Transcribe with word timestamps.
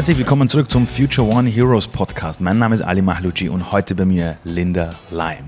Herzlich 0.00 0.16
willkommen 0.16 0.48
zurück 0.48 0.70
zum 0.70 0.86
Future 0.86 1.28
One 1.28 1.50
Heroes 1.50 1.86
Podcast. 1.86 2.40
Mein 2.40 2.58
Name 2.58 2.74
ist 2.74 2.80
Ali 2.80 3.02
Mahluji 3.02 3.50
und 3.50 3.70
heute 3.70 3.94
bei 3.94 4.06
mir 4.06 4.38
Linda 4.44 4.94
Lime. 5.10 5.46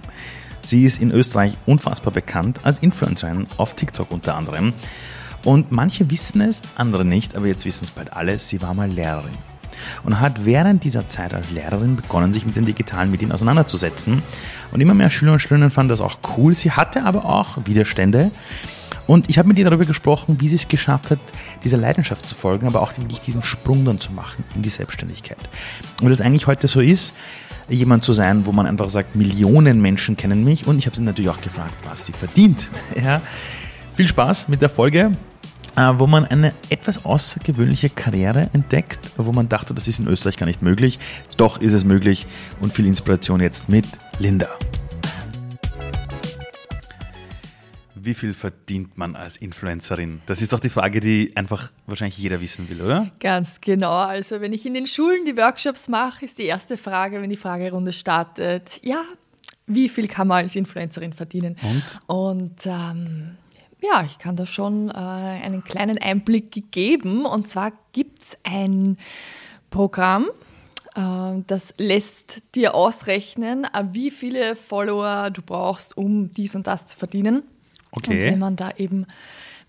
Sie 0.61 0.85
ist 0.85 1.01
in 1.01 1.11
Österreich 1.11 1.57
unfassbar 1.65 2.13
bekannt 2.13 2.61
als 2.63 2.79
Influencerin 2.81 3.47
auf 3.57 3.75
TikTok 3.77 4.11
unter 4.11 4.37
anderem. 4.37 4.75
Und 5.43 5.73
manche 5.73 6.11
wissen 6.11 6.43
es, 6.43 6.61
andere 6.77 7.03
nicht, 7.03 7.35
aber 7.35 7.47
jetzt 7.47 7.65
wissen 7.65 7.85
es 7.85 7.93
bald 7.93 8.13
alle. 8.13 8.39
Sie 8.39 8.61
war 8.61 8.75
mal 8.75 8.91
Lehrerin 8.91 9.33
und 10.05 10.21
hat 10.21 10.45
während 10.45 10.85
dieser 10.85 11.09
Zeit 11.09 11.33
als 11.33 11.51
Lehrerin 11.51 11.97
begonnen, 11.97 12.35
sich 12.35 12.45
mit 12.45 12.55
den 12.55 12.67
digitalen 12.67 13.11
Medien 13.11 13.33
auseinanderzusetzen. 13.33 14.23
Und 14.71 14.83
immer 14.83 14.93
mehr 14.93 15.09
Schüler 15.09 15.33
und 15.33 15.39
Schülerinnen 15.39 15.71
fanden 15.71 15.89
das 15.89 16.03
auch 16.03 16.19
cool. 16.37 16.53
Sie 16.53 16.73
hatte 16.73 17.05
aber 17.05 17.25
auch 17.25 17.57
Widerstände. 17.65 18.31
Und 19.07 19.29
ich 19.29 19.39
habe 19.39 19.49
mit 19.49 19.59
ihr 19.59 19.65
darüber 19.65 19.85
gesprochen, 19.85 20.37
wie 20.41 20.49
sie 20.49 20.57
es 20.57 20.69
geschafft 20.69 21.11
hat, 21.11 21.19
dieser 21.65 21.77
Leidenschaft 21.77 22.27
zu 22.27 22.35
folgen, 22.35 22.67
aber 22.67 22.81
auch 22.81 22.97
wirklich 22.97 23.21
diesen 23.21 23.43
Sprung 23.43 23.85
dann 23.85 24.01
zu 24.01 24.13
machen 24.13 24.45
in 24.55 24.63
die 24.63 24.71
Selbstständigkeit. 24.71 25.39
Und 26.01 26.11
das 26.11 26.21
eigentlich 26.21 26.47
heute 26.47 26.69
so 26.69 26.81
ist, 26.81 27.15
jemand 27.69 28.05
zu 28.05 28.13
sein, 28.13 28.47
wo 28.47 28.53
man 28.53 28.67
einfach 28.67 28.91
sagt, 28.91 29.17
Millionen 29.17 29.81
Menschen 29.81 30.17
kennen 30.17 30.45
mich 30.45 30.67
und 30.67 30.79
ich 30.79 30.87
habe 30.87 30.97
sie 30.97 31.03
natürlich 31.03 31.31
auch 31.31 31.41
gefragt, 31.41 31.75
was 31.89 32.07
sie 32.07 32.13
verdient. 32.13 32.69
Ja. 33.03 33.21
Viel 33.95 34.07
Spaß 34.09 34.49
mit 34.49 34.63
der 34.63 34.69
Folge, 34.71 35.13
äh, 35.77 35.93
wo 35.97 36.07
man 36.07 36.25
eine 36.25 36.53
etwas 36.71 37.05
außergewöhnliche 37.05 37.91
Karriere 37.91 38.49
entdeckt, 38.53 39.13
wo 39.17 39.33
man 39.33 39.49
dachte, 39.49 39.75
das 39.75 39.89
ist 39.89 39.99
in 39.99 40.07
Österreich 40.07 40.37
gar 40.37 40.47
nicht 40.47 40.63
möglich. 40.63 40.99
Doch 41.37 41.61
ist 41.61 41.73
es 41.73 41.85
möglich 41.85 42.27
und 42.61 42.73
viel 42.73 42.87
Inspiration 42.87 43.41
jetzt 43.41 43.69
mit 43.69 43.87
Linda. 44.19 44.49
Wie 48.05 48.15
viel 48.15 48.35
verdient 48.35 48.99
man 48.99 49.15
als 49.17 49.37
Influencerin? 49.37 50.23
Das 50.27 50.43
ist 50.43 50.53
doch 50.53 50.61
die 50.61 50.69
Frage, 50.69 51.01
die 51.01 51.33
einfach 51.37 51.71
wahrscheinlich 51.87 52.19
jeder 52.19 52.41
wissen 52.41 52.69
will, 52.69 52.83
oder? 52.83 53.11
Ganz 53.21 53.61
genau. 53.61 53.93
Also 53.93 54.41
wenn 54.41 54.53
ich 54.53 54.67
in 54.67 54.75
den 54.75 54.87
Schulen 54.87 55.25
die 55.25 55.37
Workshops 55.37 55.89
mache, 55.89 56.25
ist 56.25 56.39
die 56.39 56.45
erste 56.45 56.77
Frage, 56.77 57.23
wenn 57.23 57.31
die 57.31 57.37
Fragerunde 57.37 57.93
startet, 57.93 58.81
ja, 58.83 59.05
wie 59.67 59.89
viel 59.89 60.09
kann 60.09 60.29
man 60.29 60.39
als 60.39 60.57
Influencerin 60.57 61.13
verdienen? 61.13 61.57
Und, 61.63 62.01
Und 62.07 62.67
ähm, 62.67 63.37
ja, 63.81 64.05
ich 64.05 64.19
kann 64.19 64.37
da 64.37 64.47
schon 64.47 64.89
äh, 64.89 64.93
einen 64.93 65.65
kleinen 65.65 65.99
Einblick 65.99 66.73
geben. 66.73 67.25
Und 67.25 67.49
zwar 67.49 67.73
gibt 67.93 68.23
es 68.23 68.39
ein 68.43 68.97
Programm, 69.71 70.29
äh, 70.95 71.43
das 71.47 71.75
lässt 71.79 72.43
dir 72.55 72.75
ausrechnen, 72.75 73.65
äh, 73.65 73.85
wie 73.93 74.11
viele 74.11 74.57
Follower 74.57 75.31
du 75.31 75.43
brauchst, 75.43 75.97
um 75.97 76.31
dies 76.31 76.55
und 76.55 76.67
das 76.67 76.87
zu 76.87 76.97
verdienen. 76.97 77.43
Okay. 77.93 78.15
Und 78.15 78.23
wenn 78.23 78.39
man 78.39 78.57
da 78.57 78.73
eben 78.77 79.07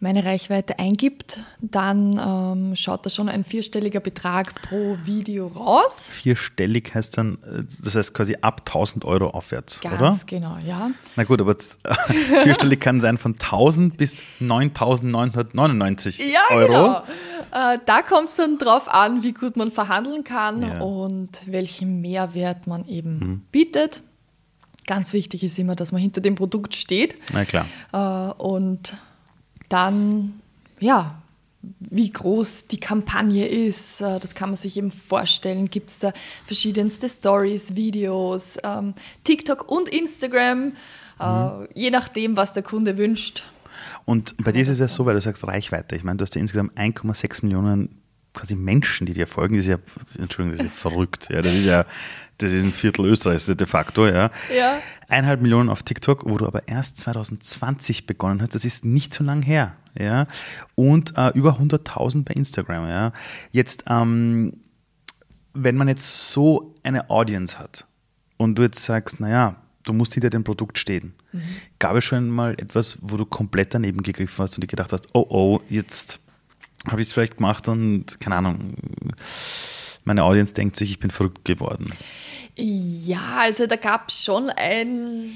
meine 0.03 0.25
Reichweite 0.25 0.79
eingibt, 0.79 1.39
dann 1.61 2.19
ähm, 2.19 2.75
schaut 2.75 3.05
da 3.05 3.09
schon 3.09 3.29
ein 3.29 3.43
vierstelliger 3.45 4.01
Betrag 4.01 4.61
pro 4.61 4.97
Video 5.05 5.47
raus. 5.47 6.09
Vierstellig 6.11 6.93
heißt 6.93 7.17
dann, 7.17 7.37
äh, 7.43 7.63
das 7.81 7.95
heißt 7.95 8.13
quasi 8.13 8.37
ab 8.41 8.63
1000 8.67 9.05
Euro 9.05 9.29
aufwärts, 9.29 9.79
Ganz 9.79 9.95
oder? 9.95 10.09
Ganz 10.09 10.25
genau, 10.25 10.57
ja. 10.65 10.91
Na 11.15 11.23
gut, 11.23 11.39
aber 11.39 11.55
vierstellig 12.43 12.81
kann 12.81 12.99
sein 12.99 13.17
von 13.17 13.33
1000 13.33 13.95
bis 13.95 14.21
9999 14.39 16.19
ja, 16.19 16.55
Euro. 16.55 16.67
Genau. 16.67 17.03
Äh, 17.51 17.79
da 17.85 18.01
kommt 18.01 18.29
es 18.29 18.35
dann 18.35 18.57
drauf 18.57 18.89
an, 18.89 19.23
wie 19.23 19.33
gut 19.33 19.55
man 19.55 19.71
verhandeln 19.71 20.25
kann 20.25 20.61
ja. 20.63 20.81
und 20.81 21.29
welchen 21.45 22.01
Mehrwert 22.01 22.67
man 22.67 22.85
eben 22.87 23.19
mhm. 23.19 23.41
bietet. 23.51 24.01
Ganz 24.85 25.13
wichtig 25.13 25.43
ist 25.43 25.57
immer, 25.59 25.75
dass 25.75 25.91
man 25.91 26.01
hinter 26.01 26.21
dem 26.21 26.35
Produkt 26.35 26.75
steht. 26.75 27.17
Na 27.31 27.45
klar. 27.45 27.65
Äh, 27.91 28.41
und 28.41 28.97
dann, 29.69 30.41
ja, 30.79 31.21
wie 31.79 32.09
groß 32.09 32.67
die 32.67 32.79
Kampagne 32.79 33.47
ist, 33.47 34.01
äh, 34.01 34.19
das 34.19 34.35
kann 34.35 34.49
man 34.49 34.57
sich 34.57 34.77
eben 34.77 34.91
vorstellen. 34.91 35.69
Gibt 35.69 35.91
es 35.91 35.99
da 35.99 36.11
verschiedenste 36.45 37.07
Stories, 37.07 37.75
Videos, 37.75 38.57
ähm, 38.63 38.93
TikTok 39.23 39.69
und 39.71 39.87
Instagram, 39.89 40.73
äh, 41.19 41.25
mhm. 41.25 41.67
je 41.73 41.89
nachdem, 41.91 42.35
was 42.35 42.53
der 42.53 42.63
Kunde 42.63 42.97
wünscht. 42.97 43.43
Und 44.05 44.35
bei 44.43 44.51
dir 44.51 44.63
ist 44.63 44.69
es 44.69 44.79
ja 44.79 44.87
so, 44.87 45.05
weil 45.05 45.15
du 45.15 45.21
sagst 45.21 45.45
Reichweite. 45.47 45.95
Ich 45.95 46.03
meine, 46.03 46.17
du 46.17 46.23
hast 46.23 46.35
ja 46.35 46.41
insgesamt 46.41 46.77
1,6 46.77 47.45
Millionen 47.45 48.02
quasi 48.33 48.55
Menschen, 48.55 49.05
die 49.05 49.13
dir 49.13 49.27
folgen. 49.27 49.55
Das 49.55 49.65
ist 49.65 49.69
ja, 49.69 49.77
Entschuldigung, 50.21 50.57
das 50.57 50.65
ist 50.65 50.73
ja 50.73 50.89
verrückt. 50.89 51.27
Ja, 51.29 51.41
das 51.41 51.53
ist 51.53 51.65
ja 51.65 51.85
das 52.37 52.51
ist 52.51 52.63
ein 52.63 52.73
Viertel 52.73 53.05
Österreichs 53.05 53.45
de 53.45 53.67
facto, 53.67 54.07
ja. 54.07 54.31
ja. 54.55 54.79
Eineinhalb 55.07 55.41
Millionen 55.41 55.69
auf 55.69 55.83
TikTok, 55.83 56.29
wo 56.29 56.37
du 56.37 56.45
aber 56.45 56.67
erst 56.67 56.97
2020 56.97 58.05
begonnen 58.05 58.41
hast, 58.41 58.55
das 58.55 58.65
ist 58.65 58.85
nicht 58.85 59.13
so 59.13 59.23
lang 59.23 59.41
her, 59.41 59.75
ja. 59.97 60.27
Und 60.75 61.17
äh, 61.17 61.29
über 61.29 61.59
100.000 61.59 62.23
bei 62.23 62.33
Instagram, 62.33 62.87
ja. 62.87 63.13
Jetzt, 63.51 63.85
ähm, 63.87 64.57
wenn 65.53 65.75
man 65.75 65.87
jetzt 65.87 66.31
so 66.31 66.75
eine 66.83 67.09
Audience 67.09 67.59
hat 67.59 67.85
und 68.37 68.57
du 68.57 68.63
jetzt 68.63 68.83
sagst, 68.83 69.19
naja, 69.19 69.55
du 69.83 69.93
musst 69.93 70.13
hinter 70.13 70.29
dem 70.29 70.43
Produkt 70.43 70.77
stehen. 70.77 71.13
Mhm. 71.31 71.41
Gab 71.77 71.95
es 71.95 72.03
schon 72.03 72.29
mal 72.29 72.53
etwas, 72.53 72.97
wo 73.01 73.17
du 73.17 73.25
komplett 73.25 73.73
daneben 73.73 74.01
gegriffen 74.01 74.41
hast 74.43 74.55
und 74.55 74.63
dir 74.63 74.67
gedacht 74.67 74.91
hast, 74.91 75.07
oh 75.13 75.25
oh, 75.29 75.61
jetzt 75.69 76.22
habe 76.87 77.01
ich 77.01 77.07
es 77.07 77.13
vielleicht 77.13 77.37
gemacht 77.37 77.67
und 77.67 78.19
keine 78.19 78.35
Ahnung, 78.35 78.75
meine 80.03 80.23
Audience 80.23 80.53
denkt 80.53 80.75
sich, 80.75 80.91
ich 80.91 80.99
bin 80.99 81.11
verrückt 81.11 81.45
geworden. 81.45 81.87
Ja, 82.55 83.37
also 83.39 83.65
da 83.67 83.75
gab 83.75 84.09
es 84.09 84.23
schon 84.23 84.49
ein, 84.49 85.31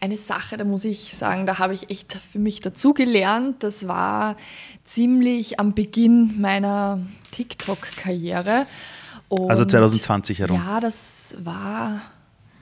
eine 0.00 0.18
Sache, 0.18 0.56
da 0.56 0.64
muss 0.64 0.84
ich 0.84 1.14
sagen, 1.14 1.46
da 1.46 1.58
habe 1.58 1.74
ich 1.74 1.90
echt 1.90 2.14
für 2.14 2.38
mich 2.38 2.60
dazugelernt. 2.60 3.62
Das 3.62 3.88
war 3.88 4.36
ziemlich 4.84 5.60
am 5.60 5.74
Beginn 5.74 6.40
meiner 6.40 7.00
TikTok-Karriere. 7.30 8.66
Also 9.30 9.64
2020 9.64 10.40
herum. 10.40 10.56
Ja, 10.56 10.80
das 10.80 11.36
war, 11.38 12.00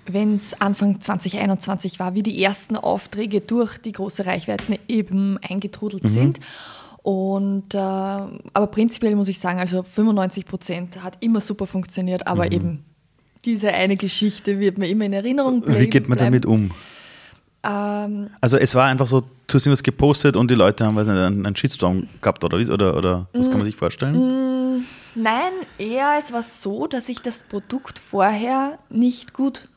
wenn 0.07 0.37
es 0.37 0.61
Anfang 0.61 1.01
2021 1.01 1.99
war, 1.99 2.15
wie 2.15 2.23
die 2.23 2.43
ersten 2.43 2.77
Aufträge 2.77 3.41
durch 3.41 3.79
die 3.79 3.93
große 3.93 4.27
Reichweiten 4.27 4.77
eben 4.89 5.39
eingetrudelt 5.39 6.05
mhm. 6.05 6.09
sind. 6.09 6.41
Und, 7.07 7.73
äh, 7.73 7.79
aber 7.79 8.67
prinzipiell 8.67 9.15
muss 9.15 9.29
ich 9.29 9.39
sagen, 9.39 9.61
also 9.61 9.85
95 9.85 10.45
Prozent 10.45 11.05
hat 11.05 11.17
immer 11.21 11.41
super 11.41 11.69
funktioniert, 11.69 12.27
aber 12.27 12.47
mhm. 12.47 12.53
eben 12.53 12.85
diese 13.45 13.73
eine 13.73 13.97
Geschichte 13.97 14.59
wird 14.59 14.77
mir 14.77 14.89
immer 14.89 15.05
in 15.05 15.13
Erinnerung 15.13 15.61
bleiben. 15.61 15.81
Wie 15.81 15.89
geht 15.89 16.09
man 16.09 16.19
damit 16.19 16.45
um? 16.45 16.73
Ähm, 17.63 18.31
also 18.41 18.57
es 18.57 18.75
war 18.75 18.87
einfach 18.87 19.07
so, 19.07 19.21
du 19.21 19.55
hast 19.55 19.67
irgendwas 19.67 19.85
gepostet 19.85 20.37
und 20.37 20.51
die 20.51 20.57
Leute 20.57 20.85
haben 20.85 20.97
weiß 20.97 21.07
nicht, 21.07 21.17
einen, 21.17 21.55
Shitstorm 21.55 22.09
gehabt 22.21 22.43
oder, 22.43 22.59
oder, 22.59 22.97
oder 22.97 23.29
was 23.33 23.47
kann 23.47 23.59
man 23.59 23.67
sich 23.67 23.77
vorstellen? 23.77 24.79
Mm, 24.79 24.85
nein, 25.15 25.53
eher 25.79 26.17
es 26.19 26.33
war 26.33 26.43
so, 26.43 26.89
dass 26.89 27.09
ich 27.09 27.21
das 27.21 27.39
Produkt 27.49 28.01
vorher 28.01 28.81
nicht 28.91 29.33
gut 29.33 29.69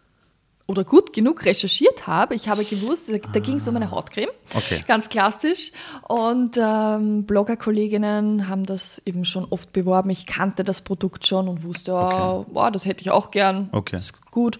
oder 0.70 0.84
gut 0.84 1.14
genug 1.14 1.46
recherchiert 1.46 2.06
habe. 2.06 2.36
Ich 2.36 2.48
habe 2.48 2.64
gewusst, 2.64 3.10
da, 3.10 3.18
da 3.18 3.40
ging 3.40 3.56
es 3.56 3.68
um 3.68 3.76
eine 3.76 3.90
Hautcreme, 3.90 4.30
okay. 4.54 4.84
ganz 4.88 5.10
klassisch. 5.10 5.72
Und 6.08 6.60
ähm, 6.62 7.26
Blogger-Kolleginnen 7.26 8.48
haben 8.48 8.68
das 8.68 9.02
eben 9.04 9.26
schon 9.26 9.46
oft 9.50 9.74
beworben. 9.74 10.12
Ich 10.12 10.28
kannte 10.28 10.64
das 10.64 10.82
Produkt 10.82 11.26
schon 11.26 11.48
und 11.48 11.64
wusste, 11.64 11.96
okay. 11.96 12.46
oh, 12.54 12.70
das 12.72 12.86
hätte 12.86 13.02
ich 13.02 13.10
auch 13.10 13.32
gern. 13.32 13.70
Okay. 13.72 13.96
Das 13.96 14.06
ist 14.06 14.32
gut. 14.32 14.60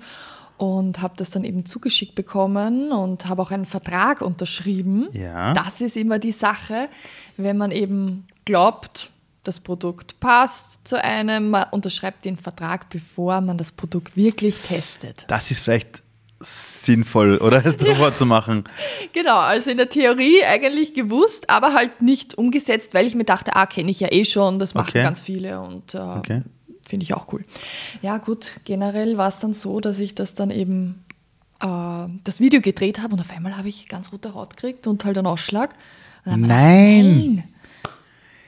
Und 0.58 1.00
habe 1.00 1.14
das 1.16 1.30
dann 1.30 1.44
eben 1.44 1.68
zugeschickt 1.68 2.16
bekommen 2.16 2.92
und 2.92 3.28
habe 3.28 3.44
auch 3.44 3.52
einen 3.52 3.68
Vertrag 3.68 4.22
unterschrieben. 4.22 5.10
Ja. 5.14 5.54
Das 5.54 5.80
ist 5.80 5.96
immer 5.96 6.18
die 6.18 6.32
Sache, 6.32 6.90
wenn 7.38 7.56
man 7.56 7.70
eben 7.70 8.26
glaubt, 8.46 9.12
das 9.44 9.60
Produkt 9.60 10.20
passt 10.20 10.88
zu 10.88 11.02
einem, 11.02 11.52
man 11.52 11.66
unterschreibt 11.72 12.26
den 12.26 12.38
Vertrag, 12.38 12.90
bevor 12.90 13.42
man 13.42 13.58
das 13.58 13.72
Produkt 13.72 14.18
wirklich 14.18 14.58
testet. 14.60 15.26
Das 15.28 15.52
ist 15.52 15.60
vielleicht 15.60 16.04
sinnvoll, 16.40 17.38
oder? 17.38 17.66
Es 17.66 17.78
ja. 17.86 18.14
zu 18.14 18.26
machen. 18.26 18.64
Genau, 19.14 19.38
also 19.38 19.70
in 19.70 19.78
der 19.78 19.90
Theorie 19.90 20.44
eigentlich 20.44 20.94
gewusst, 20.94 21.50
aber 21.50 21.74
halt 21.74 22.02
nicht 22.02 22.38
umgesetzt, 22.38 22.94
weil 22.94 23.06
ich 23.06 23.16
mir 23.16 23.26
dachte, 23.26 23.56
ah, 23.56 23.66
kenne 23.66 23.92
ich 23.92 24.00
ja 24.00 24.12
eh 24.12 24.26
schon, 24.26 24.60
das 24.60 24.74
machen 24.74 24.90
okay. 24.90 25.04
ganz 25.04 25.20
viele 25.20 25.60
und 25.60 25.94
äh, 25.94 25.98
okay. 25.98 26.42
finde 26.86 27.04
ich 27.04 27.14
auch 27.14 27.32
cool. 27.34 27.44
Ja, 28.02 28.18
gut, 28.18 28.62
generell 28.64 29.18
war 29.18 29.30
es 29.30 29.40
dann 29.40 29.54
so, 29.54 29.80
dass 29.82 30.00
ich 30.00 30.16
das 30.16 30.34
dann 30.34 30.50
eben 30.50 31.04
äh, 31.60 31.68
das 32.24 32.40
Video 32.40 32.62
gedreht 32.62 33.00
habe 33.00 33.14
und 33.14 33.20
auf 33.20 33.32
einmal 33.32 33.58
habe 33.58 33.68
ich 33.68 33.90
ganz 33.90 34.14
rote 34.14 34.34
Haut 34.34 34.56
gekriegt 34.56 34.88
und 34.88 35.04
halt 35.04 35.18
einen 35.18 35.28
Ausschlag. 35.28 35.76
Nein. 36.24 36.42
Gedacht, 36.42 36.48
nein 36.48 37.44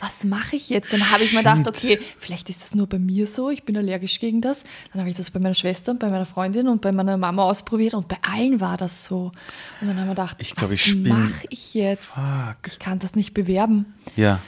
was 0.01 0.23
mache 0.23 0.55
ich 0.55 0.69
jetzt? 0.69 0.91
Dann 0.91 1.11
habe 1.11 1.23
ich 1.23 1.31
mir 1.31 1.39
gedacht, 1.39 1.67
okay, 1.67 1.99
vielleicht 2.17 2.49
ist 2.49 2.63
das 2.63 2.73
nur 2.73 2.87
bei 2.87 2.97
mir 2.97 3.27
so, 3.27 3.49
ich 3.49 3.63
bin 3.63 3.77
allergisch 3.77 4.19
gegen 4.19 4.41
das. 4.41 4.63
Dann 4.91 5.01
habe 5.01 5.09
ich 5.09 5.15
das 5.15 5.29
bei 5.29 5.39
meiner 5.39 5.53
Schwester 5.53 5.91
und 5.91 5.99
bei 5.99 6.09
meiner 6.09 6.25
Freundin 6.25 6.67
und 6.67 6.81
bei 6.81 6.91
meiner 6.91 7.17
Mama 7.17 7.43
ausprobiert 7.43 7.93
und 7.93 8.07
bei 8.07 8.17
allen 8.21 8.59
war 8.59 8.77
das 8.77 9.05
so. 9.05 9.31
Und 9.79 9.87
dann 9.87 9.97
haben 9.99 10.07
wir 10.07 10.15
gedacht, 10.15 10.37
ich 10.39 10.55
glaub, 10.55 10.71
was 10.71 10.95
mache 10.95 11.45
ich 11.49 11.75
jetzt? 11.75 12.13
Fuck. 12.15 12.57
Ich 12.65 12.79
kann 12.79 12.99
das 12.99 13.15
nicht 13.15 13.33
bewerben. 13.33 13.93
Ja. 14.15 14.39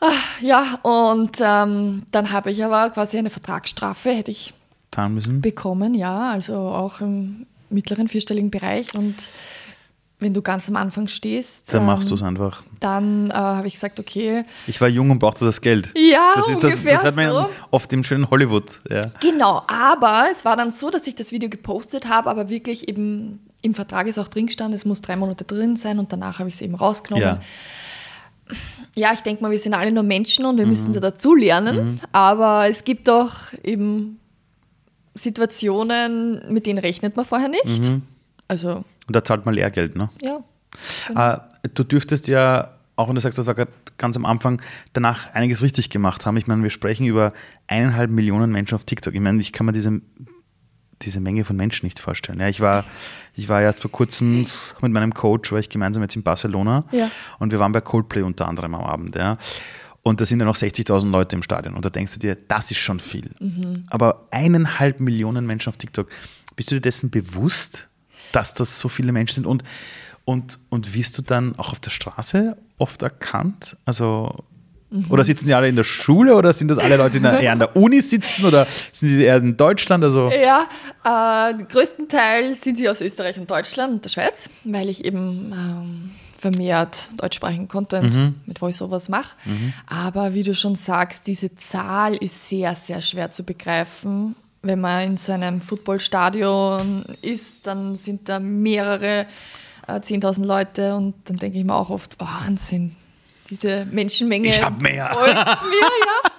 Ach, 0.00 0.40
ja, 0.40 0.78
und 0.82 1.38
ähm, 1.40 2.02
dann 2.12 2.30
habe 2.30 2.50
ich 2.50 2.64
aber 2.64 2.90
quasi 2.90 3.18
eine 3.18 3.30
Vertragsstrafe, 3.30 4.10
hätte 4.10 4.30
ich 4.30 4.54
bekommen, 4.90 5.94
ja, 5.94 6.30
also 6.30 6.54
auch 6.54 7.00
im 7.00 7.46
mittleren 7.70 8.08
vierstelligen 8.08 8.50
Bereich 8.50 8.94
und 8.94 9.14
wenn 10.20 10.34
du 10.34 10.42
ganz 10.42 10.68
am 10.68 10.76
Anfang 10.76 11.06
stehst. 11.06 11.72
Dann 11.72 11.86
machst 11.86 12.10
du 12.10 12.16
es 12.16 12.22
einfach. 12.22 12.64
Dann 12.80 13.30
äh, 13.30 13.34
habe 13.34 13.68
ich 13.68 13.74
gesagt, 13.74 14.00
okay. 14.00 14.44
Ich 14.66 14.80
war 14.80 14.88
jung 14.88 15.10
und 15.10 15.20
brauchte 15.20 15.44
das 15.44 15.60
Geld. 15.60 15.90
Ja, 15.96 16.32
das 16.34 16.48
ist 16.48 16.64
das, 16.64 16.82
das 16.82 17.04
hat 17.04 17.16
man 17.16 17.30
so. 17.30 17.48
oft 17.70 17.92
im 17.92 18.02
schönen 18.02 18.28
Hollywood. 18.28 18.80
Ja. 18.90 19.12
Genau, 19.20 19.62
aber 19.68 20.24
es 20.32 20.44
war 20.44 20.56
dann 20.56 20.72
so, 20.72 20.90
dass 20.90 21.06
ich 21.06 21.14
das 21.14 21.30
Video 21.30 21.48
gepostet 21.48 22.08
habe, 22.08 22.30
aber 22.30 22.48
wirklich 22.48 22.88
eben 22.88 23.40
im 23.62 23.74
Vertrag 23.74 24.06
ist 24.06 24.18
auch 24.18 24.28
drin 24.28 24.46
gestanden, 24.46 24.74
es 24.74 24.84
muss 24.84 25.02
drei 25.02 25.16
Monate 25.16 25.44
drin 25.44 25.76
sein 25.76 25.98
und 25.98 26.12
danach 26.12 26.38
habe 26.40 26.48
ich 26.48 26.56
es 26.56 26.60
eben 26.62 26.74
rausgenommen. 26.74 27.24
Ja. 27.26 27.40
Ja, 28.94 29.12
ich 29.12 29.20
denke 29.20 29.42
mal, 29.42 29.50
wir 29.50 29.58
sind 29.58 29.74
alle 29.74 29.92
nur 29.92 30.02
Menschen 30.02 30.46
und 30.46 30.56
wir 30.56 30.66
müssen 30.66 30.92
da 30.92 31.00
dazu 31.00 31.34
lernen, 31.34 32.00
aber 32.12 32.66
es 32.68 32.82
gibt 32.82 33.06
doch 33.06 33.52
eben 33.62 34.18
Situationen, 35.14 36.40
mit 36.48 36.66
denen 36.66 36.78
rechnet 36.78 37.14
man 37.14 37.26
vorher 37.26 37.48
nicht. 37.48 37.92
Also, 38.48 38.84
Und 39.08 39.16
da 39.16 39.24
zahlt 39.24 39.44
man 39.46 39.54
Lehrgeld, 39.54 39.96
ne? 39.96 40.08
ja. 40.22 41.34
Äh, 41.34 41.38
du 41.74 41.82
dürftest 41.82 42.28
ja, 42.28 42.74
auch 42.96 43.08
wenn 43.08 43.14
du 43.14 43.20
sagst, 43.20 43.38
das 43.38 43.46
war 43.46 43.54
gerade 43.54 43.72
ganz 43.96 44.16
am 44.16 44.26
Anfang, 44.26 44.62
danach 44.92 45.32
einiges 45.34 45.62
richtig 45.62 45.90
gemacht 45.90 46.24
haben. 46.26 46.36
Ich 46.36 46.46
meine, 46.46 46.62
wir 46.62 46.70
sprechen 46.70 47.06
über 47.06 47.32
eineinhalb 47.66 48.10
Millionen 48.10 48.52
Menschen 48.52 48.74
auf 48.76 48.84
TikTok. 48.84 49.14
Ich 49.14 49.20
meine, 49.20 49.40
ich 49.40 49.52
kann 49.52 49.66
mir 49.66 49.72
diese, 49.72 50.00
diese 51.02 51.20
Menge 51.20 51.44
von 51.44 51.56
Menschen 51.56 51.86
nicht 51.86 51.98
vorstellen. 51.98 52.38
Ja, 52.40 52.48
ich, 52.48 52.60
war, 52.60 52.84
ich 53.34 53.48
war 53.48 53.60
erst 53.62 53.80
vor 53.80 53.90
kurzem 53.90 54.44
mit 54.82 54.92
meinem 54.92 55.14
Coach, 55.14 55.50
war 55.52 55.58
ich 55.58 55.68
gemeinsam 55.68 56.02
jetzt 56.02 56.16
in 56.16 56.22
Barcelona 56.22 56.84
Ja. 56.92 57.10
und 57.38 57.50
wir 57.50 57.58
waren 57.58 57.72
bei 57.72 57.80
Coldplay 57.80 58.22
unter 58.22 58.46
anderem 58.48 58.74
am 58.74 58.84
Abend. 58.84 59.16
Ja. 59.16 59.38
Und 60.02 60.20
da 60.20 60.24
sind 60.24 60.38
ja 60.40 60.46
noch 60.46 60.56
60.000 60.56 61.10
Leute 61.10 61.36
im 61.36 61.42
Stadion. 61.42 61.74
Und 61.74 61.84
da 61.84 61.90
denkst 61.90 62.14
du 62.14 62.20
dir, 62.20 62.36
das 62.48 62.70
ist 62.70 62.78
schon 62.78 62.98
viel. 63.00 63.30
Aber 63.90 64.26
eineinhalb 64.30 65.00
Millionen 65.00 65.44
Menschen 65.46 65.68
auf 65.70 65.76
TikTok, 65.76 66.08
bist 66.56 66.70
du 66.70 66.76
dir 66.76 66.80
dessen 66.80 67.10
bewusst, 67.10 67.88
dass 68.32 68.54
das 68.54 68.80
so 68.80 68.88
viele 68.88 69.12
Menschen 69.12 69.34
sind? 69.34 69.46
Und, 69.46 69.64
und, 70.24 70.58
und 70.68 70.94
wirst 70.94 71.16
du 71.18 71.22
dann 71.22 71.58
auch 71.58 71.72
auf 71.72 71.80
der 71.80 71.90
Straße 71.90 72.56
oft 72.78 73.02
erkannt? 73.02 73.76
Also, 73.84 74.44
oder 75.10 75.22
sitzen 75.22 75.46
die 75.46 75.54
alle 75.54 75.68
in 75.68 75.76
der 75.76 75.84
Schule 75.84 76.34
oder 76.34 76.52
sind 76.54 76.68
das 76.68 76.78
alle 76.78 76.96
Leute, 76.96 77.20
die 77.20 77.26
eher 77.26 77.52
an 77.52 77.58
der 77.58 77.76
Uni 77.76 78.00
sitzen 78.00 78.46
oder 78.46 78.66
sind 78.90 79.08
die 79.08 79.22
eher 79.22 79.36
in 79.36 79.56
Deutschland? 79.56 80.02
Also, 80.02 80.30
Ja, 80.30 80.66
äh, 81.04 81.62
größtenteils 81.64 82.62
sind 82.62 82.78
sie 82.78 82.88
aus 82.88 83.00
Österreich 83.00 83.38
und 83.38 83.50
Deutschland 83.50 83.92
und 83.92 84.04
der 84.04 84.08
Schweiz, 84.08 84.48
weil 84.64 84.88
ich 84.88 85.04
eben 85.04 85.52
ähm, 85.52 86.10
vermehrt 86.38 87.08
deutschsprachigen 87.18 87.68
Content 87.68 88.14
mit 88.46 88.60
Voiceovers 88.62 89.08
mache. 89.08 89.30
Aber 89.86 90.34
wie 90.34 90.42
du 90.42 90.54
schon 90.54 90.74
sagst, 90.76 91.26
diese 91.26 91.54
Zahl 91.56 92.14
ist 92.14 92.48
sehr, 92.48 92.74
sehr 92.74 93.02
schwer 93.02 93.30
zu 93.30 93.42
begreifen. 93.42 94.36
Wenn 94.62 94.80
man 94.80 95.06
in 95.06 95.16
so 95.16 95.32
einem 95.32 95.60
Footballstadion 95.60 97.04
ist, 97.22 97.66
dann 97.66 97.96
sind 97.96 98.28
da 98.28 98.40
mehrere 98.40 99.26
äh, 99.86 99.92
10.000 99.92 100.44
Leute 100.44 100.96
und 100.96 101.14
dann 101.24 101.36
denke 101.36 101.58
ich 101.58 101.64
mir 101.64 101.74
auch 101.74 101.90
oft, 101.90 102.18
Wahnsinn, 102.18 102.96
diese 103.50 103.86
Menschenmenge. 103.86 104.48
Ich 104.48 104.62
hab 104.62 104.80
mehr. 104.80 105.10
wollten 105.14 105.34
wir, 105.34 105.90
ja. 106.06 106.30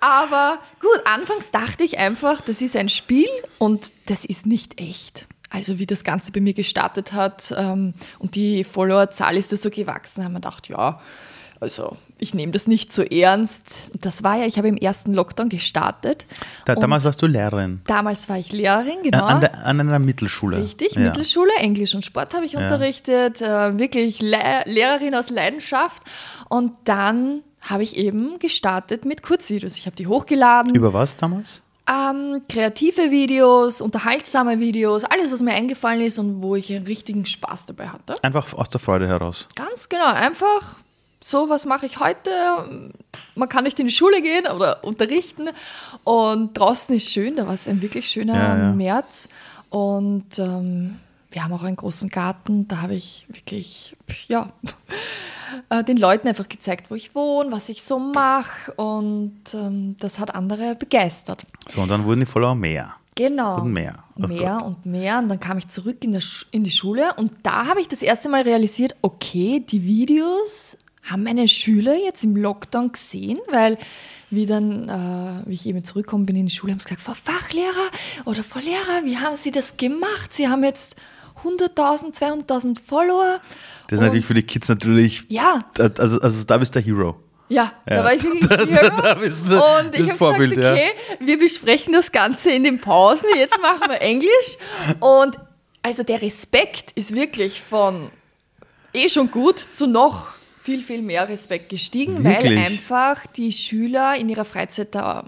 Aber 0.00 0.58
gut, 0.80 1.00
anfangs 1.04 1.50
dachte 1.50 1.84
ich 1.84 1.98
einfach, 1.98 2.40
das 2.40 2.62
ist 2.62 2.76
ein 2.76 2.88
Spiel 2.88 3.28
und 3.58 3.92
das 4.06 4.24
ist 4.24 4.46
nicht 4.46 4.80
echt. 4.80 5.26
Also 5.50 5.78
wie 5.78 5.86
das 5.86 6.04
Ganze 6.04 6.32
bei 6.32 6.40
mir 6.40 6.54
gestartet 6.54 7.12
hat 7.12 7.54
ähm, 7.56 7.94
und 8.18 8.34
die 8.34 8.64
Followerzahl 8.64 9.36
ist 9.36 9.52
da 9.52 9.56
so 9.56 9.70
gewachsen, 9.70 10.24
haben 10.24 10.32
wir 10.32 10.40
gedacht, 10.40 10.68
ja, 10.68 11.00
also 11.60 11.96
ich 12.18 12.34
nehme 12.34 12.52
das 12.52 12.66
nicht 12.66 12.92
so 12.92 13.02
ernst. 13.02 13.92
Das 14.00 14.22
war 14.22 14.36
ja, 14.36 14.46
ich 14.46 14.58
habe 14.58 14.68
im 14.68 14.76
ersten 14.76 15.12
Lockdown 15.12 15.48
gestartet. 15.48 16.26
da, 16.64 16.74
damals 16.74 17.04
warst 17.04 17.20
du 17.22 17.26
Lehrerin. 17.26 17.80
damals 17.86 18.28
war 18.28 18.38
ich 18.38 18.52
Lehrerin, 18.52 19.02
genau. 19.02 19.24
An, 19.24 19.40
der, 19.40 19.64
an 19.64 19.80
einer 19.80 19.98
Mittelschule. 19.98 20.62
Richtig, 20.62 20.94
ja. 20.94 21.02
Mittelschule, 21.02 21.50
Englisch 21.58 21.94
und 21.94 22.04
Sport 22.04 22.34
habe 22.34 22.44
ich 22.44 22.56
unterrichtet, 22.56 23.40
äh, 23.40 23.78
wirklich 23.78 24.20
Le 24.20 24.62
Lehrerin 24.66 25.14
aus 25.14 25.30
Leidenschaft. 25.30 26.02
Und 26.48 26.72
dann 26.84 27.42
habe 27.62 27.82
ich 27.82 27.96
eben 27.96 28.38
gestartet 28.38 29.04
mit 29.04 29.22
Kurzvideos. 29.22 29.76
Ich 29.76 29.86
habe 29.86 29.96
die 29.96 30.06
hochgeladen. 30.06 30.74
Über 30.74 30.92
was 30.92 31.16
damals? 31.16 31.62
Ähm, 31.88 32.42
kreative 32.48 33.12
Videos, 33.12 33.80
unterhaltsame 33.80 34.58
Videos, 34.58 35.04
alles, 35.04 35.30
was 35.30 35.40
mir 35.40 35.52
eingefallen 35.52 36.00
ist 36.00 36.18
und 36.18 36.42
wo 36.42 36.56
ich 36.56 36.74
einen 36.74 36.86
richtigen 36.86 37.24
Spaß 37.24 37.66
dabei 37.66 37.88
hatte. 37.88 38.14
Einfach 38.22 38.52
aus 38.54 38.68
der 38.70 38.80
Freude 38.80 39.06
heraus. 39.06 39.46
Ganz 39.54 39.88
genau, 39.88 40.06
einfach 40.06 40.76
so, 41.26 41.48
was 41.48 41.66
mache 41.66 41.86
ich 41.86 41.98
heute? 41.98 42.30
Man 43.34 43.48
kann 43.48 43.64
nicht 43.64 43.80
in 43.80 43.88
die 43.88 43.92
Schule 43.92 44.22
gehen 44.22 44.46
oder 44.46 44.84
unterrichten 44.84 45.48
und 46.04 46.56
draußen 46.56 46.94
ist 46.94 47.10
schön, 47.10 47.34
da 47.34 47.48
war 47.48 47.54
es 47.54 47.66
ein 47.66 47.82
wirklich 47.82 48.08
schöner 48.08 48.34
Ja, 48.34 48.56
ja. 48.56 48.72
März 48.72 49.28
und 49.70 50.38
ähm, 50.38 51.00
wir 51.32 51.42
haben 51.42 51.52
auch 51.52 51.64
einen 51.64 51.74
großen 51.74 52.10
Garten, 52.10 52.68
da 52.68 52.80
habe 52.80 52.94
ich 52.94 53.26
wirklich, 53.28 53.96
ja, 54.28 54.52
äh, 55.68 55.82
den 55.82 55.96
Leuten 55.96 56.28
einfach 56.28 56.48
gezeigt, 56.48 56.92
wo 56.92 56.94
ich 56.94 57.12
wohne, 57.16 57.50
was 57.50 57.68
ich 57.70 57.82
so 57.82 57.98
mache 57.98 58.72
und 58.74 59.40
ähm, 59.52 59.96
das 59.98 60.20
hat 60.20 60.32
andere 60.32 60.76
begeistert. 60.76 61.44
So, 61.68 61.80
und 61.80 61.88
dann 61.88 62.04
wurden 62.04 62.20
die 62.20 62.26
Follower 62.26 62.54
mehr. 62.54 62.94
Genau. 63.16 63.62
Und 63.62 63.72
mehr. 63.72 64.04
Oh 64.14 64.28
mehr 64.28 64.58
Gott. 64.58 64.62
und 64.62 64.86
mehr. 64.86 65.18
Und 65.18 65.28
dann 65.28 65.40
kam 65.40 65.58
ich 65.58 65.66
zurück 65.68 66.04
in, 66.04 66.16
in 66.52 66.62
die 66.62 66.70
Schule 66.70 67.14
und 67.16 67.32
da 67.42 67.66
habe 67.66 67.80
ich 67.80 67.88
das 67.88 68.02
erste 68.02 68.28
Mal 68.28 68.42
realisiert, 68.42 68.94
okay, 69.02 69.64
die 69.66 69.84
Videos 69.84 70.76
haben 71.10 71.22
meine 71.22 71.48
Schüler 71.48 71.96
jetzt 71.96 72.24
im 72.24 72.36
Lockdown 72.36 72.92
gesehen, 72.92 73.38
weil 73.50 73.78
wie 74.30 74.44
dann, 74.46 74.88
äh, 74.88 75.48
wie 75.48 75.54
ich 75.54 75.66
eben 75.66 75.84
zurückgekommen 75.84 76.26
bin 76.26 76.34
in 76.36 76.46
die 76.46 76.52
Schule, 76.54 76.72
haben 76.72 76.80
sie 76.80 76.86
gesagt, 76.86 77.02
Frau 77.02 77.14
Fachlehrer 77.14 77.90
oder 78.24 78.42
Frau 78.42 78.58
Lehrer, 78.58 79.04
wie 79.04 79.16
haben 79.18 79.36
Sie 79.36 79.52
das 79.52 79.76
gemacht? 79.76 80.32
Sie 80.34 80.48
haben 80.48 80.64
jetzt 80.64 80.96
100.000, 81.44 82.12
200.000 82.14 82.78
Follower. 82.80 83.40
Das 83.88 83.98
ist 84.00 84.04
natürlich 84.04 84.26
für 84.26 84.34
die 84.34 84.42
Kids 84.42 84.68
natürlich. 84.68 85.24
Ja, 85.28 85.60
Da- 85.74 85.90
Also, 85.98 86.20
also 86.20 86.44
da 86.44 86.58
bist 86.58 86.74
du 86.74 86.80
der 86.80 86.86
Hero. 86.86 87.16
ja, 87.48 87.72
da 87.86 87.94
Ja. 87.96 88.04
war 88.04 88.14
ich 88.14 88.22
wirklich 88.24 88.46
Da- 88.48 88.66
Hero. 88.66 89.00
da 89.02 89.14
bist 89.14 89.48
du 89.48 89.54
Und 89.56 89.94
ich 89.98 90.10
habe 90.20 90.44
ja. 90.44 90.50
gesagt, 90.50 90.72
okay, 90.72 90.90
wir 91.20 91.38
besprechen 91.38 91.92
das 91.92 92.10
Ganze 92.10 92.50
in 92.50 92.64
den 92.64 92.80
Pausen, 92.80 93.28
jetzt 93.36 93.60
machen 93.60 93.88
wir 93.90 94.00
Englisch. 94.02 94.56
Und 94.98 95.38
also 95.82 96.02
der 96.02 96.20
Respekt 96.20 96.90
ist 96.96 97.14
wirklich 97.14 97.62
von 97.62 98.10
eh 98.92 99.08
schon 99.08 99.30
gut 99.30 99.58
zu 99.60 99.86
noch 99.86 100.28
viel, 100.66 100.82
viel 100.82 101.00
mehr 101.00 101.28
Respekt 101.28 101.68
gestiegen, 101.68 102.24
Wirklich? 102.24 102.56
weil 102.56 102.58
einfach 102.66 103.24
die 103.28 103.52
Schüler 103.52 104.16
in 104.18 104.28
ihrer 104.28 104.44
Freizeit 104.44 104.94
da 104.96 105.24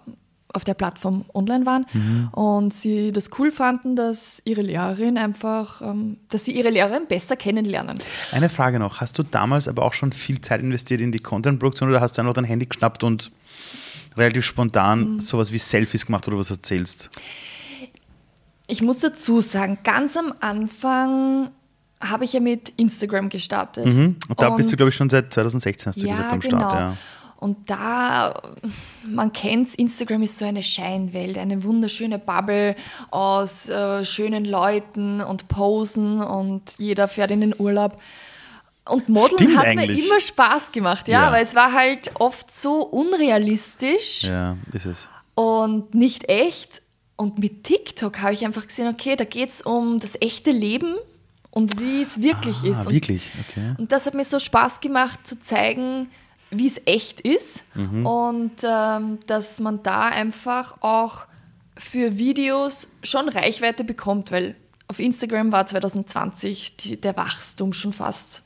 auf 0.52 0.64
der 0.64 0.74
Plattform 0.74 1.26
online 1.32 1.64
waren 1.66 1.86
Mhm. 1.92 2.28
und 2.32 2.74
sie 2.74 3.12
das 3.12 3.30
cool 3.38 3.52
fanden, 3.52 3.94
dass 3.94 4.42
ihre 4.44 4.62
Lehrerin 4.62 5.16
einfach, 5.16 5.80
ähm, 5.82 6.16
dass 6.30 6.44
sie 6.46 6.52
ihre 6.52 6.70
Lehrerin 6.70 7.06
besser 7.06 7.36
kennenlernen. 7.36 7.98
Eine 8.32 8.48
Frage 8.48 8.78
noch. 8.80 9.00
Hast 9.00 9.16
du 9.18 9.22
damals 9.22 9.68
aber 9.68 9.84
auch 9.84 9.92
schon 9.92 10.10
viel 10.10 10.40
Zeit 10.40 10.60
investiert 10.60 11.00
in 11.00 11.12
die 11.12 11.18
Content-Produktion 11.20 11.88
oder 11.90 12.00
hast 12.00 12.16
du 12.18 12.22
einfach 12.22 12.34
dein 12.34 12.44
Handy 12.44 12.66
geschnappt 12.66 13.04
und 13.04 13.30
relativ 14.16 14.44
spontan 14.44 15.14
Mhm. 15.14 15.20
sowas 15.20 15.52
wie 15.52 15.58
Selfies 15.58 16.06
gemacht 16.06 16.26
oder 16.26 16.38
was 16.38 16.50
erzählst? 16.50 17.10
Ich 18.66 18.82
muss 18.82 18.98
dazu 18.98 19.40
sagen, 19.40 19.78
ganz 19.84 20.16
am 20.16 20.34
Anfang 20.40 21.50
habe 22.00 22.24
ich 22.24 22.32
ja 22.32 22.40
mit 22.40 22.70
Instagram 22.76 23.28
gestartet. 23.28 23.86
Mhm. 23.86 24.16
Und 24.28 24.40
da 24.40 24.50
bist 24.50 24.68
du, 24.68 24.72
Und- 24.72 24.76
glaube 24.76 24.90
ich, 24.90 24.96
schon 24.96 25.10
seit 25.10 25.32
2016, 25.32 25.90
hast 25.90 26.00
du 26.02 26.06
ja, 26.06 26.12
gesagt, 26.14 26.32
am 26.32 26.40
genau. 26.40 26.58
Start. 26.68 26.72
Ja. 26.80 26.96
Und 27.40 27.70
da, 27.70 28.34
man 29.04 29.32
kennt 29.32 29.72
Instagram 29.76 30.22
ist 30.22 30.38
so 30.38 30.44
eine 30.44 30.62
Scheinwelt, 30.64 31.38
eine 31.38 31.62
wunderschöne 31.62 32.18
Bubble 32.18 32.74
aus 33.12 33.68
äh, 33.68 34.04
schönen 34.04 34.44
Leuten 34.44 35.20
und 35.20 35.46
Posen 35.46 36.20
und 36.20 36.74
jeder 36.78 37.06
fährt 37.06 37.30
in 37.30 37.40
den 37.40 37.54
Urlaub. 37.56 38.00
Und 38.88 39.08
Modeln 39.08 39.38
Stimmt 39.38 39.56
hat 39.58 39.66
eigentlich. 39.66 39.98
mir 39.98 40.04
immer 40.06 40.20
Spaß 40.20 40.72
gemacht, 40.72 41.06
ja, 41.08 41.20
Ja. 41.22 41.26
aber 41.28 41.40
es 41.40 41.54
war 41.54 41.72
halt 41.74 42.10
oft 42.18 42.52
so 42.52 42.82
unrealistisch 42.82 44.24
ja, 44.24 44.56
ist 44.72 44.86
es. 44.86 45.08
und 45.34 45.94
nicht 45.94 46.28
echt. 46.28 46.82
Und 47.16 47.38
mit 47.38 47.64
TikTok 47.64 48.20
habe 48.20 48.32
ich 48.34 48.44
einfach 48.44 48.66
gesehen, 48.66 48.88
okay, 48.88 49.14
da 49.16 49.24
geht 49.24 49.50
es 49.50 49.62
um 49.62 49.98
das 50.00 50.12
echte 50.20 50.50
Leben 50.50 50.94
und 51.50 51.80
wie 51.80 52.02
es 52.02 52.20
wirklich 52.22 52.62
ist. 52.64 52.80
Ah, 52.80 52.88
Und 52.88 52.92
wirklich? 52.94 53.30
Okay. 53.48 53.74
und 53.78 53.90
das 53.92 54.06
hat 54.06 54.14
mir 54.14 54.24
so 54.24 54.38
Spaß 54.38 54.80
gemacht 54.80 55.26
zu 55.26 55.40
zeigen, 55.40 56.08
wie 56.50 56.66
es 56.66 56.80
echt 56.86 57.20
ist 57.20 57.64
Mhm. 57.74 58.06
und 58.06 58.52
ähm, 58.64 59.18
dass 59.26 59.58
man 59.60 59.82
da 59.82 60.06
einfach 60.06 60.78
auch 60.80 61.22
für 61.76 62.16
Videos 62.18 62.88
schon 63.02 63.28
Reichweite 63.28 63.84
bekommt, 63.84 64.32
weil 64.32 64.56
auf 64.88 64.98
Instagram 64.98 65.52
war 65.52 65.66
2020 65.66 66.76
die, 66.78 67.00
der 67.00 67.16
Wachstum 67.16 67.72
schon 67.72 67.92
fast 67.92 68.42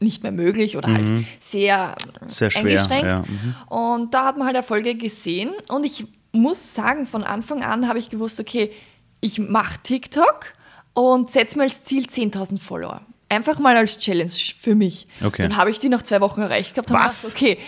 nicht 0.00 0.22
mehr 0.22 0.32
möglich 0.32 0.76
oder 0.76 0.92
halt 0.92 1.10
sehr, 1.40 1.94
Mhm. 2.22 2.28
Sehr 2.28 2.50
schwer, 2.50 2.62
eingeschränkt. 2.62 3.04
ja, 3.06 3.18
mhm. 3.20 3.54
Und 3.68 4.14
da 4.14 4.24
hat 4.26 4.36
man 4.36 4.46
halt 4.46 4.56
Erfolge 4.56 4.94
gesehen 4.94 5.50
und 5.68 5.84
ich 5.84 6.04
muss 6.32 6.74
sagen, 6.74 7.06
von 7.06 7.24
Anfang 7.24 7.62
an 7.62 7.88
habe 7.88 7.98
ich 7.98 8.08
gewusst, 8.08 8.40
okay, 8.40 8.72
ich 9.20 9.38
mache 9.38 9.78
TikTok 9.82 10.46
und 10.94 11.30
setze 11.30 11.58
mir 11.58 11.64
als 11.64 11.84
Ziel 11.84 12.06
10.000 12.06 12.58
Follower. 12.58 13.02
Einfach 13.28 13.58
mal 13.58 13.76
als 13.76 13.98
Challenge 13.98 14.32
für 14.60 14.74
mich. 14.74 15.06
Okay. 15.24 15.42
Dann 15.42 15.56
habe 15.56 15.70
ich 15.70 15.78
die 15.78 15.88
nach 15.88 16.02
zwei 16.02 16.20
Wochen 16.20 16.42
erreicht 16.42 16.74
gehabt. 16.74 16.90
Was? 16.90 17.22
dachte, 17.22 17.34
okay. 17.34 17.58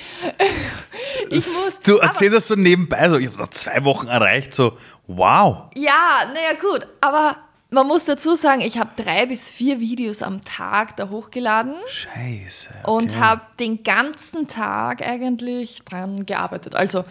muss, 1.30 1.78
du 1.84 1.96
erzählst 1.96 2.36
das 2.36 2.48
so 2.48 2.54
nebenbei, 2.54 3.08
so, 3.08 3.16
ich 3.16 3.28
habe 3.28 3.38
nach 3.38 3.48
zwei 3.48 3.82
Wochen 3.84 4.08
erreicht, 4.08 4.52
so, 4.52 4.76
wow. 5.06 5.70
Ja, 5.74 6.30
naja, 6.34 6.52
gut. 6.60 6.86
Aber 7.00 7.36
man 7.70 7.86
muss 7.86 8.04
dazu 8.04 8.34
sagen, 8.34 8.60
ich 8.60 8.78
habe 8.78 8.90
drei 8.94 9.24
bis 9.24 9.50
vier 9.50 9.80
Videos 9.80 10.22
am 10.22 10.44
Tag 10.44 10.96
da 10.96 11.08
hochgeladen. 11.08 11.74
Scheiße. 11.88 12.68
Okay. 12.82 12.90
Und 12.90 13.16
habe 13.18 13.40
den 13.58 13.82
ganzen 13.82 14.46
Tag 14.48 15.00
eigentlich 15.00 15.82
dran 15.84 16.26
gearbeitet. 16.26 16.74
Also 16.74 17.04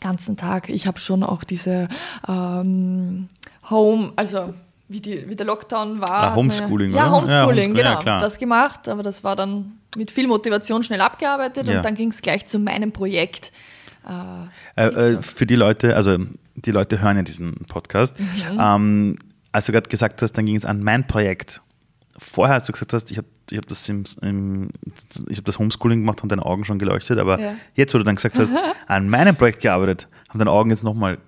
ganzen 0.00 0.36
Tag. 0.36 0.68
Ich 0.68 0.86
habe 0.86 0.98
schon 0.98 1.22
auch 1.22 1.44
diese 1.44 1.88
ähm, 2.26 3.28
Home, 3.70 4.12
also 4.16 4.54
wie, 4.88 5.00
die, 5.00 5.28
wie 5.28 5.36
der 5.36 5.46
Lockdown 5.46 6.00
war. 6.00 6.10
Ah, 6.10 6.34
Homeschooling, 6.34 6.92
ja, 6.92 7.10
Homeschooling, 7.10 7.34
ja, 7.34 7.46
Homeschooling, 7.46 7.74
genau. 7.74 8.02
Ja, 8.02 8.20
das 8.20 8.38
gemacht, 8.38 8.88
aber 8.88 9.02
das 9.02 9.22
war 9.22 9.36
dann 9.36 9.78
mit 9.96 10.10
viel 10.10 10.26
Motivation 10.26 10.82
schnell 10.82 11.00
abgearbeitet 11.00 11.68
ja. 11.68 11.76
und 11.76 11.84
dann 11.84 11.94
ging 11.94 12.10
es 12.10 12.22
gleich 12.22 12.46
zu 12.46 12.58
meinem 12.58 12.92
Projekt. 12.92 13.52
Äh, 14.76 14.86
äh, 14.86 15.22
für 15.22 15.46
die 15.46 15.56
Leute, 15.56 15.94
also 15.94 16.16
die 16.54 16.70
Leute 16.70 17.00
hören 17.00 17.16
ja 17.16 17.22
diesen 17.22 17.54
Podcast. 17.68 18.18
Mhm. 18.18 18.58
Ähm, 18.58 19.18
als 19.52 19.66
du 19.66 19.72
gerade 19.72 19.88
gesagt 19.88 20.22
hast, 20.22 20.32
dann 20.32 20.46
ging 20.46 20.56
es 20.56 20.64
an 20.64 20.80
mein 20.80 21.06
Projekt. 21.06 21.60
Vorher, 22.16 22.54
als 22.54 22.64
du 22.64 22.72
gesagt 22.72 22.92
hast, 22.92 23.10
ich 23.10 23.18
habe 23.18 23.28
ich 23.50 23.56
hab 23.56 23.66
das, 23.66 23.88
im, 23.88 24.04
im, 24.22 24.68
hab 25.34 25.44
das 25.44 25.58
Homeschooling 25.58 26.00
gemacht, 26.00 26.20
haben 26.20 26.28
deine 26.28 26.44
Augen 26.44 26.64
schon 26.64 26.78
geleuchtet, 26.78 27.18
aber 27.18 27.40
ja. 27.40 27.54
jetzt, 27.74 27.94
wo 27.94 27.98
du 27.98 28.04
dann 28.04 28.16
gesagt 28.16 28.38
hast, 28.38 28.52
an 28.86 29.08
meinem 29.08 29.36
Projekt 29.36 29.60
gearbeitet, 29.60 30.08
haben 30.28 30.38
deine 30.38 30.50
Augen 30.50 30.70
jetzt 30.70 30.82
nochmal 30.82 31.18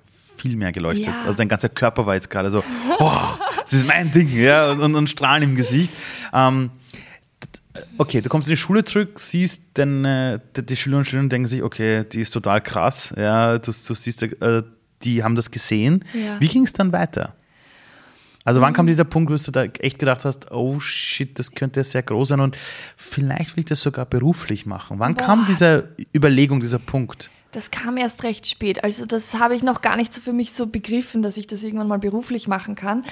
viel 0.41 0.57
mehr 0.57 0.73
geleuchtet. 0.73 1.07
Ja. 1.07 1.23
Also 1.25 1.39
dein 1.39 1.49
ganzer 1.49 1.69
Körper 1.69 2.07
war 2.07 2.15
jetzt 2.15 2.31
gerade 2.31 2.51
so, 2.51 2.65
oh, 2.99 3.19
das 3.61 3.73
ist 3.73 3.87
mein 3.87 4.11
Ding, 4.11 4.31
ja, 4.35 4.73
und, 4.73 4.95
und 4.95 5.09
Strahlen 5.09 5.43
im 5.43 5.57
Gesicht. 5.57 5.93
Ähm, 6.33 6.71
okay, 7.99 8.21
du 8.21 8.29
kommst 8.29 8.49
in 8.49 8.53
die 8.53 8.57
Schule 8.57 8.85
zurück, 8.85 9.21
siehst 9.21 9.65
deine, 9.75 10.41
die 10.57 10.77
Schüler 10.77 10.99
und 10.99 11.05
Schülerinnen 11.05 11.31
denken 11.31 11.49
sich, 11.49 11.63
okay, 11.63 12.05
die 12.05 12.21
ist 12.21 12.31
total 12.31 12.61
krass, 12.61 13.13
ja, 13.17 13.59
du, 13.59 13.73
du 13.73 13.95
siehst, 13.95 14.23
äh, 14.23 14.63
die 15.03 15.23
haben 15.23 15.35
das 15.35 15.51
gesehen. 15.51 16.05
Ja. 16.13 16.41
Wie 16.41 16.49
ging 16.49 16.65
es 16.65 16.73
dann 16.73 16.93
weiter? 16.93 17.35
Also 18.45 18.61
wann 18.61 18.73
kam 18.73 18.87
mhm. 18.87 18.89
dieser 18.89 19.05
Punkt, 19.05 19.31
wo 19.31 19.37
du 19.37 19.51
da 19.51 19.65
echt 19.65 19.99
gedacht 19.99 20.25
hast, 20.25 20.51
oh 20.51 20.81
shit, 20.81 21.39
das 21.39 21.53
könnte 21.53 21.85
sehr 21.85 22.03
groß 22.03 22.29
sein 22.29 22.41
und 22.41 22.57
vielleicht 22.97 23.57
will 23.57 23.61
ich 23.61 23.67
das 23.67 23.81
sogar 23.81 24.07
beruflich 24.07 24.67
machen. 24.67 24.99
Wann 24.99 25.15
Boah. 25.15 25.25
kam 25.25 25.47
diese 25.47 25.95
Überlegung, 26.15 26.61
dieser 26.61 26.79
Punkt? 26.79 27.31
Das 27.53 27.71
kam 27.71 27.97
erst 27.97 28.23
recht 28.23 28.47
spät. 28.47 28.85
Also 28.85 29.07
das 29.07 29.35
habe 29.35 29.57
ich 29.57 29.63
noch 29.63 29.83
gar 29.83 29.97
nicht 29.97 30.15
so 30.15 30.21
für 30.21 30.33
mich 30.33 30.53
so 30.53 30.67
begriffen, 30.67 31.21
dass 31.21 31.37
ich 31.37 31.49
das 31.49 31.63
irgendwann 31.63 31.89
mal 31.89 31.99
beruflich 31.99 32.47
machen 32.47 32.77
kann. 32.77 33.05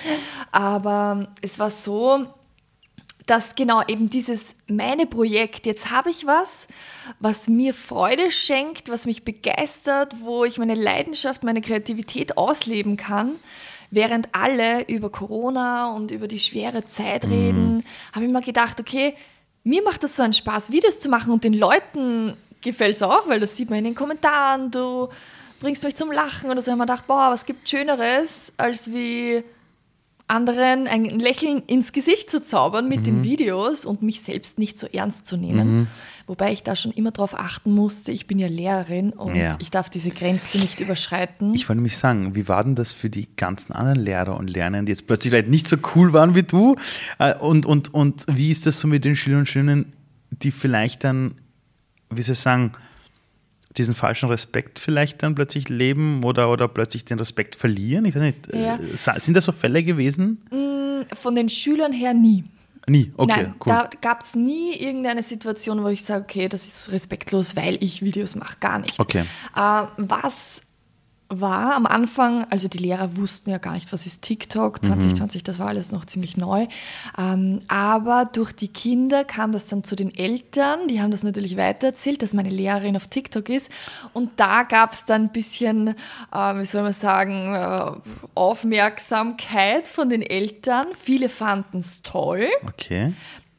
Aber 0.52 1.28
es 1.42 1.58
war 1.58 1.72
so, 1.72 2.28
dass 3.26 3.56
genau 3.56 3.82
eben 3.88 4.08
dieses 4.08 4.54
meine 4.68 5.06
Projekt, 5.06 5.66
jetzt 5.66 5.90
habe 5.90 6.10
ich 6.10 6.24
was, 6.24 6.66
was 7.20 7.48
mir 7.48 7.74
Freude 7.74 8.30
schenkt, 8.30 8.88
was 8.88 9.06
mich 9.06 9.24
begeistert, 9.24 10.14
wo 10.22 10.44
ich 10.44 10.56
meine 10.58 10.74
Leidenschaft, 10.74 11.42
meine 11.42 11.60
Kreativität 11.60 12.38
ausleben 12.38 12.96
kann. 12.96 13.32
Während 13.90 14.28
alle 14.32 14.86
über 14.88 15.10
Corona 15.10 15.94
und 15.94 16.10
über 16.10 16.28
die 16.28 16.38
schwere 16.38 16.86
Zeit 16.86 17.24
reden, 17.24 17.84
habe 18.12 18.26
ich 18.26 18.30
mir 18.30 18.42
gedacht, 18.42 18.80
okay, 18.80 19.14
mir 19.64 19.82
macht 19.82 20.02
das 20.02 20.16
so 20.16 20.22
einen 20.22 20.34
Spaß, 20.34 20.72
Videos 20.72 21.00
zu 21.00 21.08
machen 21.08 21.32
und 21.32 21.44
den 21.44 21.54
Leuten 21.54 22.34
gefällt 22.60 22.96
es 22.96 23.02
auch, 23.02 23.28
weil 23.28 23.40
das 23.40 23.56
sieht 23.56 23.70
man 23.70 23.78
in 23.78 23.86
den 23.86 23.94
Kommentaren, 23.94 24.70
du 24.70 25.08
bringst 25.60 25.84
mich 25.84 25.96
zum 25.96 26.12
Lachen 26.12 26.50
oder 26.50 26.60
so. 26.60 26.70
Ich 26.70 26.72
habe 26.72 26.78
mir 26.78 26.86
gedacht, 26.86 27.06
boah, 27.06 27.30
was 27.30 27.46
gibt 27.46 27.68
Schöneres, 27.68 28.52
als 28.56 28.92
wie 28.92 29.42
anderen 30.26 30.86
ein 30.86 31.04
Lächeln 31.18 31.62
ins 31.66 31.92
Gesicht 31.92 32.30
zu 32.30 32.42
zaubern 32.42 32.88
mit 32.88 33.00
mhm. 33.00 33.04
den 33.04 33.24
Videos 33.24 33.86
und 33.86 34.02
mich 34.02 34.20
selbst 34.20 34.58
nicht 34.58 34.78
so 34.78 34.86
ernst 34.86 35.26
zu 35.26 35.36
nehmen. 35.36 35.80
Mhm. 35.80 35.86
Wobei 36.28 36.52
ich 36.52 36.62
da 36.62 36.76
schon 36.76 36.92
immer 36.92 37.10
darauf 37.10 37.34
achten 37.36 37.72
musste, 37.72 38.12
ich 38.12 38.28
bin 38.28 38.38
ja 38.38 38.46
Lehrerin 38.46 39.10
und 39.10 39.34
ja. 39.34 39.56
ich 39.58 39.70
darf 39.70 39.90
diese 39.90 40.10
Grenze 40.10 40.58
nicht 40.58 40.78
überschreiten. 40.78 41.54
Ich 41.54 41.68
wollte 41.68 41.78
nämlich 41.78 41.98
sagen, 41.98 42.36
wie 42.36 42.46
war 42.46 42.62
denn 42.62 42.76
das 42.76 42.92
für 42.92 43.10
die 43.10 43.26
ganzen 43.36 43.72
anderen 43.72 43.98
Lehrer 43.98 44.36
und 44.36 44.48
Lernenden, 44.48 44.86
die 44.86 44.92
jetzt 44.92 45.06
plötzlich 45.06 45.32
vielleicht 45.32 45.48
nicht 45.48 45.66
so 45.66 45.76
cool 45.96 46.12
waren 46.12 46.36
wie 46.36 46.42
du? 46.42 46.76
Äh, 47.18 47.34
und, 47.34 47.66
und, 47.66 47.92
und 47.92 48.24
wie 48.30 48.52
ist 48.52 48.66
das 48.66 48.78
so 48.78 48.86
mit 48.86 49.04
den 49.04 49.16
Schülern 49.16 49.40
und 49.40 49.46
Schülerinnen, 49.46 49.92
die 50.30 50.52
vielleicht 50.52 51.02
dann 51.02 51.34
wie 52.10 52.22
soll 52.22 52.34
ich 52.34 52.38
sagen, 52.38 52.72
diesen 53.76 53.94
falschen 53.94 54.28
Respekt 54.28 54.78
vielleicht 54.78 55.22
dann 55.22 55.34
plötzlich 55.34 55.68
leben 55.68 56.24
oder, 56.24 56.50
oder 56.50 56.68
plötzlich 56.68 57.04
den 57.04 57.18
Respekt 57.18 57.54
verlieren? 57.54 58.04
Ich 58.04 58.14
weiß 58.14 58.22
nicht, 58.22 58.52
ja. 58.52 58.76
Äh, 58.76 59.20
sind 59.20 59.34
das 59.34 59.44
so 59.44 59.52
Fälle 59.52 59.82
gewesen? 59.82 60.42
Mm, 60.50 61.14
von 61.14 61.34
den 61.34 61.48
Schülern 61.48 61.92
her 61.92 62.14
nie. 62.14 62.44
Nie, 62.88 63.12
okay, 63.16 63.42
Nein, 63.42 63.54
cool. 63.64 63.72
Da 63.72 63.90
gab 64.00 64.22
es 64.22 64.34
nie 64.34 64.74
irgendeine 64.74 65.22
Situation, 65.22 65.82
wo 65.82 65.88
ich 65.88 66.04
sage, 66.04 66.24
okay, 66.24 66.48
das 66.48 66.64
ist 66.64 66.92
respektlos, 66.92 67.56
weil 67.56 67.76
ich 67.82 68.02
Videos 68.02 68.34
mache, 68.34 68.56
gar 68.60 68.78
nicht. 68.78 68.98
Okay. 68.98 69.24
Äh, 69.54 69.82
was 69.96 70.62
war 71.30 71.74
am 71.74 71.84
Anfang, 71.84 72.46
also 72.50 72.68
die 72.68 72.78
Lehrer 72.78 73.16
wussten 73.16 73.50
ja 73.50 73.58
gar 73.58 73.72
nicht, 73.72 73.92
was 73.92 74.06
ist 74.06 74.22
TikTok 74.22 74.82
2020, 74.82 75.42
mhm. 75.42 75.44
das 75.44 75.58
war 75.58 75.68
alles 75.68 75.92
noch 75.92 76.06
ziemlich 76.06 76.38
neu. 76.38 76.66
Ähm, 77.18 77.60
aber 77.68 78.24
durch 78.32 78.52
die 78.52 78.68
Kinder 78.68 79.24
kam 79.24 79.52
das 79.52 79.66
dann 79.66 79.84
zu 79.84 79.94
den 79.94 80.14
Eltern, 80.14 80.88
die 80.88 81.02
haben 81.02 81.10
das 81.10 81.22
natürlich 81.22 81.58
weitererzählt, 81.58 82.22
dass 82.22 82.32
meine 82.32 82.48
Lehrerin 82.48 82.96
auf 82.96 83.08
TikTok 83.08 83.50
ist. 83.50 83.70
Und 84.14 84.40
da 84.40 84.62
gab 84.62 84.92
es 84.92 85.04
dann 85.04 85.24
ein 85.24 85.32
bisschen, 85.32 85.88
äh, 85.88 86.54
wie 86.54 86.64
soll 86.64 86.82
man 86.82 86.94
sagen, 86.94 87.54
äh, 87.54 88.10
Aufmerksamkeit 88.34 89.86
von 89.86 90.08
den 90.08 90.22
Eltern. 90.22 90.86
Viele 90.98 91.28
fanden 91.28 91.78
es 91.78 92.00
toll. 92.00 92.48
Okay. 92.66 93.12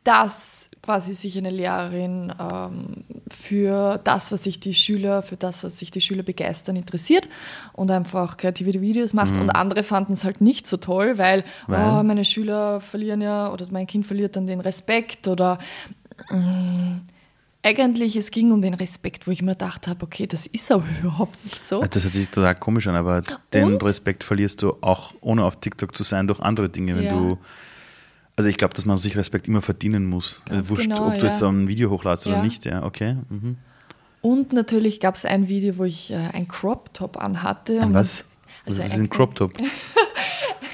Dass 0.04 0.59
quasi 0.90 1.14
sich 1.14 1.38
eine 1.38 1.52
Lehrerin 1.52 2.34
ähm, 2.40 3.06
für 3.30 4.00
das, 4.04 4.32
was 4.32 4.46
sich 4.46 4.60
die 4.60 4.74
Schüler, 4.74 5.22
für 5.22 5.36
das, 5.36 5.64
was 5.64 5.78
sich 5.78 5.92
die 5.92 6.02
Schüler 6.02 6.24
begeistern, 6.24 6.76
interessiert 6.76 7.30
und 7.74 7.92
einfach 7.92 8.38
kreative 8.38 8.82
Videos 8.82 9.14
macht. 9.14 9.36
Mhm. 9.36 9.44
Und 9.44 9.50
andere 9.52 9.84
fanden 9.84 10.14
es 10.14 10.24
halt 10.24 10.42
nicht 10.42 10.66
so 10.66 10.78
toll, 10.78 11.20
weil, 11.20 11.44
weil? 11.68 12.00
Oh, 12.00 12.02
meine 12.02 12.26
Schüler 12.26 12.80
verlieren 12.80 13.22
ja 13.22 13.54
oder 13.54 13.68
mein 13.70 13.86
Kind 13.86 14.08
verliert 14.08 14.36
dann 14.36 14.48
den 14.48 14.62
Respekt 14.62 15.28
oder 15.28 15.60
ähm, 16.32 17.02
eigentlich, 17.62 18.16
es 18.16 18.32
ging 18.32 18.52
um 18.52 18.64
den 18.64 18.74
Respekt, 18.74 19.28
wo 19.28 19.32
ich 19.32 19.44
mir 19.44 19.52
gedacht 19.52 19.88
habe, 19.88 20.04
okay, 20.04 20.26
das 20.26 20.48
ist 20.48 20.72
aber 20.72 20.86
überhaupt 21.04 21.46
nicht 21.46 21.64
so. 21.64 21.84
Das 21.84 22.04
hört 22.04 22.16
sich 22.16 22.30
total 22.30 22.56
komisch 22.56 22.88
an, 22.88 22.96
aber 22.96 23.22
den 23.54 23.76
Respekt 23.76 24.24
verlierst 24.24 24.64
du 24.64 24.74
auch, 24.82 25.14
ohne 25.22 25.46
auf 25.46 25.58
TikTok 25.58 25.94
zu 25.94 26.02
sein, 26.02 26.26
durch 26.26 26.40
andere 26.40 26.68
Dinge, 26.68 26.98
wenn 26.98 27.06
ja. 27.06 27.12
du 27.12 27.38
also 28.40 28.48
ich 28.48 28.56
glaube, 28.56 28.74
dass 28.74 28.86
man 28.86 28.98
sich 28.98 29.18
Respekt 29.18 29.50
immer 29.50 29.62
verdienen 29.62 30.06
muss. 30.06 30.44
Also 30.50 30.70
wurscht, 30.70 30.84
genau, 30.84 31.08
ob 31.08 31.16
du 31.16 31.26
ja. 31.26 31.26
jetzt 31.26 31.44
ein 31.44 31.68
Video 31.68 31.90
hochladest 31.90 32.26
ja. 32.26 32.32
oder 32.32 32.42
nicht, 32.42 32.64
ja, 32.64 32.86
okay. 32.86 33.18
Mhm. 33.28 33.58
Und 34.22 34.54
natürlich 34.54 35.02
gab 35.02 35.16
es 35.16 35.26
ein 35.26 35.50
Video, 35.50 35.78
wo 35.78 35.84
ich 35.84 36.12
äh, 36.12 36.16
ein 36.32 36.48
Crop 36.48 36.94
Top 36.94 37.22
anhatte. 37.22 37.82
Ein 37.82 37.94
was? 37.94 38.24
Also 38.66 38.82
was 38.82 38.94
ist 38.94 38.98
ein 38.98 39.10
Crop 39.10 39.36
Top? 39.36 39.52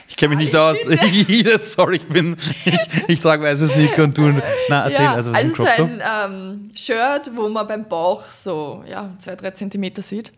Ich 0.08 0.18
kenne 0.18 0.36
mich 0.36 0.46
nicht 0.46 0.56
aus. 0.56 0.78
Sorry, 1.60 1.98
ich 1.98 2.08
bin. 2.08 2.38
Ich, 2.64 2.80
ich 3.08 3.20
trage 3.20 3.44
weiße 3.44 3.68
Sneaker 3.68 4.06
und 4.06 4.16
tun. 4.16 4.42
Na, 4.70 4.86
erzähl, 4.86 5.04
ja, 5.04 5.14
also 5.14 5.34
was 5.34 5.44
also 5.44 5.52
ist 5.52 5.60
ein 5.60 5.66
Crop 5.66 5.78
Top? 5.78 5.90
ein 5.90 6.32
ähm, 6.32 6.72
Shirt, 6.74 7.32
wo 7.36 7.50
man 7.50 7.68
beim 7.68 7.86
Bauch 7.90 8.24
so 8.30 8.82
ja, 8.88 9.14
zwei, 9.20 9.36
drei 9.36 9.52
Zentimeter 9.52 10.02
sieht. 10.02 10.32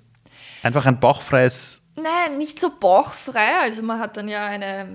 Einfach 0.63 0.87
ein 0.87 0.99
bauchfreies. 0.99 1.83
Nein, 1.95 2.39
nicht 2.39 2.59
so 2.59 2.71
bauchfrei. 2.71 3.59
Also 3.61 3.83
man 3.83 3.99
hat 3.99 4.17
dann 4.17 4.27
ja 4.27 4.47
eine 4.47 4.87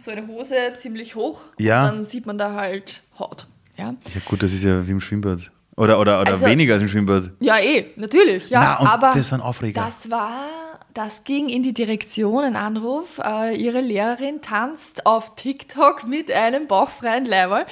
so 0.00 0.10
eine 0.10 0.26
Hose 0.26 0.54
ziemlich 0.76 1.14
hoch 1.14 1.40
ja. 1.58 1.80
und 1.80 1.86
dann 1.86 2.04
sieht 2.04 2.26
man 2.26 2.38
da 2.38 2.54
halt 2.54 3.02
Haut. 3.18 3.46
Ja, 3.76 3.94
ja 4.14 4.20
gut, 4.24 4.42
das 4.42 4.52
ist 4.52 4.64
ja 4.64 4.86
wie 4.86 4.92
im 4.92 5.00
Schwimmbad. 5.00 5.50
Oder, 5.76 5.98
oder, 5.98 6.20
oder 6.20 6.32
also, 6.32 6.46
weniger 6.46 6.74
als 6.74 6.82
im 6.82 6.88
Schwimmbad. 6.88 7.30
Ja, 7.40 7.58
eh, 7.58 7.86
natürlich. 7.96 8.48
Ja, 8.48 8.78
Na, 8.80 8.92
aber 8.92 9.12
das 9.14 9.32
war 9.32 9.38
ein 9.38 9.42
Aufreger. 9.42 9.84
Das 9.84 10.08
war, 10.08 10.46
das 10.92 11.24
ging 11.24 11.48
in 11.48 11.64
die 11.64 11.74
Direktion, 11.74 12.44
ein 12.44 12.54
Anruf. 12.54 13.18
Äh, 13.18 13.56
ihre 13.56 13.80
Lehrerin 13.80 14.40
tanzt 14.40 15.04
auf 15.04 15.34
TikTok 15.34 16.06
mit 16.06 16.30
einem 16.30 16.68
bauchfreien 16.68 17.24
Leiber. 17.24 17.66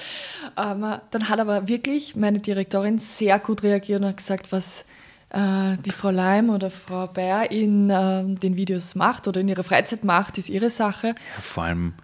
Ähm, 0.56 0.96
dann 1.12 1.28
hat 1.28 1.38
aber 1.38 1.68
wirklich 1.68 2.16
meine 2.16 2.40
Direktorin 2.40 2.98
sehr 2.98 3.38
gut 3.38 3.62
reagiert 3.62 4.00
und 4.00 4.08
hat 4.08 4.16
gesagt, 4.16 4.50
was 4.50 4.84
äh, 5.30 5.76
die 5.84 5.92
Frau 5.92 6.10
Leim 6.10 6.50
oder 6.50 6.70
Frau 6.70 7.06
Bayer 7.06 7.52
in 7.52 7.88
äh, 7.88 8.24
den 8.24 8.56
Videos 8.56 8.96
macht 8.96 9.28
oder 9.28 9.40
in 9.40 9.48
ihrer 9.48 9.62
Freizeit 9.62 10.02
macht, 10.02 10.38
ist 10.38 10.48
ihre 10.48 10.70
Sache. 10.70 11.08
Ja, 11.08 11.42
vor 11.42 11.62
allem 11.62 11.94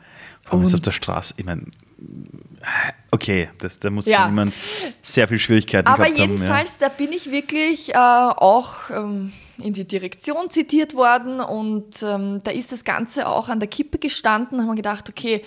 vor 0.48 0.58
allem 0.58 0.66
ist 0.66 0.74
auf 0.74 0.80
der 0.80 0.90
Straße, 0.90 1.34
ich 1.36 1.44
meine, 1.44 1.64
okay, 3.10 3.50
das, 3.58 3.78
da 3.78 3.90
muss 3.90 4.06
ja. 4.06 4.26
jemand 4.26 4.54
sehr 5.02 5.28
viel 5.28 5.38
Schwierigkeiten 5.38 5.86
Aber 5.86 6.04
gehabt 6.04 6.18
haben. 6.18 6.30
Aber 6.30 6.32
jedenfalls, 6.32 6.80
ja. 6.80 6.88
da 6.88 6.94
bin 6.94 7.12
ich 7.12 7.30
wirklich 7.30 7.94
äh, 7.94 7.98
auch 7.98 8.90
ähm, 8.90 9.32
in 9.58 9.72
die 9.72 9.86
Direktion 9.86 10.50
zitiert 10.50 10.94
worden 10.94 11.40
und 11.40 12.02
ähm, 12.02 12.40
da 12.44 12.50
ist 12.50 12.72
das 12.72 12.84
Ganze 12.84 13.28
auch 13.28 13.48
an 13.48 13.60
der 13.60 13.68
Kippe 13.68 13.98
gestanden. 13.98 14.58
Da 14.58 14.64
haben 14.64 14.70
wir 14.70 14.76
gedacht, 14.76 15.08
okay, 15.08 15.44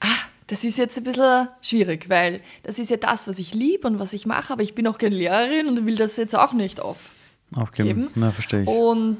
ah, 0.00 0.06
das 0.46 0.64
ist 0.64 0.78
jetzt 0.78 0.96
ein 0.98 1.04
bisschen 1.04 1.48
schwierig, 1.60 2.08
weil 2.08 2.40
das 2.62 2.78
ist 2.78 2.90
ja 2.90 2.96
das, 2.96 3.26
was 3.26 3.38
ich 3.38 3.54
liebe 3.54 3.86
und 3.86 3.98
was 3.98 4.12
ich 4.12 4.26
mache, 4.26 4.52
aber 4.52 4.62
ich 4.62 4.74
bin 4.74 4.86
auch 4.86 4.98
keine 4.98 5.16
Lehrerin 5.16 5.68
und 5.68 5.84
will 5.84 5.96
das 5.96 6.16
jetzt 6.16 6.36
auch 6.36 6.52
nicht 6.52 6.80
auf. 6.80 7.10
Aufgeben, 7.56 8.08
na, 8.14 8.30
verstehe 8.30 8.62
ich. 8.62 8.68
Und 8.68 9.18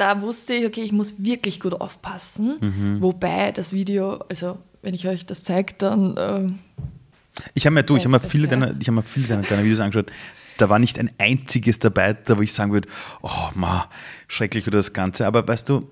da 0.00 0.22
wusste 0.22 0.54
ich, 0.54 0.64
okay, 0.66 0.82
ich 0.82 0.92
muss 0.92 1.22
wirklich 1.22 1.60
gut 1.60 1.74
aufpassen. 1.74 2.56
Mhm. 2.60 3.02
Wobei 3.02 3.52
das 3.52 3.72
Video, 3.72 4.14
also 4.28 4.58
wenn 4.82 4.94
ich 4.94 5.06
euch 5.06 5.26
das 5.26 5.42
zeige, 5.42 5.74
dann. 5.78 6.14
Ähm, 6.18 6.58
ich 7.54 7.66
habe 7.66 7.74
mir, 7.74 7.82
du, 7.82 7.96
ich 7.96 8.04
habe 8.04 8.12
mir 8.12 8.20
viele, 8.20 8.48
deiner, 8.48 8.74
ich 8.80 8.88
hab 8.88 8.94
mir 8.94 9.02
viele 9.02 9.28
deiner, 9.28 9.42
deiner 9.42 9.62
Videos 9.62 9.80
angeschaut. 9.80 10.10
Da 10.56 10.68
war 10.68 10.78
nicht 10.78 10.98
ein 10.98 11.10
einziges 11.18 11.78
dabei, 11.78 12.12
da 12.14 12.36
wo 12.38 12.42
ich 12.42 12.52
sagen 12.52 12.72
würde, 12.72 12.88
oh, 13.22 13.48
ma, 13.54 13.88
schrecklich 14.28 14.66
oder 14.66 14.78
das 14.78 14.92
Ganze. 14.92 15.26
Aber 15.26 15.46
weißt 15.46 15.68
du, 15.68 15.88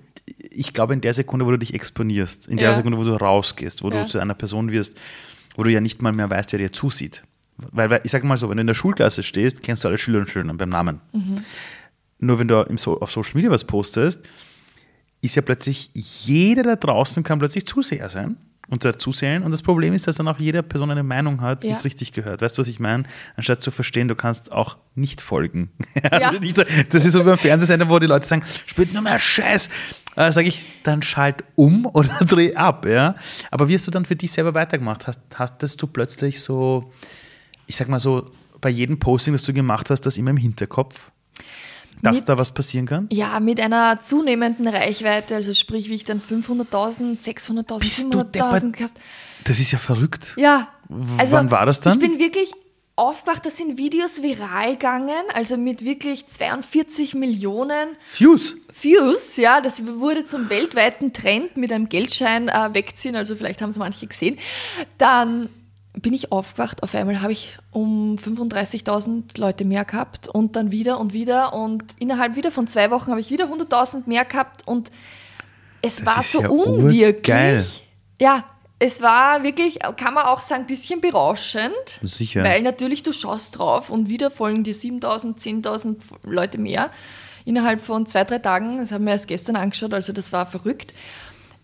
ich 0.51 0.73
glaube, 0.73 0.93
in 0.93 1.01
der 1.01 1.13
Sekunde, 1.13 1.45
wo 1.45 1.51
du 1.51 1.57
dich 1.57 1.73
exponierst, 1.73 2.47
in 2.47 2.57
der 2.57 2.71
Ja. 2.71 2.75
Sekunde, 2.77 2.97
wo 2.97 3.03
du 3.03 3.13
rausgehst, 3.15 3.83
wo 3.83 3.89
Ja. 3.89 4.01
du 4.03 4.07
zu 4.07 4.19
einer 4.19 4.35
Person 4.35 4.71
wirst, 4.71 4.95
wo 5.55 5.63
du 5.63 5.71
ja 5.71 5.81
nicht 5.81 6.01
mal 6.01 6.11
mehr 6.11 6.29
weißt, 6.29 6.51
wer 6.51 6.59
dir 6.59 6.71
zusieht. 6.71 7.23
Weil, 7.57 7.89
weil 7.89 8.01
ich 8.03 8.11
sage 8.11 8.25
mal 8.27 8.37
so, 8.37 8.47
wenn 8.49 8.57
du 8.57 8.61
in 8.61 8.67
der 8.67 8.73
Schulklasse 8.75 9.23
stehst, 9.23 9.63
kennst 9.63 9.83
du 9.83 9.87
alle 9.87 9.97
Schüler 9.97 10.19
und 10.19 10.29
Schülerinnen 10.29 10.57
beim 10.57 10.69
Namen. 10.69 11.01
Mhm. 11.13 11.43
Nur 12.19 12.39
wenn 12.39 12.47
du 12.47 12.65
so 12.77 12.99
auf 12.99 13.11
Social 13.11 13.31
Media 13.35 13.49
was 13.49 13.63
postest, 13.63 14.21
ist 15.21 15.35
ja 15.35 15.41
plötzlich 15.41 15.89
jeder 15.93 16.63
da 16.63 16.75
draußen 16.75 17.23
kann 17.23 17.39
plötzlich 17.39 17.65
Zuseher 17.67 18.09
sein 18.09 18.37
und 18.69 18.85
da 18.85 18.97
zusehen. 18.97 19.43
Und 19.43 19.51
das 19.51 19.61
Problem 19.61 19.93
ist, 19.93 20.07
dass 20.07 20.17
dann 20.17 20.27
auch 20.27 20.39
jede 20.39 20.61
Person 20.63 20.91
eine 20.91 21.03
Meinung 21.03 21.41
hat, 21.41 21.63
die 21.63 21.67
Ja. 21.67 21.73
es 21.73 21.83
richtig 21.83 22.13
gehört. 22.13 22.41
Weißt 22.41 22.57
du, 22.57 22.61
was 22.61 22.67
ich 22.67 22.79
meine? 22.79 23.03
Anstatt 23.35 23.61
zu 23.61 23.71
verstehen, 23.71 24.07
du 24.07 24.15
kannst 24.15 24.51
auch 24.51 24.77
nicht 24.95 25.21
folgen. 25.21 25.71
Ja. 26.03 26.09
Also 26.11 26.39
nicht 26.39 26.55
so, 26.57 26.63
das 26.89 27.05
ist 27.05 27.13
so 27.13 27.23
beim 27.23 27.37
Fernsehsender, 27.37 27.89
wo 27.89 27.99
die 27.99 28.05
Leute 28.07 28.25
sagen, 28.27 28.43
spielt 28.65 28.93
nur 28.93 29.01
mehr 29.01 29.19
Scheiß. 29.19 29.69
Äh, 30.15 30.31
Sage 30.31 30.47
ich, 30.47 30.63
dann 30.83 31.01
schalt 31.01 31.43
um 31.55 31.85
oder 31.93 32.13
dreh 32.25 32.53
ab. 32.55 32.85
Ja? 32.85 33.15
Aber 33.51 33.67
wie 33.67 33.75
hast 33.75 33.87
du 33.87 33.91
dann 33.91 34.05
für 34.05 34.15
dich 34.15 34.31
selber 34.31 34.53
weitergemacht? 34.53 35.07
Hast, 35.07 35.19
hattest 35.35 35.81
du 35.81 35.87
plötzlich 35.87 36.39
so, 36.41 36.91
ich 37.65 37.75
sag 37.75 37.89
mal 37.89 37.99
so, 37.99 38.31
bei 38.61 38.69
jedem 38.69 38.99
Posting, 38.99 39.33
das 39.33 39.43
du 39.43 39.53
gemacht 39.53 39.89
hast, 39.89 40.01
das 40.01 40.17
immer 40.17 40.29
im 40.31 40.37
Hinterkopf? 40.37 41.11
Dass 42.01 42.17
Mit- 42.19 42.29
da 42.29 42.37
was 42.37 42.53
passieren 42.53 42.85
kann? 42.85 43.07
Ja, 43.11 43.39
mit 43.39 43.59
einer 43.59 43.99
zunehmenden 43.99 44.67
Reichweite, 44.67 45.35
also 45.35 45.53
sprich, 45.53 45.89
wie 45.89 45.95
ich 45.95 46.05
dann 46.05 46.21
500.000, 46.21 47.19
600.000, 47.21 47.79
Bist 47.79 48.03
du 48.13 48.19
700.000 48.19 48.23
deppert? 48.31 48.73
gehabt. 48.77 48.99
Das 49.43 49.59
ist 49.59 49.71
ja 49.71 49.79
verrückt. 49.79 50.33
Ja. 50.37 50.69
Also, 51.17 51.33
Wann 51.35 51.51
war 51.51 51.65
das 51.65 51.81
dann? 51.81 51.93
Ich 51.93 51.99
bin 51.99 52.17
wirklich 52.19 52.51
aufgewacht, 52.95 53.45
da 53.45 53.49
sind 53.49 53.77
Videos 53.77 54.21
viral 54.21 54.71
gegangen, 54.73 55.23
also 55.33 55.55
mit 55.55 55.85
wirklich 55.85 56.27
42 56.27 57.15
Millionen 57.15 57.89
Fuse. 58.05 58.55
Views, 58.81 59.37
ja, 59.37 59.61
das 59.61 59.85
wurde 59.85 60.25
zum 60.25 60.49
weltweiten 60.49 61.13
Trend 61.13 61.55
mit 61.57 61.71
einem 61.71 61.87
Geldschein 61.89 62.49
äh, 62.49 62.73
wegziehen, 62.73 63.15
also 63.15 63.35
vielleicht 63.37 63.61
haben 63.61 63.69
es 63.69 63.77
manche 63.77 64.05
gesehen. 64.07 64.37
Dann 64.97 65.47
bin 65.93 66.13
ich 66.13 66.31
aufgewacht, 66.31 66.83
auf 66.83 66.93
einmal 66.95 67.21
habe 67.21 67.31
ich 67.31 67.57
um 67.71 68.15
35.000 68.17 69.39
Leute 69.39 69.65
mehr 69.65 69.85
gehabt 69.85 70.27
und 70.27 70.55
dann 70.55 70.71
wieder 70.71 70.99
und 70.99 71.13
wieder 71.13 71.53
und 71.53 71.83
innerhalb 71.99 72.35
wieder 72.35 72.51
von 72.51 72.67
zwei 72.67 72.91
Wochen 72.91 73.11
habe 73.11 73.19
ich 73.19 73.31
wieder 73.31 73.45
100.000 73.45 74.03
mehr 74.05 74.25
gehabt 74.25 74.67
und 74.67 74.91
es 75.81 76.05
war 76.05 76.19
ist 76.19 76.31
so 76.31 76.41
ja 76.41 76.49
unwirklich. 76.49 77.15
urgeil. 77.17 77.65
Ja, 78.21 78.43
es 78.79 79.01
war 79.01 79.43
wirklich, 79.43 79.79
kann 79.97 80.13
man 80.13 80.25
auch 80.25 80.39
sagen, 80.39 80.63
ein 80.63 80.67
bisschen 80.67 81.01
berauschend. 81.01 81.73
Sicher. 82.01 82.43
Weil 82.43 82.61
natürlich 82.61 83.03
du 83.03 83.11
schaust 83.11 83.57
drauf 83.57 83.89
und 83.89 84.09
wieder 84.09 84.31
folgen 84.31 84.63
dir 84.63 84.75
7.000, 84.75 85.37
10.000 85.37 85.97
Leute 86.23 86.57
mehr 86.57 86.89
innerhalb 87.45 87.81
von 87.81 88.05
zwei, 88.05 88.23
drei 88.23 88.39
Tagen. 88.39 88.77
Das 88.77 88.91
haben 88.91 89.05
wir 89.05 89.11
erst 89.11 89.27
gestern 89.27 89.55
angeschaut, 89.55 89.93
also 89.93 90.13
das 90.13 90.31
war 90.31 90.45
verrückt. 90.45 90.93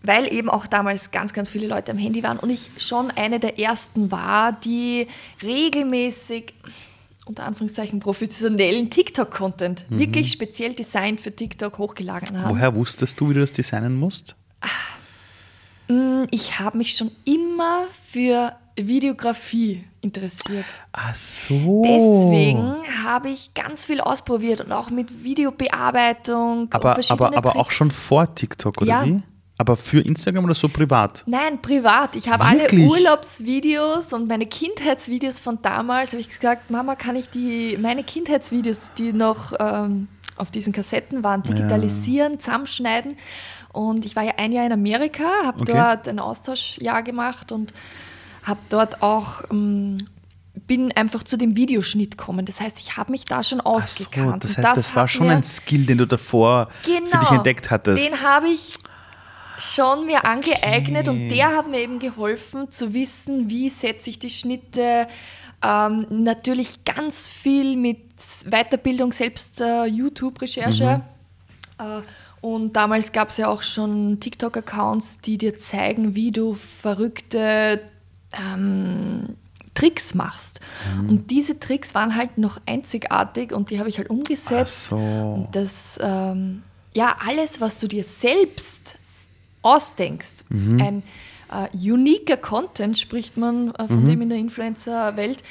Weil 0.06 0.32
eben 0.32 0.48
auch 0.48 0.66
damals 0.66 1.10
ganz, 1.10 1.32
ganz 1.32 1.48
viele 1.48 1.66
Leute 1.66 1.90
am 1.90 1.98
Handy 1.98 2.22
waren 2.22 2.38
und 2.38 2.50
ich 2.50 2.70
schon 2.78 3.10
eine 3.10 3.40
der 3.40 3.58
ersten 3.58 4.10
war, 4.12 4.52
die 4.52 5.08
regelmäßig 5.42 6.54
unter 7.24 7.44
Anführungszeichen 7.44 7.98
professionellen 7.98 8.88
TikTok-Content, 8.88 9.86
wirklich 9.88 10.30
speziell 10.30 10.74
designt 10.74 11.20
für 11.20 11.34
TikTok 11.34 11.76
hochgeladen 11.78 12.40
haben. 12.40 12.50
Woher 12.50 12.74
wusstest 12.76 13.18
du, 13.18 13.30
wie 13.30 13.34
du 13.34 13.40
das 13.40 13.50
designen 13.50 13.96
musst? 13.96 14.36
Ich 16.30 16.58
habe 16.60 16.78
mich 16.78 16.96
schon 16.96 17.10
immer 17.24 17.82
für 18.08 18.52
Videografie 18.76 19.84
interessiert. 20.02 20.66
Ach 20.92 21.14
so. 21.14 21.82
Deswegen 21.84 22.74
habe 23.04 23.30
ich 23.30 23.54
ganz 23.54 23.86
viel 23.86 24.00
ausprobiert 24.00 24.60
und 24.60 24.70
auch 24.70 24.90
mit 24.90 25.24
Videobearbeitung. 25.24 26.62
und 26.62 26.74
Aber, 26.74 26.94
verschiedene 26.94 27.28
aber, 27.28 27.36
aber 27.36 27.56
auch 27.56 27.64
Tricks. 27.66 27.76
schon 27.76 27.90
vor 27.90 28.34
TikTok, 28.34 28.82
oder 28.82 28.88
Ja. 28.88 29.04
wie? 29.04 29.22
Aber 29.58 29.76
für 29.76 30.00
Instagram 30.00 30.44
oder 30.44 30.54
so 30.54 30.68
privat? 30.68 31.22
Nein, 31.26 31.62
privat. 31.62 32.14
Ich 32.14 32.28
habe 32.28 32.44
alle? 32.44 32.68
Urlaubsvideos 32.70 34.12
und 34.12 34.28
meine 34.28 34.46
Kindheitsvideos 34.46 35.40
von 35.40 35.60
damals. 35.62 36.10
Habe 36.12 36.20
ich 36.20 36.28
gesagt, 36.28 36.70
Mama, 36.70 36.94
kann 36.94 37.16
ich 37.16 37.30
die 37.30 37.78
meine 37.80 38.04
Kindheitsvideos, 38.04 38.90
die 38.98 39.12
noch 39.14 39.54
ähm, 39.58 40.08
auf 40.36 40.50
diesen 40.50 40.72
Kassetten 40.74 41.24
waren, 41.24 41.42
digitalisieren, 41.42 42.38
zusammenschneiden? 42.38 43.16
Und 43.72 44.04
ich 44.04 44.14
war 44.16 44.24
ja 44.24 44.32
ein 44.36 44.52
Jahr 44.52 44.66
in 44.66 44.72
Amerika, 44.72 45.24
habe 45.44 45.62
Okay. 45.62 45.72
dort 45.72 46.08
ein 46.08 46.18
Austauschjahr 46.18 47.02
gemacht 47.02 47.50
und 47.52 47.72
habe 48.42 48.60
dort 48.68 49.02
auch 49.02 49.42
ähm, 49.50 49.98
bin 50.66 50.90
einfach 50.92 51.22
zu 51.22 51.36
dem 51.36 51.56
Videoschnitt 51.56 52.16
gekommen. 52.16 52.46
Das 52.46 52.60
heißt, 52.60 52.78
ich 52.80 52.96
habe 52.96 53.10
mich 53.12 53.24
da 53.24 53.42
schon 53.42 53.60
Ach 53.60 53.64
so, 53.64 53.70
ausgekannt. 53.70 54.44
das 54.44 54.56
heißt, 54.56 54.76
das, 54.76 54.96
war 54.96 55.02
hat 55.04 55.10
schon 55.10 55.28
ein 55.28 55.42
Skill, 55.42 55.84
den 55.86 55.98
du 55.98 56.06
davor 56.06 56.68
für 56.82 56.90
dich 56.90 57.10
Genau. 57.10 57.34
entdeckt 57.34 57.70
hattest. 57.70 58.06
Den 58.10 58.22
habe 58.22 58.48
ich 58.48 58.78
schon 59.58 60.06
mir 60.06 60.24
angeeignet 60.24 61.08
und 61.08 61.28
der 61.28 61.56
hat 61.56 61.68
mir 61.68 61.80
eben 61.80 61.98
geholfen 61.98 62.70
zu 62.70 62.94
wissen, 62.94 63.48
wie 63.50 63.68
setze 63.68 64.10
ich 64.10 64.18
die 64.18 64.30
Schnitte. 64.30 65.06
Ähm, 65.62 66.06
natürlich 66.10 66.84
ganz 66.84 67.28
viel 67.28 67.76
mit 67.76 67.98
Weiterbildung, 68.44 69.12
selbst 69.12 69.60
äh, 69.60 69.86
YouTube-Recherche. 69.86 71.02
Äh, 71.78 72.00
und 72.40 72.76
damals 72.76 73.12
gab 73.12 73.30
es 73.30 73.38
ja 73.38 73.48
auch 73.48 73.62
schon 73.62 74.20
TikTok-Accounts, 74.20 75.18
die 75.18 75.38
dir 75.38 75.56
zeigen, 75.56 76.14
wie 76.14 76.30
du 76.30 76.54
verrückte 76.54 77.80
ähm, 78.32 79.36
Tricks 79.74 80.14
machst. 80.14 80.60
Und 81.08 81.30
diese 81.30 81.60
Tricks 81.60 81.94
waren 81.94 82.14
halt 82.14 82.38
noch 82.38 82.60
einzigartig 82.66 83.52
und 83.52 83.70
die 83.70 83.78
habe 83.78 83.88
ich 83.88 83.98
halt 83.98 84.10
umgesetzt. 84.10 84.86
Ach 84.86 84.90
so. 84.90 84.96
Und 84.96 85.48
das, 85.52 85.98
ähm, 86.00 86.62
ja, 86.92 87.16
alles, 87.26 87.60
was 87.60 87.76
du 87.76 87.86
dir 87.86 88.04
selbst 88.04 88.95
ausdenkst, 89.66 90.44
Mhm. 90.48 90.80
ein 90.80 91.02
äh, 91.50 91.76
uniker 91.92 92.36
Content, 92.36 92.98
spricht 92.98 93.36
man 93.36 93.68
äh, 93.74 93.82
Mhm. 93.84 93.88
von 93.88 94.04
dem 94.04 94.22
in 94.22 94.28
der 94.30 94.38
Influencer-Welt. 94.38 95.42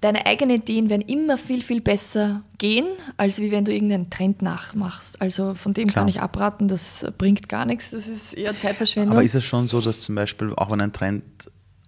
Deine 0.00 0.26
eigenen 0.26 0.56
Ideen 0.60 0.90
werden 0.90 1.02
immer 1.02 1.36
viel, 1.38 1.60
viel 1.60 1.80
besser 1.80 2.42
gehen, 2.58 2.86
als 3.16 3.40
wie 3.40 3.50
wenn 3.50 3.64
du 3.64 3.72
irgendeinen 3.74 4.10
Trend 4.10 4.42
nachmachst. 4.42 5.20
Also 5.20 5.54
von 5.54 5.74
dem 5.74 5.88
Klar. 5.88 6.02
kann 6.04 6.08
ich 6.08 6.20
abraten, 6.20 6.68
das 6.68 7.04
bringt 7.18 7.48
gar 7.48 7.66
nichts, 7.66 7.90
das 7.90 8.06
ist 8.06 8.32
eher 8.34 8.56
Zeitverschwendung. 8.56 9.12
Aber 9.16 9.24
ist 9.24 9.34
es 9.34 9.44
schon 9.44 9.66
so, 9.66 9.80
dass 9.80 9.98
zum 9.98 10.14
Beispiel, 10.14 10.52
auch 10.54 10.70
wenn 10.70 10.80
ein 10.80 10.92
Trend, 10.92 11.24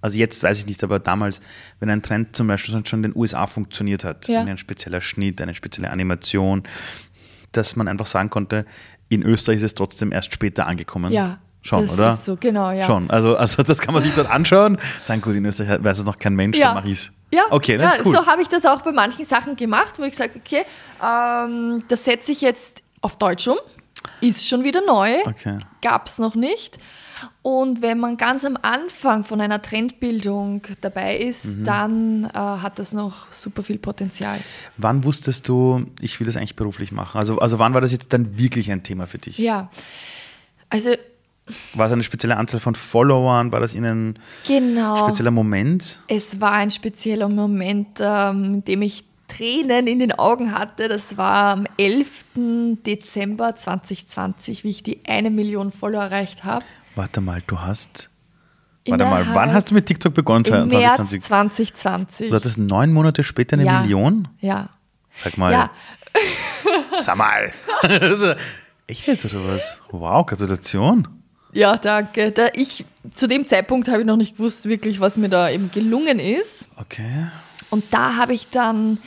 also 0.01 0.19
jetzt 0.19 0.43
weiß 0.43 0.59
ich 0.59 0.67
nicht, 0.67 0.83
aber 0.83 0.99
damals, 0.99 1.41
wenn 1.79 1.89
ein 1.89 2.03
Trend 2.03 2.35
zum 2.35 2.49
Beispiel 2.49 2.85
schon 2.85 3.05
in 3.05 3.13
den 3.13 3.17
USA 3.17 3.47
funktioniert 3.47 4.03
hat, 4.03 4.27
Ja. 4.27 4.41
ein 4.41 4.59
spezieller 4.59 5.01
Schnitt, 5.01 5.41
eine 5.41 5.55
spezielle 5.55 5.91
Animation, 5.91 6.65
dass 7.53 7.77
man 7.77 7.89
einfach 7.89 8.07
sagen 8.07 8.31
konnte, 8.31 8.65
in 9.09 9.23
Österreich 9.23 9.57
ist 9.59 9.63
es 9.65 9.75
trotzdem 9.75 10.13
erst 10.13 10.33
später 10.33 10.67
angekommen. 10.67 11.13
Ja, 11.13 11.39
Schon, 11.63 11.83
das 11.87 11.99
oder? 11.99 12.15
ist 12.15 12.25
so, 12.25 12.37
genau, 12.37 12.71
ja. 12.71 12.87
Schon. 12.87 13.11
Also, 13.11 13.37
also 13.37 13.63
das 13.67 13.81
kann 13.81 13.93
man 13.93 14.03
sich 14.03 14.15
dort 14.15 14.31
anschauen, 14.31 14.79
sagen, 15.05 15.21
gut, 15.21 15.35
in 15.35 15.45
Österreich 15.45 15.83
weiß 15.85 15.99
es 15.99 16.05
noch 16.05 16.19
kein 16.19 16.35
Mensch, 16.35 16.59
dann 16.59 16.75
mache 16.75 16.87
ich 16.87 16.93
es. 16.93 17.13
Ja, 17.33 17.45
Okay, 17.51 17.77
das 17.77 17.93
ja, 17.95 17.99
ist 18.01 18.07
cool. 18.07 18.15
so 18.17 18.27
habe 18.27 18.43
ich 18.43 18.49
das 18.49 18.65
auch 18.65 18.81
bei 18.83 18.93
manchen 18.93 19.25
Sachen 19.25 19.57
gemacht, 19.57 19.99
wo 19.99 20.05
ich 20.05 20.17
sage, 20.17 20.33
okay, 20.37 20.65
ähm, 21.05 21.85
das 21.89 22.05
setze 22.05 22.33
ich 22.33 22.41
jetzt 22.41 22.83
auf 23.03 23.17
Deutsch 23.19 23.47
um, 23.47 23.57
ist 24.21 24.49
schon 24.49 24.65
wieder 24.65 24.81
neu, 24.85 25.13
Okay. 25.27 25.59
gab 25.83 26.07
es 26.07 26.19
noch 26.19 26.35
nicht. 26.35 26.79
Und 27.43 27.83
wenn 27.83 27.99
man 27.99 28.17
ganz 28.17 28.45
am 28.45 28.57
Anfang 28.61 29.25
von 29.25 29.41
einer 29.41 29.61
Trendbildung 29.63 30.63
dabei 30.81 31.17
ist, 31.19 31.59
Mhm. 31.59 31.65
dann 31.65 32.25
äh, 32.25 32.29
hat 32.39 32.79
das 32.79 32.93
noch 32.93 33.31
super 33.33 33.63
viel 33.63 33.79
Potenzial. 33.79 34.39
Wann 34.77 35.05
wusstest 35.05 35.49
du, 35.49 35.85
ich 36.01 36.21
will 36.21 36.27
das 36.27 36.37
eigentlich 36.37 36.57
beruflich 36.57 36.93
machen? 36.93 37.19
Also, 37.19 37.39
also 37.39 37.59
wann 37.59 37.75
war 37.75 37.81
das 37.81 37.93
jetzt 37.93 38.13
dann 38.13 38.39
wirklich 38.39 38.71
ein 38.71 38.83
Thema 38.83 39.07
für 39.07 39.19
dich? 39.19 39.39
Ja, 39.39 39.71
also 40.69 40.91
War 41.75 41.87
es 41.87 41.93
eine 41.93 42.05
spezielle 42.05 42.37
Anzahl 42.37 42.61
von 42.61 42.75
Followern? 42.77 43.51
War 43.51 43.59
das 43.61 43.75
in 43.75 43.85
ein 43.85 44.19
genau. 44.47 44.99
spezieller 45.09 45.33
Moment? 45.33 45.99
Es 46.07 46.41
war 46.41 46.53
ein 46.53 46.71
spezieller 46.71 47.29
Moment, 47.29 47.99
ähm, 48.01 48.45
in 48.45 48.65
dem 48.65 48.83
ich 48.83 49.05
Tränen 49.27 49.87
in 49.89 49.99
den 50.01 50.13
Augen 50.13 50.53
hatte. 50.57 50.89
Das 50.89 51.17
war 51.17 51.53
am 51.53 51.67
11. 51.77 52.25
Dezember 52.87 53.55
2020, 53.57 54.65
wie 54.65 54.71
ich 54.71 54.83
die 54.83 55.01
eine 55.07 55.31
Million 55.31 55.73
Follower 55.73 56.03
erreicht 56.03 56.45
habe. 56.45 56.65
Warte 56.95 57.21
mal, 57.21 57.43
du 57.47 57.61
hast. 57.61 58.11
Warte 58.89 59.05
mal, 59.05 59.27
wann 59.35 59.53
hast 59.53 59.71
du 59.71 59.75
mit 59.75 59.87
TikTok 59.87 60.15
begonnen? 60.15 60.45
Im 60.47 60.69
März 60.69 60.97
2020? 60.97 61.25
2020. 61.25 62.31
Du 62.31 62.35
hattest 62.37 62.59
neun 62.59 62.93
Monate 62.93 63.23
später 63.25 63.55
eine 63.55 63.65
Ja. 63.65 63.81
Million? 63.83 64.29
Ja. 64.41 64.71
Sag 65.13 65.37
mal. 65.39 65.53
Ja, 65.53 65.71
Sag 66.97 67.17
mal. 67.17 67.53
Echt 68.87 69.07
jetzt 69.07 69.25
oder 69.27 69.47
was? 69.55 69.81
Wow, 69.91 70.27
Gratulation. 70.27 71.07
ja, 71.53 71.77
danke. 71.77 72.33
Da 72.33 72.49
ich, 72.55 72.85
zu 73.15 73.27
dem 73.29 73.47
Zeitpunkt 73.47 73.89
habe 73.89 74.01
ich 74.01 74.07
noch 74.07 74.17
nicht 74.17 74.37
gewusst, 74.39 74.67
wirklich, 74.69 74.99
was 75.01 75.17
mir 75.17 75.29
da 75.29 75.51
eben 75.51 75.71
gelungen 75.71 76.19
ist. 76.19 76.69
Okay. 76.77 77.29
Und 77.71 77.85
da 77.93 78.17
habe 78.17 78.35
ich 78.35 78.49
dann 78.49 78.99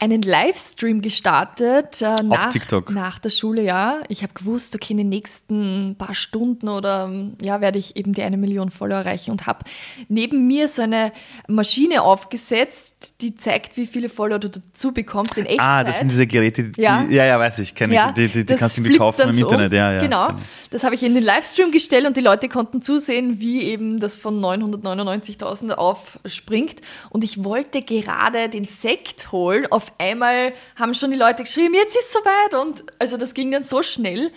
einen 0.00 0.22
Livestream 0.22 1.00
gestartet 1.00 2.02
äh, 2.02 2.22
nach, 2.22 2.50
TikTok. 2.50 2.90
nach 2.90 3.18
der 3.18 3.30
Schule, 3.30 3.62
ja. 3.62 4.00
Ich 4.08 4.22
habe 4.22 4.34
gewusst, 4.34 4.74
okay, 4.74 4.92
in 4.92 4.98
den 4.98 5.08
nächsten 5.08 5.94
paar 5.96 6.14
Stunden 6.14 6.68
oder 6.68 7.10
ja, 7.40 7.60
werde 7.60 7.78
ich 7.78 7.96
eben 7.96 8.12
die 8.12 8.22
eine 8.22 8.36
Million 8.36 8.70
Follower 8.70 8.98
erreichen 8.98 9.30
und 9.30 9.46
habe 9.46 9.60
neben 10.08 10.46
mir 10.46 10.68
so 10.68 10.82
eine 10.82 11.12
Maschine 11.48 12.02
aufgesetzt, 12.02 13.14
die 13.20 13.34
zeigt, 13.36 13.76
wie 13.76 13.86
viele 13.86 14.08
Follower 14.08 14.38
du 14.38 14.50
dazu 14.50 14.92
bekommst 14.92 15.38
in 15.38 15.46
Echtzeit. 15.46 15.60
Ah, 15.66 15.84
das 15.84 16.00
sind 16.00 16.10
diese 16.10 16.26
Geräte, 16.26 16.64
die, 16.64 16.80
Ja. 16.82 17.04
ja, 17.08 17.24
ja, 17.24 17.38
weiß 17.38 17.60
ich, 17.60 17.74
kenne 17.74 17.94
Ja, 17.94 18.08
ich. 18.08 18.14
Die, 18.14 18.28
die, 18.28 18.44
die 18.44 18.54
kannst 18.56 18.76
du 18.76 18.82
irgendwie 18.82 18.98
kaufen 18.98 19.28
im 19.30 19.38
Internet, 19.38 19.72
um. 19.72 19.78
ja, 19.78 19.92
ja. 19.94 20.00
Genau, 20.00 20.28
das 20.70 20.84
habe 20.84 20.94
ich 20.94 21.02
in 21.02 21.14
den 21.14 21.22
Livestream 21.22 21.70
gestellt 21.70 22.06
und 22.06 22.16
die 22.16 22.20
Leute 22.20 22.48
konnten 22.48 22.82
zusehen, 22.82 23.40
wie 23.40 23.62
eben 23.62 24.00
das 24.00 24.16
von 24.16 24.40
999.000 24.40 25.70
aufspringt. 25.72 26.80
Und 27.10 27.24
ich 27.24 27.44
wollte 27.44 27.82
gerade 27.82 28.48
den 28.48 28.64
Sekt 28.64 29.32
holen. 29.32 29.66
Auf 29.70 29.83
einmal 29.98 30.52
haben 30.78 30.94
schon 30.94 31.10
die 31.10 31.16
Leute 31.16 31.42
geschrieben, 31.42 31.74
jetzt 31.74 31.96
ist 31.96 32.12
soweit. 32.12 32.54
Und 32.54 32.84
also 32.98 33.16
das 33.16 33.34
ging 33.34 33.50
dann 33.50 33.64
so 33.64 33.82
schnell. 33.82 34.30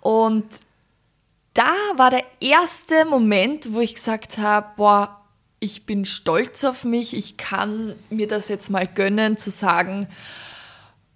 Und 0.00 0.46
da 1.54 1.72
war 1.96 2.10
der 2.10 2.24
erste 2.40 3.04
Moment, 3.04 3.72
wo 3.72 3.80
ich 3.80 3.94
gesagt 3.94 4.38
habe, 4.38 4.68
boah, 4.76 5.20
ich 5.58 5.84
bin 5.84 6.06
stolz 6.06 6.64
auf 6.64 6.84
mich, 6.84 7.14
ich 7.14 7.36
kann 7.36 7.94
mir 8.08 8.26
das 8.26 8.48
jetzt 8.48 8.70
mal 8.70 8.86
gönnen, 8.86 9.36
zu 9.36 9.50
sagen, 9.50 10.08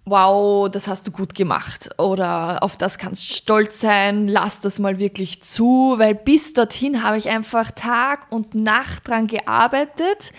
wow, 0.05 0.69
das 0.69 0.87
hast 0.87 1.07
du 1.07 1.11
gut 1.11 1.33
gemacht. 1.33 1.89
Oder 1.97 2.61
auf 2.61 2.77
das 2.77 2.99
kannst 2.99 3.27
du 3.27 3.33
stolz 3.33 3.79
sein, 3.79 4.27
lass 4.27 4.59
das 4.59 4.77
mal 4.77 4.99
wirklich 4.99 5.41
zu, 5.41 5.95
weil 5.97 6.13
bis 6.13 6.53
dorthin 6.53 7.03
habe 7.03 7.17
ich 7.17 7.29
einfach 7.29 7.71
Tag 7.71 8.27
und 8.29 8.53
Nacht 8.53 9.07
dran 9.07 9.25
gearbeitet, 9.25 10.31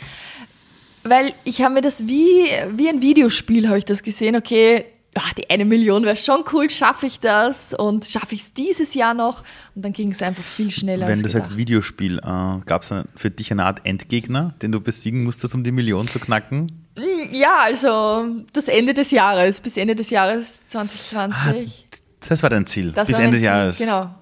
weil 1.08 1.32
ich 1.44 1.62
habe 1.62 1.74
mir 1.74 1.80
das 1.80 2.06
wie, 2.06 2.46
wie 2.76 2.88
ein 2.88 3.02
Videospiel 3.02 3.68
habe 3.68 3.78
ich 3.78 3.84
das 3.84 4.02
gesehen, 4.02 4.36
okay, 4.36 4.84
ah, 5.16 5.32
die 5.36 5.48
eine 5.50 5.64
Million 5.64 6.04
wäre 6.04 6.16
schon 6.16 6.44
cool, 6.52 6.70
schaffe 6.70 7.06
ich 7.06 7.20
das 7.20 7.74
und 7.74 8.04
schaffe 8.04 8.34
ich 8.34 8.42
es 8.42 8.54
dieses 8.54 8.94
Jahr 8.94 9.14
noch 9.14 9.42
und 9.74 9.84
dann 9.84 9.92
ging 9.92 10.10
es 10.10 10.22
einfach 10.22 10.42
viel 10.42 10.70
schneller. 10.70 11.06
Wenn 11.06 11.12
als 11.12 11.22
du 11.22 11.28
gedacht. 11.28 11.44
sagst 11.44 11.56
Videospiel, 11.56 12.18
äh, 12.18 12.20
gab 12.64 12.82
es 12.82 12.94
für 13.14 13.30
dich 13.30 13.50
eine 13.50 13.64
Art 13.64 13.80
Endgegner, 13.84 14.54
den 14.62 14.72
du 14.72 14.80
besiegen 14.80 15.24
musstest, 15.24 15.54
um 15.54 15.64
die 15.64 15.72
Million 15.72 16.08
zu 16.08 16.18
knacken? 16.18 16.86
Ja, 17.30 17.58
also 17.62 18.26
das 18.52 18.68
Ende 18.68 18.94
des 18.94 19.10
Jahres, 19.10 19.60
bis 19.60 19.76
Ende 19.76 19.94
des 19.94 20.10
Jahres 20.10 20.64
2020. 20.66 21.88
Das 22.28 22.42
war 22.42 22.50
dein 22.50 22.66
Ziel, 22.66 22.92
das 22.92 23.04
Ah, 23.08 23.12
bis 23.12 23.18
Ende 23.18 23.30
des 23.32 23.40
Ziel, 23.40 23.46
Jahres. 23.46 23.78
Genau. 23.78 24.14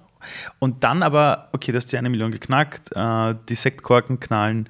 Und 0.59 0.85
dann 0.85 1.03
aber, 1.03 1.49
okay, 1.53 1.71
du 1.71 1.77
hast 1.77 1.93
die 1.93 1.99
eine 1.99 2.09
Million 2.09 2.33
geknackt, 2.33 2.91
äh, 2.95 3.35
die 3.49 3.55
Sektkorken 3.55 4.21
knallen 4.21 4.69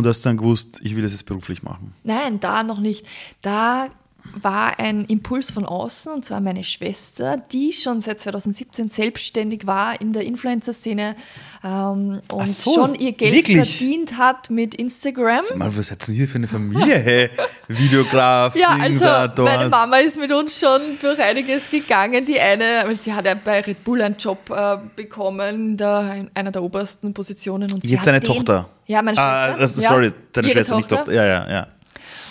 und 0.00 0.06
hast 0.06 0.24
dann 0.24 0.38
gewusst, 0.38 0.80
ich 0.82 0.96
will 0.96 1.02
das 1.02 1.12
jetzt 1.12 1.26
beruflich 1.26 1.62
machen. 1.62 1.92
Nein, 2.04 2.40
da 2.40 2.62
noch 2.62 2.80
nicht. 2.80 3.04
Da 3.42 3.90
war 4.40 4.78
ein 4.78 5.04
Impuls 5.06 5.50
von 5.50 5.64
außen, 5.66 6.12
und 6.12 6.24
zwar 6.24 6.40
meine 6.40 6.64
Schwester, 6.64 7.36
die 7.52 7.72
schon 7.72 8.00
seit 8.00 8.20
2017 8.20 8.90
selbstständig 8.90 9.66
war 9.66 10.00
in 10.00 10.12
der 10.12 10.24
Influencer-Szene 10.24 11.16
ähm, 11.64 12.20
und 12.32 12.48
so, 12.48 12.74
schon 12.74 12.94
ihr 12.94 13.12
Geld 13.12 13.34
wirklich? 13.34 13.56
verdient 13.78 14.16
hat 14.18 14.50
mit 14.50 14.74
Instagram. 14.74 15.40
Sag 15.44 15.56
mal, 15.56 15.76
was 15.76 15.88
seid 15.88 16.08
ihr 16.08 16.14
hier 16.14 16.28
für 16.28 16.36
eine 16.36 16.48
Familie, 16.48 16.98
hey? 16.98 17.30
Videograf, 17.68 18.56
Ja, 18.56 18.76
also 18.80 19.00
da, 19.00 19.28
dort. 19.28 19.48
meine 19.50 19.68
Mama 19.68 19.96
ist 19.98 20.18
mit 20.18 20.32
uns 20.32 20.58
schon 20.58 20.80
durch 21.00 21.18
einiges 21.20 21.70
gegangen. 21.70 22.24
Die 22.26 22.38
eine, 22.40 22.82
weil 22.86 22.96
sie 22.96 23.12
hat 23.12 23.26
ja 23.26 23.34
bei 23.34 23.60
Red 23.60 23.84
Bull 23.84 24.02
einen 24.02 24.16
Job 24.16 24.50
äh, 24.50 24.76
bekommen, 24.96 25.76
da 25.76 26.14
in 26.14 26.30
einer 26.34 26.50
der 26.50 26.62
obersten 26.62 27.12
Positionen. 27.14 27.70
Und 27.72 27.84
Jetzt 27.84 28.06
hat 28.06 28.14
den- 28.14 28.22
Tochter. 28.22 28.68
Ja, 28.86 29.02
meine 29.02 29.18
Ah, 29.18 29.54
Schwester. 29.56 29.82
ja, 29.82 29.88
sorry, 29.88 30.10
deine 30.32 30.50
Schwester, 30.50 30.76
nicht 30.76 30.88
Tochter. 30.88 31.12
Ja, 31.12 31.24
ja, 31.24 31.50
ja. 31.50 31.66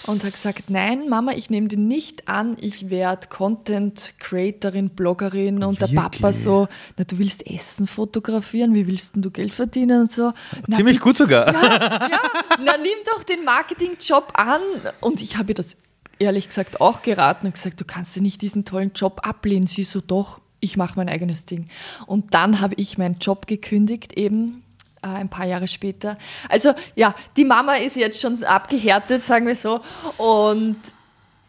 Und 0.09 0.23
hat 0.23 0.33
gesagt, 0.33 0.69
nein, 0.69 1.07
Mama, 1.07 1.33
ich 1.33 1.49
nehme 1.49 1.67
den 1.67 1.87
nicht 1.87 2.27
an, 2.27 2.57
ich 2.59 2.89
werde 2.89 3.27
Content 3.27 4.13
Creatorin, 4.19 4.89
Bloggerin 4.89 5.63
und 5.63 5.79
der 5.79 5.87
Papa 5.87 6.23
Wirklich? 6.29 6.37
so, 6.43 6.67
na, 6.97 7.03
du 7.03 7.19
willst 7.19 7.45
Essen 7.45 7.87
fotografieren, 7.87 8.73
wie 8.75 8.87
willst 8.87 9.15
denn 9.15 9.21
du 9.21 9.31
Geld 9.31 9.53
verdienen 9.53 10.01
und 10.01 10.11
so. 10.11 10.33
Na, 10.67 10.75
Ziemlich 10.75 10.99
gut 10.99 11.17
sogar. 11.17 11.53
ja, 11.53 12.19
na 12.63 12.77
nimm 12.77 12.97
doch 13.05 13.23
den 13.23 13.43
Marketingjob 13.45 14.33
an. 14.33 14.61
Und 14.99 15.21
ich 15.21 15.37
habe 15.37 15.51
ihr 15.51 15.55
das 15.55 15.77
ehrlich 16.17 16.47
gesagt 16.47 16.81
auch 16.81 17.01
geraten 17.01 17.47
und 17.47 17.53
gesagt, 17.53 17.79
du 17.79 17.85
kannst 17.85 18.15
ja 18.15 18.21
nicht 18.21 18.41
diesen 18.41 18.65
tollen 18.65 18.91
Job 18.93 19.21
ablehnen. 19.23 19.67
Sie 19.67 19.83
so, 19.83 20.01
doch, 20.01 20.41
ich 20.59 20.75
mache 20.75 20.93
mein 20.95 21.07
eigenes 21.07 21.45
Ding. 21.45 21.67
Und 22.05 22.33
dann 22.33 22.59
habe 22.61 22.73
ich 22.77 22.97
meinen 22.97 23.19
Job 23.19 23.47
gekündigt, 23.47 24.17
eben 24.17 24.63
ein 25.01 25.29
paar 25.29 25.45
Jahre 25.45 25.67
später. 25.67 26.17
Also 26.47 26.73
ja, 26.95 27.15
die 27.37 27.45
Mama 27.45 27.75
ist 27.75 27.95
jetzt 27.95 28.19
schon 28.19 28.43
abgehärtet, 28.43 29.23
sagen 29.23 29.47
wir 29.47 29.55
so. 29.55 29.81
Und 30.17 30.77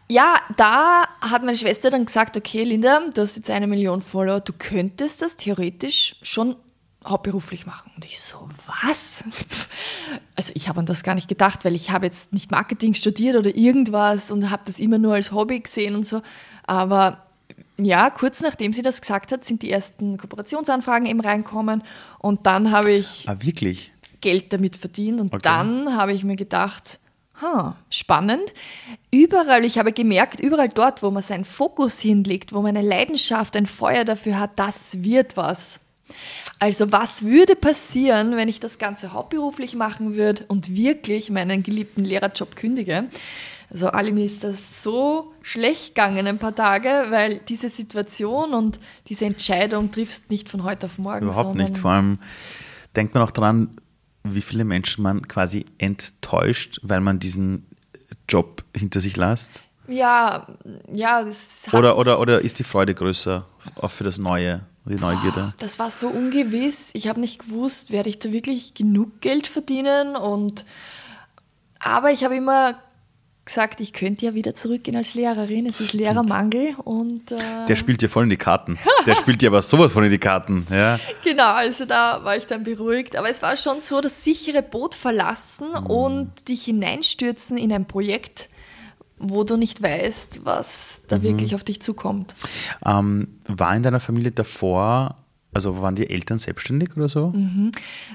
ja, 0.09 0.35
da 0.57 1.05
hat 1.21 1.43
meine 1.43 1.57
Schwester 1.57 1.89
dann 1.89 2.05
gesagt, 2.05 2.35
okay, 2.35 2.63
Linda, 2.63 3.01
du 3.13 3.21
hast 3.21 3.37
jetzt 3.37 3.49
eine 3.49 3.67
Million 3.67 4.01
Follower, 4.01 4.41
du 4.41 4.51
könntest 4.51 5.21
das 5.21 5.37
theoretisch 5.37 6.15
schon 6.21 6.55
hauptberuflich 7.05 7.65
machen. 7.65 7.91
Und 7.95 8.05
ich 8.05 8.21
so, 8.21 8.49
was? 8.67 9.23
Also 10.35 10.53
ich 10.55 10.67
habe 10.67 10.79
an 10.79 10.87
das 10.87 11.03
gar 11.03 11.13
nicht 11.13 11.27
gedacht, 11.27 11.65
weil 11.65 11.75
ich 11.75 11.91
habe 11.91 12.07
jetzt 12.07 12.33
nicht 12.33 12.49
Marketing 12.49 12.95
studiert 12.95 13.35
oder 13.35 13.55
irgendwas 13.55 14.31
und 14.31 14.49
habe 14.49 14.63
das 14.65 14.79
immer 14.79 14.97
nur 14.97 15.13
als 15.13 15.31
Hobby 15.31 15.59
gesehen 15.59 15.95
und 15.95 16.03
so. 16.03 16.23
Aber 16.65 17.27
ja, 17.83 18.09
kurz 18.09 18.41
nachdem 18.41 18.73
sie 18.73 18.81
das 18.81 19.01
gesagt 19.01 19.31
hat, 19.31 19.45
sind 19.45 19.61
die 19.61 19.71
ersten 19.71 20.17
Kooperationsanfragen 20.17 21.07
eben 21.07 21.21
reinkommen 21.21 21.83
und 22.19 22.45
dann 22.45 22.71
habe 22.71 22.91
ich 22.91 23.25
Ah, 23.27 23.37
wirklich? 23.39 23.91
Geld 24.21 24.53
damit 24.53 24.75
verdient. 24.75 25.19
Und 25.19 25.33
Okay. 25.33 25.41
dann 25.43 25.95
habe 25.95 26.13
ich 26.13 26.23
mir 26.23 26.35
gedacht, 26.35 26.99
ha, 27.41 27.75
spannend. 27.89 28.53
Überall, 29.09 29.65
ich 29.65 29.77
habe 29.79 29.93
gemerkt, 29.93 30.39
überall 30.39 30.69
dort, 30.69 31.01
wo 31.01 31.09
man 31.11 31.23
seinen 31.23 31.45
Fokus 31.45 31.99
hinlegt, 31.99 32.53
wo 32.53 32.61
man 32.61 32.77
eine 32.77 32.87
Leidenschaft, 32.87 33.55
ein 33.55 33.65
Feuer 33.65 34.05
dafür 34.05 34.39
hat, 34.39 34.51
das 34.57 35.03
wird 35.03 35.37
was. 35.37 35.79
Also 36.59 36.91
was 36.91 37.23
würde 37.23 37.55
passieren, 37.55 38.35
wenn 38.35 38.49
ich 38.49 38.59
das 38.59 38.77
Ganze 38.77 39.13
hauptberuflich 39.13 39.75
machen 39.75 40.13
würde 40.15 40.43
und 40.49 40.75
wirklich 40.75 41.29
meinen 41.29 41.63
geliebten 41.63 42.03
Lehrerjob 42.03 42.55
kündige? 42.55 43.05
Also 43.71 43.87
Ali, 43.87 44.11
mir 44.11 44.25
ist 44.25 44.43
das 44.43 44.83
so 44.83 45.33
schlecht 45.41 45.95
gegangen 45.95 46.27
ein 46.27 46.39
paar 46.39 46.53
Tage, 46.53 47.05
weil 47.09 47.39
diese 47.39 47.69
Situation 47.69 48.53
und 48.53 48.79
diese 49.07 49.25
Entscheidung 49.25 49.91
triffst 49.91 50.29
nicht 50.29 50.49
von 50.49 50.63
heute 50.63 50.87
auf 50.87 50.97
morgen. 50.97 51.27
Überhaupt 51.27 51.55
nicht. 51.55 51.77
Vor 51.77 51.91
allem 51.91 52.19
denkt 52.97 53.13
man 53.13 53.23
auch 53.23 53.31
dran, 53.31 53.77
wie 54.23 54.41
viele 54.41 54.65
Menschen 54.65 55.03
man 55.03 55.25
quasi 55.27 55.65
enttäuscht, 55.77 56.79
weil 56.83 56.99
man 56.99 57.19
diesen 57.19 57.65
Job 58.27 58.63
hinter 58.75 58.99
sich 58.99 59.15
lässt. 59.15 59.61
Ja, 59.87 60.47
ja, 60.91 61.23
das 61.23 61.63
hat 61.67 61.73
Oder, 61.73 61.97
oder, 61.97 62.19
oder 62.19 62.41
ist 62.41 62.59
die 62.59 62.63
Freude 62.63 62.93
größer, 62.93 63.45
auch 63.75 63.91
für 63.91 64.03
das 64.03 64.17
Neue, 64.17 64.61
die 64.85 64.95
Neugierde? 64.95 65.53
Das 65.59 65.79
war 65.79 65.91
so 65.91 66.07
ungewiss. 66.09 66.91
Ich 66.93 67.07
habe 67.07 67.19
nicht 67.19 67.39
gewusst, 67.39 67.91
werde 67.91 68.09
ich 68.09 68.19
da 68.19 68.31
wirklich 68.31 68.73
genug 68.73 69.21
Geld 69.21 69.47
verdienen 69.47 70.15
und 70.15 70.65
aber 71.79 72.11
ich 72.11 72.23
habe 72.23 72.35
immer 72.35 72.75
gesagt, 73.53 73.81
ich 73.81 73.93
könnte 73.93 74.25
ja 74.25 74.33
wieder 74.33 74.55
zurückgehen 74.55 74.95
als 74.97 75.13
Lehrerin. 75.13 75.65
Es 75.67 75.79
ist 75.81 75.93
Lehrermangel 75.93 76.75
und 76.83 77.31
äh, 77.31 77.37
Der 77.67 77.75
spielt 77.75 78.01
dir 78.01 78.09
voll 78.09 78.23
in 78.23 78.29
die 78.29 78.37
Karten. 78.37 78.79
Der 79.05 79.15
spielt 79.15 79.41
dir 79.41 79.49
aber 79.49 79.61
sowas 79.61 79.91
von 79.91 80.03
in 80.03 80.09
die 80.09 80.17
Karten. 80.17 80.65
Ja. 80.71 80.99
genau, 81.23 81.51
also 81.53 81.85
da 81.85 82.23
war 82.23 82.35
ich 82.37 82.47
dann 82.47 82.63
beruhigt. 82.63 83.15
Aber 83.17 83.29
es 83.29 83.41
war 83.41 83.57
schon 83.57 83.81
so, 83.81 83.99
das 84.01 84.23
sichere 84.23 84.61
Boot 84.63 84.95
verlassen 84.95 85.67
Mhm. 85.71 85.85
und 85.87 86.47
dich 86.47 86.63
hineinstürzen 86.65 87.57
in 87.57 87.71
ein 87.73 87.85
Projekt, 87.85 88.49
wo 89.17 89.43
du 89.43 89.57
nicht 89.57 89.81
weißt, 89.83 90.45
was 90.45 91.03
da 91.07 91.17
Mhm. 91.17 91.23
wirklich 91.23 91.53
auf 91.55 91.63
dich 91.63 91.81
zukommt. 91.81 92.35
Ähm, 92.85 93.39
war 93.47 93.75
in 93.75 93.83
deiner 93.83 93.99
Familie 93.99 94.31
davor, 94.31 95.17
also 95.53 95.81
waren 95.81 95.95
die 95.95 96.09
Eltern 96.09 96.37
selbstständig 96.37 96.95
oder 96.95 97.07
so? 97.09 97.33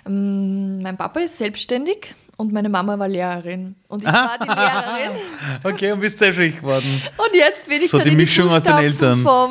Ähm, 0.07 0.83
Mein 0.83 0.97
Papa 0.97 1.21
ist 1.21 1.39
selbstständig 1.39 2.15
und 2.37 2.53
meine 2.53 2.69
Mama 2.69 2.99
war 2.99 3.09
Lehrerin. 3.09 3.75
Und 3.89 4.03
ich 4.03 4.09
war 4.13 4.39
die 4.39 4.47
Lehrerin. 4.47 5.21
Okay, 5.65 5.93
und 5.93 6.01
bist 6.01 6.19
selbstständig 6.19 6.59
geworden. 6.61 7.03
Und 7.17 7.35
jetzt 7.35 7.67
bin 7.69 7.79
ich 7.79 7.89
So 7.89 7.99
dann 7.99 8.05
die 8.05 8.11
in 8.13 8.17
Mischung 8.19 8.51
aus 8.51 8.63
den 8.63 8.77
Eltern. 8.77 9.23
vom 9.23 9.51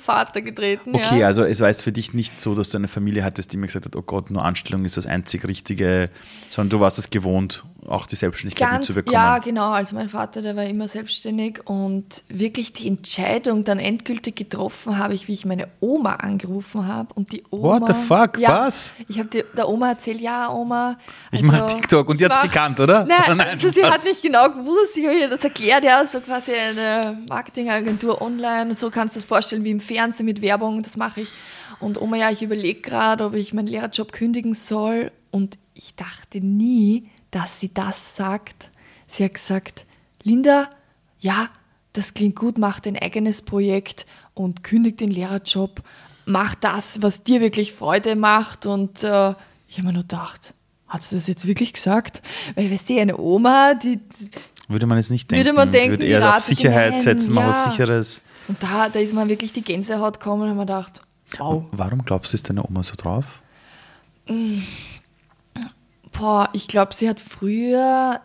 Vater 0.00 0.40
getreten. 0.40 0.94
Okay, 0.94 1.20
ja. 1.20 1.26
also 1.26 1.44
es 1.44 1.60
war 1.60 1.68
jetzt 1.68 1.82
für 1.82 1.92
dich 1.92 2.14
nicht 2.14 2.38
so, 2.38 2.54
dass 2.54 2.70
du 2.70 2.78
eine 2.78 2.88
Familie 2.88 3.22
hattest, 3.24 3.52
die 3.52 3.56
mir 3.56 3.66
gesagt 3.66 3.84
hat, 3.86 3.96
oh 3.96 4.02
Gott, 4.02 4.30
nur 4.30 4.44
Anstellung 4.44 4.84
ist 4.84 4.96
das 4.96 5.06
einzig 5.06 5.44
Richtige, 5.46 6.08
sondern 6.48 6.70
du 6.70 6.80
warst 6.80 6.98
es 6.98 7.10
gewohnt, 7.10 7.64
auch 7.90 8.06
die 8.06 8.16
Selbstständigkeit 8.16 8.68
Ganz, 8.70 8.88
mitzubekommen. 8.88 9.12
ja, 9.14 9.38
genau. 9.38 9.70
Also 9.70 9.96
mein 9.96 10.08
Vater, 10.08 10.42
der 10.42 10.54
war 10.56 10.64
immer 10.64 10.86
selbstständig 10.88 11.60
und 11.68 12.22
wirklich 12.28 12.72
die 12.72 12.86
Entscheidung 12.88 13.64
dann 13.64 13.78
endgültig 13.78 14.36
getroffen 14.36 14.96
habe 14.98 15.14
ich, 15.14 15.26
wie 15.28 15.32
ich 15.32 15.44
meine 15.44 15.68
Oma 15.80 16.14
angerufen 16.14 16.86
habe 16.86 17.12
und 17.14 17.32
die 17.32 17.42
Oma. 17.50 17.80
What 17.80 17.88
the 17.88 17.94
fuck? 17.94 18.38
Ja, 18.38 18.66
Was? 18.66 18.92
Ich 19.08 19.18
habe 19.18 19.28
der 19.56 19.68
Oma 19.68 19.90
erzählt, 19.90 20.20
ja 20.20 20.52
Oma. 20.52 20.98
Ich 21.32 21.42
mach 21.42 21.66
TikTok 21.66 22.08
und 22.08 22.20
die 22.20 22.24
hat's 22.26 22.36
mach- 22.36 22.42
gekannt, 22.44 22.78
oder? 22.80 23.04
Nein, 23.04 23.18
Nein, 23.36 23.40
also 23.40 23.68
sie 23.70 23.84
hat 23.84 24.04
nicht 24.04 24.22
genau 24.22 24.48
gewusst. 24.50 24.96
Ich 24.96 25.04
habe 25.06 25.18
ihr 25.18 25.28
das 25.28 25.42
erklärt, 25.42 25.84
ja, 25.84 26.06
so 26.06 26.20
quasi 26.20 26.52
eine 26.52 27.18
Marketingagentur 27.28 28.22
online 28.22 28.70
und 28.70 28.78
so 28.78 28.90
kannst 28.90 29.16
du 29.16 29.20
das 29.20 29.26
vorstellen 29.28 29.64
wie 29.64 29.70
im 29.70 29.80
Fernsehen 29.80 30.26
mit 30.26 30.40
Werbung, 30.42 30.82
das 30.82 30.96
mache 30.96 31.22
ich. 31.22 31.28
Und 31.80 32.00
Oma, 32.00 32.16
ja, 32.16 32.30
ich 32.30 32.42
überlege 32.42 32.80
gerade, 32.82 33.24
ob 33.24 33.34
ich 33.34 33.52
meinen 33.54 33.66
Lehrerjob 33.66 34.12
kündigen 34.12 34.54
soll 34.54 35.10
und 35.30 35.58
ich 35.74 35.94
dachte 35.94 36.40
nie, 36.44 37.08
dass 37.30 37.60
sie 37.60 37.72
das 37.72 38.16
sagt. 38.16 38.70
Sie 39.06 39.24
hat 39.24 39.34
gesagt, 39.34 39.86
Linda, 40.22 40.70
ja, 41.20 41.48
das 41.92 42.14
klingt 42.14 42.36
gut, 42.36 42.58
mach 42.58 42.80
dein 42.80 42.96
eigenes 42.96 43.42
Projekt 43.42 44.06
und 44.34 44.62
kündig 44.62 44.98
den 44.98 45.10
Lehrerjob, 45.10 45.82
mach 46.24 46.54
das, 46.54 47.02
was 47.02 47.22
dir 47.22 47.40
wirklich 47.40 47.72
Freude 47.72 48.16
macht. 48.16 48.66
Und 48.66 49.02
äh, 49.02 49.34
ich 49.68 49.78
habe 49.78 49.88
mir 49.88 49.92
nur 49.92 50.02
gedacht, 50.02 50.54
hat 50.88 51.02
sie 51.02 51.16
das 51.16 51.26
jetzt 51.26 51.46
wirklich 51.46 51.72
gesagt? 51.72 52.22
Weil 52.54 52.70
wir 52.70 52.78
sehen 52.78 53.00
eine 53.00 53.18
Oma, 53.18 53.74
die. 53.74 54.00
Würde 54.68 54.86
man 54.86 54.98
jetzt 54.98 55.10
nicht 55.10 55.30
denken. 55.30 55.44
Würde 55.44 55.56
man 55.56 55.72
denken, 55.72 55.90
würde 55.90 56.06
eher 56.06 56.36
auf 56.36 56.42
Sicherheit 56.42 57.00
setzen, 57.00 57.34
mal 57.34 57.42
ja. 57.42 57.48
was 57.48 57.64
Sicheres. 57.64 58.24
Und 58.46 58.62
da, 58.62 58.88
da 58.88 58.98
ist 59.00 59.14
man 59.14 59.28
wirklich 59.28 59.52
die 59.52 59.62
Gänsehaut 59.62 60.20
gekommen 60.20 60.42
und 60.42 60.48
haben 60.50 60.56
mir 60.56 60.66
gedacht, 60.66 61.02
wow. 61.38 61.64
Warum 61.72 62.04
glaubst 62.04 62.32
du, 62.32 62.36
ist 62.36 62.48
deine 62.48 62.64
Oma 62.64 62.82
so 62.82 62.94
drauf? 62.96 63.42
Boah, 66.20 66.50
ich 66.52 66.68
glaube, 66.68 66.94
sie 66.94 67.08
hat 67.08 67.20
früher 67.20 68.20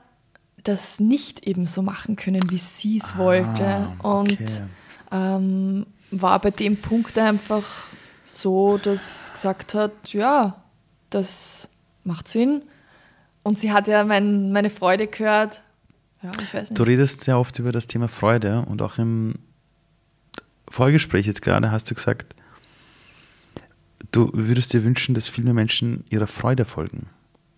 das 0.63 0.99
nicht 0.99 1.47
eben 1.47 1.65
so 1.65 1.81
machen 1.81 2.17
können, 2.17 2.41
wie 2.49 2.57
sie 2.57 2.97
es 2.97 3.17
wollte. 3.17 3.87
Und 4.03 4.33
okay. 4.33 4.61
ähm, 5.11 5.85
war 6.11 6.39
bei 6.41 6.49
dem 6.49 6.77
Punkt 6.77 7.17
einfach 7.17 7.63
so, 8.25 8.77
dass 8.77 9.27
sie 9.27 9.31
gesagt 9.31 9.73
hat, 9.75 10.11
ja, 10.11 10.61
das 11.09 11.69
macht 12.03 12.27
Sinn. 12.27 12.63
Und 13.43 13.59
sie 13.59 13.71
hat 13.71 13.87
ja 13.87 14.03
mein, 14.03 14.51
meine 14.51 14.69
Freude 14.69 15.07
gehört. 15.07 15.61
Ja. 16.21 16.31
Du 16.71 16.83
redest 16.83 17.21
sehr 17.21 17.39
oft 17.39 17.59
über 17.59 17.71
das 17.71 17.87
Thema 17.87 18.07
Freude 18.07 18.65
und 18.67 18.81
auch 18.81 18.97
im 18.97 19.35
Vorgespräch 20.69 21.27
jetzt 21.27 21.43
gerade 21.43 21.71
hast 21.71 21.89
du 21.89 21.95
gesagt, 21.95 22.35
du 24.11 24.31
würdest 24.33 24.73
dir 24.73 24.83
wünschen, 24.83 25.13
dass 25.13 25.27
viel 25.27 25.43
mehr 25.43 25.53
Menschen 25.53 26.03
ihrer 26.09 26.27
Freude 26.27 26.65
folgen, 26.65 27.07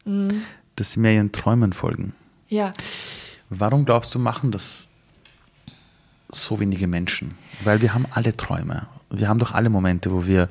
Mhm. 0.08 0.42
dass 0.76 0.94
sie 0.94 1.00
mehr 1.00 1.14
ihren 1.14 1.32
Träumen 1.32 1.74
folgen. 1.74 2.14
Ja, 2.50 2.72
Warum 3.50 3.86
glaubst 3.86 4.14
du, 4.14 4.20
machen 4.20 4.52
das 4.52 4.90
so 6.30 6.60
wenige 6.60 6.88
Menschen? 6.88 7.38
Weil 7.64 7.82
wir 7.82 7.94
haben 7.94 8.06
alle 8.12 8.36
Träume. 8.36 8.88
Wir 9.10 9.30
haben 9.30 9.40
doch 9.40 9.54
alle 9.54 9.70
Momente, 9.70 10.12
wo 10.12 10.26
wir 10.26 10.50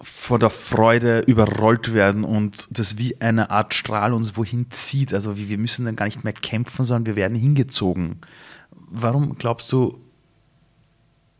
vor 0.00 0.38
der 0.38 0.48
Freude 0.48 1.20
überrollt 1.20 1.92
werden 1.92 2.24
und 2.24 2.68
das 2.70 2.96
wie 2.96 3.20
eine 3.20 3.50
Art 3.50 3.74
Strahl 3.74 4.14
uns 4.14 4.36
wohin 4.36 4.70
zieht. 4.70 5.12
Also 5.12 5.36
wir 5.36 5.58
müssen 5.58 5.84
dann 5.84 5.96
gar 5.96 6.06
nicht 6.06 6.24
mehr 6.24 6.32
kämpfen, 6.32 6.84
sondern 6.84 7.06
wir 7.06 7.16
werden 7.16 7.36
hingezogen. 7.36 8.20
Warum 8.70 9.36
glaubst 9.36 9.70
du, 9.72 9.98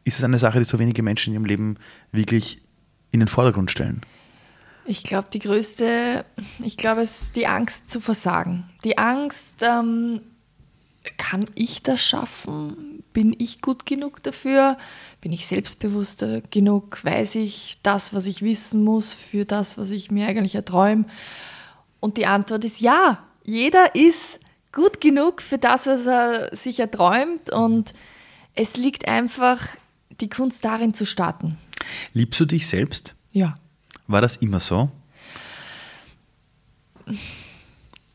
ist 0.04 0.18
es 0.18 0.24
eine 0.24 0.38
Sache, 0.38 0.58
die 0.58 0.64
so 0.64 0.78
wenige 0.78 1.02
Menschen 1.02 1.30
in 1.30 1.34
ihrem 1.34 1.46
Leben 1.46 1.76
wirklich 2.12 2.60
in 3.12 3.20
den 3.20 3.28
Vordergrund 3.28 3.70
stellen? 3.70 4.02
Ich 4.88 5.02
glaube, 5.02 5.28
die 5.30 5.38
größte, 5.38 6.24
ich 6.64 6.78
glaube, 6.78 7.02
es 7.02 7.20
ist 7.20 7.36
die 7.36 7.46
Angst 7.46 7.90
zu 7.90 8.00
versagen. 8.00 8.70
Die 8.84 8.96
Angst, 8.96 9.56
ähm, 9.60 10.22
kann 11.18 11.44
ich 11.54 11.82
das 11.82 12.00
schaffen? 12.00 13.02
Bin 13.12 13.36
ich 13.38 13.60
gut 13.60 13.84
genug 13.84 14.22
dafür? 14.22 14.78
Bin 15.20 15.30
ich 15.30 15.46
selbstbewusster 15.46 16.40
genug? 16.40 17.04
Weiß 17.04 17.34
ich 17.34 17.76
das, 17.82 18.14
was 18.14 18.24
ich 18.24 18.40
wissen 18.40 18.82
muss 18.82 19.12
für 19.12 19.44
das, 19.44 19.76
was 19.76 19.90
ich 19.90 20.10
mir 20.10 20.26
eigentlich 20.26 20.54
erträume? 20.54 21.04
Und 22.00 22.16
die 22.16 22.24
Antwort 22.24 22.64
ist 22.64 22.80
ja. 22.80 23.22
Jeder 23.44 23.94
ist 23.94 24.40
gut 24.72 25.02
genug 25.02 25.42
für 25.42 25.58
das, 25.58 25.86
was 25.86 26.06
er 26.06 26.56
sich 26.56 26.80
erträumt. 26.80 27.50
Und 27.50 27.92
es 28.54 28.78
liegt 28.78 29.06
einfach 29.06 29.68
die 30.18 30.30
Kunst 30.30 30.64
darin 30.64 30.94
zu 30.94 31.04
starten. 31.04 31.58
Liebst 32.14 32.40
du 32.40 32.46
dich 32.46 32.66
selbst? 32.66 33.14
Ja. 33.32 33.58
War 34.08 34.22
das 34.22 34.36
immer 34.36 34.58
so? 34.58 34.90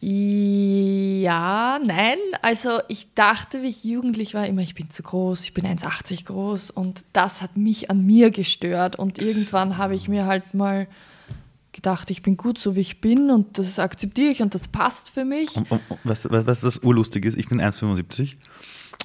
Ja, 0.01 1.79
nein. 1.85 2.17
Also 2.41 2.79
ich 2.89 3.13
dachte, 3.13 3.61
wie 3.61 3.67
ich 3.69 3.85
jugendlich 3.85 4.33
war, 4.33 4.45
immer, 4.45 4.61
ich 4.61 4.75
bin 4.75 4.89
zu 4.89 5.01
groß, 5.03 5.45
ich 5.45 5.53
bin 5.53 5.65
1,80 5.65 6.25
groß 6.25 6.71
und 6.71 7.05
das 7.13 7.41
hat 7.41 7.55
mich 7.55 7.89
an 7.89 8.05
mir 8.05 8.31
gestört. 8.31 8.97
Und 8.97 9.21
irgendwann 9.21 9.77
habe 9.77 9.95
ich 9.95 10.09
mir 10.09 10.25
halt 10.25 10.53
mal 10.53 10.87
gedacht, 11.71 12.11
ich 12.11 12.21
bin 12.21 12.37
gut 12.37 12.57
so, 12.57 12.75
wie 12.75 12.81
ich 12.81 12.99
bin 12.99 13.31
und 13.31 13.57
das 13.57 13.79
akzeptiere 13.79 14.31
ich 14.31 14.41
und 14.41 14.53
das 14.55 14.67
passt 14.67 15.11
für 15.11 15.25
mich. 15.25 15.55
Und, 15.55 15.71
und, 15.71 15.81
und 15.89 15.99
was, 16.03 16.29
was, 16.29 16.45
was 16.47 16.61
das 16.61 16.79
urlustig 16.79 17.25
ist, 17.25 17.37
ich 17.37 17.47
bin 17.47 17.61
1,75. 17.61 18.35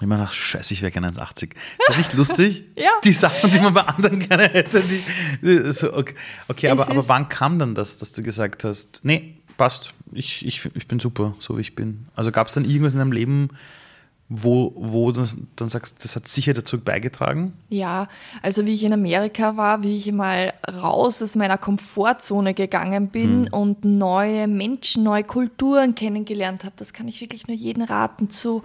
Ich 0.01 0.07
meine, 0.07 0.23
ach, 0.23 0.33
scheiße, 0.33 0.75
ich 0.75 0.83
wäre 0.83 0.93
gerne 0.93 1.11
1,80. 1.11 1.45
Ist 1.45 1.55
das 1.89 1.97
nicht 1.97 2.13
lustig? 2.15 2.65
Ja. 2.79 2.91
Die 3.03 3.13
Sachen, 3.13 3.51
die 3.51 3.59
man 3.59 3.75
bei 3.75 3.81
anderen 3.81 4.21
gerne 4.21 4.49
hätte. 4.49 4.83
Die, 4.83 5.03
die, 5.43 5.73
so, 5.73 5.93
okay, 5.93 6.15
okay 6.47 6.69
aber, 6.69 6.89
aber 6.89 7.09
wann 7.09 7.29
kam 7.29 7.59
dann 7.59 7.75
das, 7.75 7.99
dass 7.99 8.13
du 8.13 8.23
gesagt 8.23 8.63
hast, 8.63 9.01
nee, 9.03 9.35
passt, 9.57 9.95
ich, 10.13 10.47
ich, 10.47 10.65
ich 10.75 10.87
bin 10.87 11.01
super, 11.01 11.35
so 11.41 11.57
wie 11.57 11.63
ich 11.63 11.75
bin. 11.75 12.07
Also 12.15 12.31
gab 12.31 12.47
es 12.47 12.55
dann 12.55 12.65
irgendwas 12.65 12.93
in 12.93 13.01
deinem 13.01 13.13
Leben, 13.13 13.51
wo, 14.31 14.75
wo 14.77 15.11
du 15.11 15.27
dann 15.57 15.71
sagst, 15.71 16.05
das 16.05 16.15
hat 16.15 16.29
sicher 16.29 16.53
dazu 16.53 16.79
beigetragen? 16.79 17.55
Ja, 17.71 18.09
also 18.43 18.67
wie 18.67 18.75
ich 18.75 18.85
in 18.85 18.93
Amerika 18.93 19.57
war, 19.57 19.83
wie 19.83 19.97
ich 19.97 20.13
mal 20.13 20.53
raus 20.83 21.23
aus 21.23 21.35
meiner 21.35 21.57
Komfortzone 21.57 22.53
gegangen 22.53 23.09
bin 23.09 23.49
und 23.49 23.87
neue 23.87 24.47
Menschen, 24.47 25.03
neue 25.03 25.25
Kulturen 25.25 25.95
kennengelernt 25.95 26.65
habe, 26.65 26.75
das 26.77 26.93
kann 26.93 27.09
ich 27.09 27.23
wirklich 27.23 27.49
nur 27.49 27.57
jedem 27.57 27.85
raten, 27.85 28.29
zu, 28.29 28.63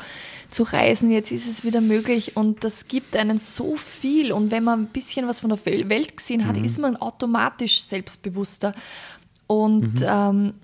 zu 0.49 0.63
reisen. 0.63 1.11
Jetzt 1.11 1.31
ist 1.31 1.47
es 1.47 1.63
wieder 1.63 1.79
möglich 1.79 2.35
und 2.35 2.65
das 2.65 2.89
gibt 2.89 3.15
einen 3.15 3.37
so 3.37 3.77
viel. 3.77 4.33
Und 4.33 4.51
wenn 4.51 4.65
man 4.65 4.81
ein 4.81 4.87
bisschen 4.87 5.29
was 5.29 5.39
von 5.39 5.49
der 5.49 5.59
Wel- 5.59 5.87
Welt 5.87 6.17
gesehen 6.17 6.45
hat, 6.45 6.57
ist 6.57 6.77
man 6.77 6.97
automatisch 6.97 7.85
selbstbewusster. 7.85 8.73
Und 9.47 10.03
ähm, 10.05 10.55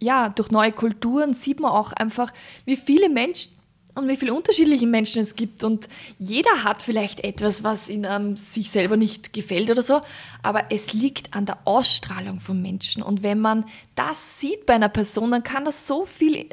ja, 0.00 0.28
durch 0.28 0.52
neue 0.52 0.70
Kulturen 0.70 1.34
sieht 1.34 1.58
man 1.58 1.72
auch 1.72 1.92
einfach, 1.92 2.32
wie 2.64 2.76
viele 2.76 3.08
Menschen 3.08 3.58
und 3.98 4.08
wie 4.08 4.16
viele 4.16 4.32
unterschiedliche 4.32 4.86
Menschen 4.86 5.20
es 5.20 5.36
gibt. 5.36 5.64
Und 5.64 5.88
jeder 6.18 6.64
hat 6.64 6.82
vielleicht 6.82 7.24
etwas, 7.24 7.64
was 7.64 7.88
in 7.88 8.04
ähm, 8.04 8.36
sich 8.36 8.70
selber 8.70 8.96
nicht 8.96 9.32
gefällt 9.32 9.70
oder 9.70 9.82
so. 9.82 10.00
Aber 10.42 10.64
es 10.70 10.92
liegt 10.92 11.34
an 11.34 11.44
der 11.44 11.58
Ausstrahlung 11.64 12.40
von 12.40 12.62
Menschen. 12.62 13.02
Und 13.02 13.22
wenn 13.22 13.40
man 13.40 13.64
das 13.94 14.40
sieht 14.40 14.64
bei 14.66 14.74
einer 14.74 14.88
Person, 14.88 15.30
dann 15.30 15.42
kann 15.42 15.64
das 15.64 15.86
so 15.86 16.06
viel 16.06 16.36
äh, 16.36 16.46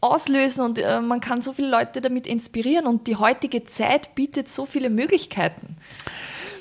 auslösen 0.00 0.64
und 0.64 0.78
äh, 0.78 1.00
man 1.00 1.20
kann 1.20 1.42
so 1.42 1.52
viele 1.52 1.68
Leute 1.68 2.00
damit 2.00 2.26
inspirieren. 2.26 2.86
Und 2.86 3.06
die 3.06 3.16
heutige 3.16 3.64
Zeit 3.64 4.14
bietet 4.14 4.48
so 4.48 4.64
viele 4.66 4.88
Möglichkeiten. 4.90 5.76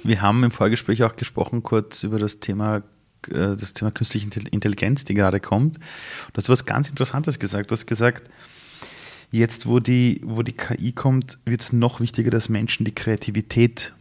Wir 0.03 0.21
haben 0.21 0.43
im 0.43 0.51
Vorgespräch 0.51 1.03
auch 1.03 1.15
gesprochen 1.15 1.63
kurz 1.63 2.03
über 2.03 2.19
das 2.19 2.39
Thema, 2.41 2.83
äh, 3.27 3.55
das 3.55 3.73
Thema 3.73 3.91
künstliche 3.91 4.27
Intelli- 4.27 4.51
Intelligenz, 4.51 5.05
die 5.05 5.13
gerade 5.13 5.39
kommt. 5.39 5.77
Du 5.77 6.37
hast 6.37 6.49
was 6.49 6.65
ganz 6.65 6.89
Interessantes 6.89 7.39
gesagt. 7.39 7.71
Du 7.71 7.73
hast 7.73 7.85
gesagt, 7.85 8.29
jetzt 9.31 9.67
wo 9.67 9.79
die, 9.79 10.21
wo 10.23 10.41
die 10.41 10.53
KI 10.53 10.91
kommt, 10.91 11.37
wird 11.45 11.61
es 11.61 11.73
noch 11.73 11.99
wichtiger, 11.99 12.31
dass 12.31 12.49
Menschen 12.49 12.85
die 12.85 12.95
Kreativität 12.95 13.93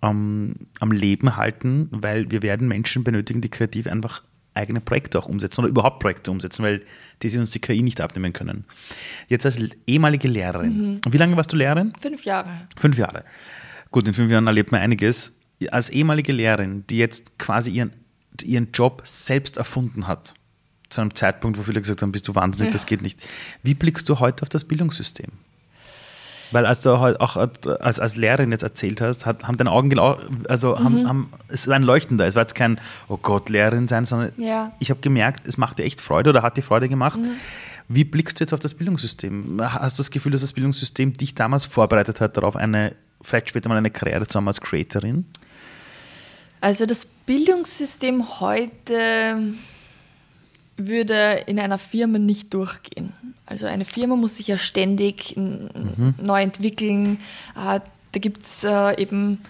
am, 0.00 0.54
am 0.80 0.92
Leben 0.92 1.36
halten, 1.36 1.88
weil 1.90 2.30
wir 2.30 2.42
werden 2.42 2.68
Menschen 2.68 3.04
benötigen, 3.04 3.40
die 3.40 3.48
kreativ 3.48 3.86
einfach 3.86 4.22
eigene 4.54 4.80
Projekte 4.80 5.18
auch 5.18 5.26
umsetzen 5.26 5.60
oder 5.60 5.70
überhaupt 5.70 6.00
Projekte 6.00 6.30
umsetzen, 6.30 6.64
weil 6.64 6.82
die 7.22 7.28
sie 7.28 7.38
uns 7.38 7.50
die 7.50 7.60
KI 7.60 7.82
nicht 7.82 8.00
abnehmen 8.00 8.32
können. 8.32 8.64
Jetzt 9.28 9.46
als 9.46 9.60
ehemalige 9.86 10.28
Lehrerin, 10.28 11.00
und 11.04 11.12
wie 11.12 11.16
lange 11.16 11.36
warst 11.36 11.52
du 11.52 11.56
Lehrerin? 11.56 11.92
Fünf 12.00 12.24
Jahre. 12.24 12.68
Fünf 12.76 12.98
Jahre. 12.98 13.24
Gut, 13.90 14.06
in 14.06 14.14
fünf 14.14 14.30
Jahren 14.30 14.46
erlebt 14.46 14.72
man 14.72 14.80
einiges. 14.80 15.38
Als 15.70 15.90
ehemalige 15.90 16.32
Lehrerin, 16.32 16.84
die 16.88 16.98
jetzt 16.98 17.38
quasi 17.38 17.70
ihren, 17.70 17.92
ihren 18.42 18.70
Job 18.72 19.02
selbst 19.04 19.56
erfunden 19.56 20.06
hat, 20.06 20.34
zu 20.90 21.00
einem 21.00 21.14
Zeitpunkt, 21.14 21.58
wo 21.58 21.62
viele 21.62 21.80
gesagt 21.80 22.02
haben, 22.02 22.12
bist 22.12 22.26
du 22.28 22.34
wahnsinnig, 22.34 22.68
Ja. 22.68 22.72
das 22.72 22.86
geht 22.86 23.02
nicht. 23.02 23.18
Wie 23.62 23.74
blickst 23.74 24.08
du 24.08 24.18
heute 24.20 24.42
auf 24.42 24.48
das 24.48 24.64
Bildungssystem? 24.64 25.26
Weil 26.50 26.64
als 26.64 26.80
du 26.80 26.90
auch 26.94 27.36
als, 27.36 27.98
als 28.00 28.16
Lehrerin 28.16 28.50
jetzt 28.52 28.62
erzählt 28.62 29.02
hast, 29.02 29.26
hat, 29.26 29.44
haben 29.46 29.58
deine 29.58 29.70
Augen, 29.70 29.90
gelau- 29.92 30.18
also 30.48 30.78
haben, 30.78 31.06
haben, 31.06 31.30
es 31.48 31.68
war 31.68 31.74
ein 31.76 31.82
Leuchten 31.82 32.16
da. 32.16 32.24
Es 32.24 32.36
war 32.36 32.42
jetzt 32.42 32.54
kein, 32.54 32.80
oh 33.08 33.18
Gott, 33.18 33.50
Lehrerin 33.50 33.86
sein, 33.86 34.06
sondern 34.06 34.32
Ja. 34.38 34.72
ich 34.78 34.88
habe 34.88 35.00
gemerkt, 35.00 35.46
es 35.46 35.58
macht 35.58 35.78
dir 35.78 35.84
echt 35.84 36.00
Freude 36.00 36.30
oder 36.30 36.40
hat 36.42 36.56
dir 36.56 36.62
Freude 36.62 36.88
gemacht. 36.88 37.18
Wie 37.88 38.04
blickst 38.04 38.40
du 38.40 38.44
jetzt 38.44 38.54
auf 38.54 38.60
das 38.60 38.72
Bildungssystem? 38.72 39.60
Hast 39.62 39.98
du 39.98 40.00
das 40.00 40.10
Gefühl, 40.10 40.32
dass 40.32 40.40
das 40.40 40.54
Bildungssystem 40.54 41.14
dich 41.18 41.34
damals 41.34 41.66
vorbereitet 41.66 42.22
hat, 42.22 42.38
darauf 42.38 42.56
eine, 42.56 42.94
vielleicht 43.20 43.50
später 43.50 43.68
mal 43.68 43.76
eine 43.76 43.90
Karriere 43.90 44.26
zu 44.26 44.38
haben 44.38 44.48
als 44.48 44.62
Creatorin? 44.62 45.26
Also 46.62 46.86
das 46.86 47.04
Bildungssystem 47.04 48.40
heute 48.40 49.52
würde 50.78 51.44
in 51.46 51.58
einer 51.58 51.78
Firma 51.78 52.18
nicht 52.18 52.54
durchgehen. 52.54 53.12
Also 53.46 53.66
eine 53.66 53.84
Firma 53.84 54.16
muss 54.16 54.36
sich 54.36 54.48
ja 54.48 54.58
ständig 54.58 55.36
n- 55.36 56.14
neu 56.22 56.40
entwickeln. 56.42 57.18
Äh, 57.56 57.80
Da 58.12 58.20
gibt 58.20 58.46
es 58.46 58.64
äh, 58.64 59.00
eben 59.02 59.40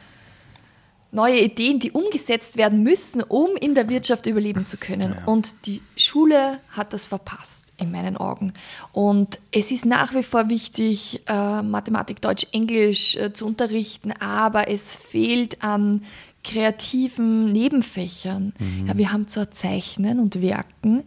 neue 1.12 1.40
Ideen, 1.40 1.78
die 1.78 1.92
umgesetzt 1.92 2.56
werden 2.56 2.82
müssen, 2.82 3.22
um 3.22 3.50
in 3.60 3.74
der 3.74 3.88
Wirtschaft 3.88 4.26
überleben 4.26 4.66
zu 4.66 4.76
können. 4.76 5.14
Ja. 5.16 5.24
Und 5.26 5.54
die 5.66 5.80
Schule 5.96 6.58
hat 6.70 6.92
das 6.92 7.06
verpasst, 7.06 7.72
in 7.78 7.90
meinen 7.92 8.16
Augen. 8.16 8.52
Und 8.92 9.38
es 9.52 9.70
ist 9.70 9.84
nach 9.86 10.12
wie 10.14 10.22
vor 10.24 10.48
wichtig, 10.48 11.22
äh, 11.28 11.62
Mathematik, 11.62 12.20
Deutsch, 12.20 12.46
Englisch 12.52 13.16
zu 13.32 13.46
unterrichten, 13.46 14.12
aber 14.20 14.68
es 14.68 14.96
fehlt 14.96 15.62
an 15.62 16.02
kreativen 16.48 17.52
Nebenfächern. 17.52 18.54
Ja, 18.86 18.96
wir 18.96 19.12
haben 19.12 19.28
zwar 19.28 19.50
Zeichnen 19.50 20.18
und 20.18 20.40
Werken, 20.40 21.04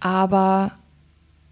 aber 0.00 0.72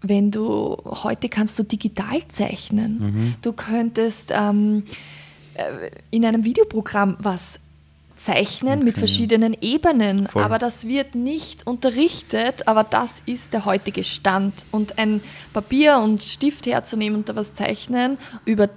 wenn 0.01 0.31
du, 0.31 0.77
heute 0.85 1.29
kannst 1.29 1.57
du 1.59 1.63
digital 1.63 2.27
zeichnen. 2.29 2.99
Mhm. 2.99 3.35
Du 3.41 3.53
könntest 3.53 4.31
ähm, 4.35 4.83
äh, 5.53 5.89
in 6.11 6.25
einem 6.25 6.43
Videoprogramm 6.43 7.17
was 7.19 7.59
zeichnen 8.15 8.77
okay. 8.77 8.85
mit 8.85 8.97
verschiedenen 8.97 9.55
Ebenen, 9.61 10.27
Voll. 10.27 10.41
aber 10.41 10.57
das 10.57 10.87
wird 10.87 11.13
nicht 11.13 11.67
unterrichtet, 11.67 12.67
aber 12.67 12.83
das 12.83 13.21
ist 13.27 13.53
der 13.53 13.65
heutige 13.65 14.03
Stand. 14.03 14.65
Und 14.71 14.97
ein 14.97 15.21
Papier 15.53 15.99
und 15.99 16.23
Stift 16.23 16.65
herzunehmen 16.65 17.19
und 17.19 17.29
da 17.29 17.35
was 17.35 17.53
zeichnen 17.53 18.17
über 18.45 18.69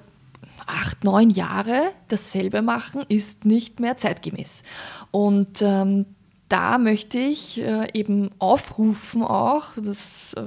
acht, 0.70 1.04
neun 1.04 1.30
Jahre 1.30 1.92
dasselbe 2.08 2.62
machen, 2.62 3.02
ist 3.08 3.44
nicht 3.44 3.80
mehr 3.80 3.96
zeitgemäß. 3.96 4.62
Und 5.10 5.62
ähm, 5.62 6.06
da 6.48 6.78
möchte 6.78 7.18
ich 7.18 7.60
äh, 7.60 7.88
eben 7.92 8.30
aufrufen 8.38 9.22
auch, 9.22 9.74
dass, 9.76 10.34
äh, 10.34 10.44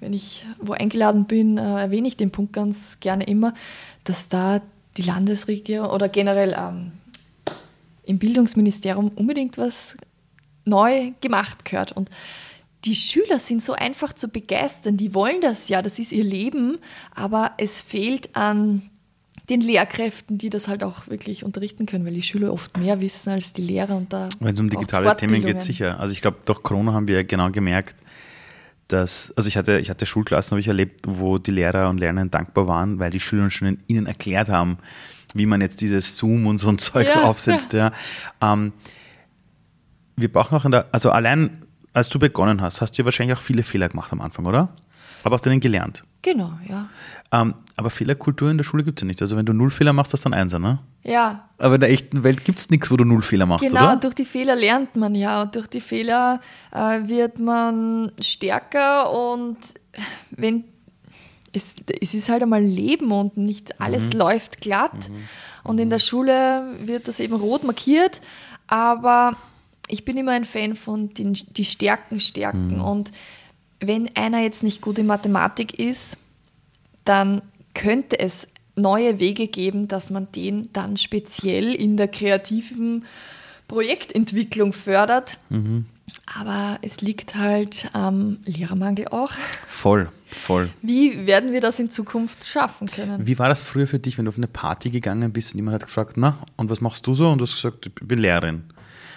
wenn 0.00 0.12
ich 0.12 0.46
wo 0.60 0.72
eingeladen 0.72 1.26
bin, 1.26 1.58
äh, 1.58 1.80
erwähne 1.80 2.08
ich 2.08 2.16
den 2.16 2.30
Punkt 2.30 2.52
ganz 2.52 3.00
gerne 3.00 3.24
immer, 3.24 3.54
dass 4.04 4.28
da 4.28 4.60
die 4.96 5.02
Landesregierung 5.02 5.90
oder 5.90 6.08
generell 6.08 6.54
ähm, 6.58 6.92
im 8.04 8.18
Bildungsministerium 8.18 9.10
unbedingt 9.14 9.58
was 9.58 9.96
neu 10.64 11.12
gemacht 11.20 11.64
gehört. 11.64 11.92
Und 11.92 12.10
die 12.84 12.94
Schüler 12.94 13.38
sind 13.38 13.62
so 13.62 13.72
einfach 13.72 14.12
zu 14.12 14.28
begeistern, 14.28 14.96
die 14.96 15.14
wollen 15.14 15.40
das 15.40 15.68
ja, 15.68 15.82
das 15.82 15.98
ist 15.98 16.12
ihr 16.12 16.24
Leben, 16.24 16.78
aber 17.14 17.52
es 17.58 17.80
fehlt 17.82 18.36
an 18.36 18.90
den 19.48 19.60
Lehrkräften, 19.60 20.38
die 20.38 20.50
das 20.50 20.68
halt 20.68 20.84
auch 20.84 21.08
wirklich 21.08 21.44
unterrichten 21.44 21.86
können, 21.86 22.04
weil 22.04 22.14
die 22.14 22.22
Schüler 22.22 22.52
oft 22.52 22.76
mehr 22.78 23.00
wissen 23.00 23.30
als 23.30 23.52
die 23.52 23.62
Lehrer 23.62 23.96
und 23.96 24.12
da. 24.12 24.28
Wenn 24.40 24.54
es 24.54 24.60
um 24.60 24.68
digitale 24.68 25.16
Themen 25.16 25.42
geht, 25.42 25.62
sicher. 25.62 25.98
Also 25.98 26.12
ich 26.12 26.20
glaube, 26.20 26.38
durch 26.44 26.62
Corona 26.62 26.92
haben 26.92 27.08
wir 27.08 27.24
genau 27.24 27.50
gemerkt, 27.50 27.96
dass, 28.88 29.32
also 29.36 29.48
ich 29.48 29.56
hatte, 29.56 29.78
ich 29.78 29.90
hatte 29.90 30.06
Schulklassen, 30.06 30.52
habe 30.52 30.60
ich 30.60 30.68
erlebt, 30.68 31.02
wo 31.06 31.38
die 31.38 31.50
Lehrer 31.50 31.88
und 31.88 31.98
Lernenden 31.98 32.30
dankbar 32.30 32.66
waren, 32.66 32.98
weil 32.98 33.10
die 33.10 33.20
Schüler 33.20 33.50
schon 33.50 33.78
ihnen 33.86 34.06
erklärt 34.06 34.48
haben, 34.48 34.78
wie 35.34 35.46
man 35.46 35.60
jetzt 35.60 35.80
dieses 35.80 36.16
Zoom 36.16 36.46
und 36.46 36.58
so 36.58 36.68
ein 36.68 36.78
Zeugs 36.78 37.14
ja, 37.14 37.22
aufsetzt. 37.22 37.72
Ja. 37.74 37.92
ja. 38.40 38.52
Ähm, 38.52 38.72
wir 40.16 40.32
brauchen 40.32 40.56
auch 40.56 40.64
in 40.64 40.72
der, 40.72 40.86
also 40.92 41.10
allein 41.10 41.62
als 41.92 42.08
du 42.08 42.18
begonnen 42.18 42.60
hast, 42.60 42.80
hast 42.80 42.92
du 42.92 43.02
ja 43.02 43.04
wahrscheinlich 43.04 43.36
auch 43.36 43.42
viele 43.42 43.62
Fehler 43.62 43.88
gemacht 43.88 44.12
am 44.12 44.20
Anfang, 44.20 44.46
oder? 44.46 44.68
Aber 45.24 45.34
hast 45.34 45.44
du 45.44 45.50
denen 45.50 45.60
gelernt? 45.60 46.04
Genau, 46.22 46.52
ja. 46.68 46.88
Ähm, 47.30 47.54
aber 47.76 47.90
Fehlerkultur 47.90 48.50
in 48.50 48.56
der 48.56 48.64
Schule 48.64 48.82
gibt 48.82 48.98
es 48.98 49.02
ja 49.02 49.06
nicht. 49.06 49.22
Also 49.22 49.36
wenn 49.36 49.46
du 49.46 49.52
null 49.52 49.70
Fehler 49.70 49.92
machst, 49.92 50.12
hast 50.12 50.24
du 50.24 50.30
dann 50.30 50.38
Einser, 50.38 50.58
ne? 50.58 50.80
Ja. 51.04 51.48
Aber 51.58 51.76
in 51.76 51.80
der 51.80 51.90
echten 51.90 52.24
Welt 52.24 52.44
gibt 52.44 52.58
es 52.58 52.70
nichts, 52.70 52.90
wo 52.90 52.96
du 52.96 53.04
null 53.04 53.22
Fehler 53.22 53.46
machst, 53.46 53.68
genau, 53.68 53.80
oder? 53.80 53.88
Genau, 53.90 54.00
durch 54.00 54.14
die 54.14 54.24
Fehler 54.24 54.56
lernt 54.56 54.96
man 54.96 55.14
ja. 55.14 55.42
Und 55.42 55.54
durch 55.54 55.68
die 55.68 55.80
Fehler 55.80 56.40
äh, 56.72 57.08
wird 57.08 57.38
man 57.38 58.10
stärker 58.20 59.12
und 59.12 59.56
wenn 60.30 60.64
es, 61.52 61.76
es 62.00 62.14
ist 62.14 62.28
halt 62.28 62.42
einmal 62.42 62.62
Leben 62.62 63.10
und 63.12 63.36
nicht 63.36 63.80
alles 63.80 64.12
mhm. 64.12 64.18
läuft 64.18 64.60
glatt. 64.60 65.08
Mhm. 65.08 65.28
Und 65.64 65.80
in 65.80 65.90
der 65.90 65.98
Schule 65.98 66.76
wird 66.80 67.08
das 67.08 67.20
eben 67.20 67.34
rot 67.34 67.64
markiert, 67.64 68.20
aber 68.66 69.36
ich 69.88 70.04
bin 70.04 70.16
immer 70.16 70.32
ein 70.32 70.44
Fan 70.44 70.74
von 70.76 71.14
den 71.14 71.32
die 71.32 71.64
Stärken 71.64 72.20
stärken. 72.20 72.76
Mhm. 72.76 72.84
Und 72.84 73.12
wenn 73.80 74.14
einer 74.16 74.40
jetzt 74.40 74.62
nicht 74.62 74.80
gut 74.80 74.98
in 74.98 75.06
Mathematik 75.06 75.78
ist, 75.78 76.18
dann 77.04 77.42
könnte 77.74 78.18
es 78.18 78.48
neue 78.74 79.20
Wege 79.20 79.48
geben, 79.48 79.88
dass 79.88 80.10
man 80.10 80.30
den 80.32 80.68
dann 80.72 80.96
speziell 80.96 81.74
in 81.74 81.96
der 81.96 82.08
kreativen 82.08 83.04
Projektentwicklung 83.66 84.72
fördert. 84.72 85.38
Mhm. 85.50 85.86
Aber 86.38 86.78
es 86.82 87.00
liegt 87.00 87.34
halt 87.34 87.90
am 87.92 88.38
Lehrermangel 88.44 89.08
auch. 89.08 89.32
Voll, 89.66 90.10
voll. 90.26 90.70
Wie 90.82 91.26
werden 91.26 91.52
wir 91.52 91.60
das 91.60 91.78
in 91.78 91.90
Zukunft 91.90 92.46
schaffen 92.46 92.88
können? 92.88 93.26
Wie 93.26 93.38
war 93.38 93.48
das 93.48 93.62
früher 93.62 93.86
für 93.86 93.98
dich, 93.98 94.18
wenn 94.18 94.24
du 94.24 94.30
auf 94.30 94.36
eine 94.36 94.48
Party 94.48 94.90
gegangen 94.90 95.32
bist 95.32 95.52
und 95.52 95.58
jemand 95.58 95.74
hat 95.74 95.82
gefragt, 95.82 96.16
na, 96.16 96.38
und 96.56 96.70
was 96.70 96.80
machst 96.80 97.06
du 97.06 97.14
so? 97.14 97.30
Und 97.30 97.38
du 97.38 97.44
hast 97.44 97.54
gesagt, 97.54 97.86
ich 97.86 97.94
bin 97.94 98.18
Lehrerin. 98.18 98.64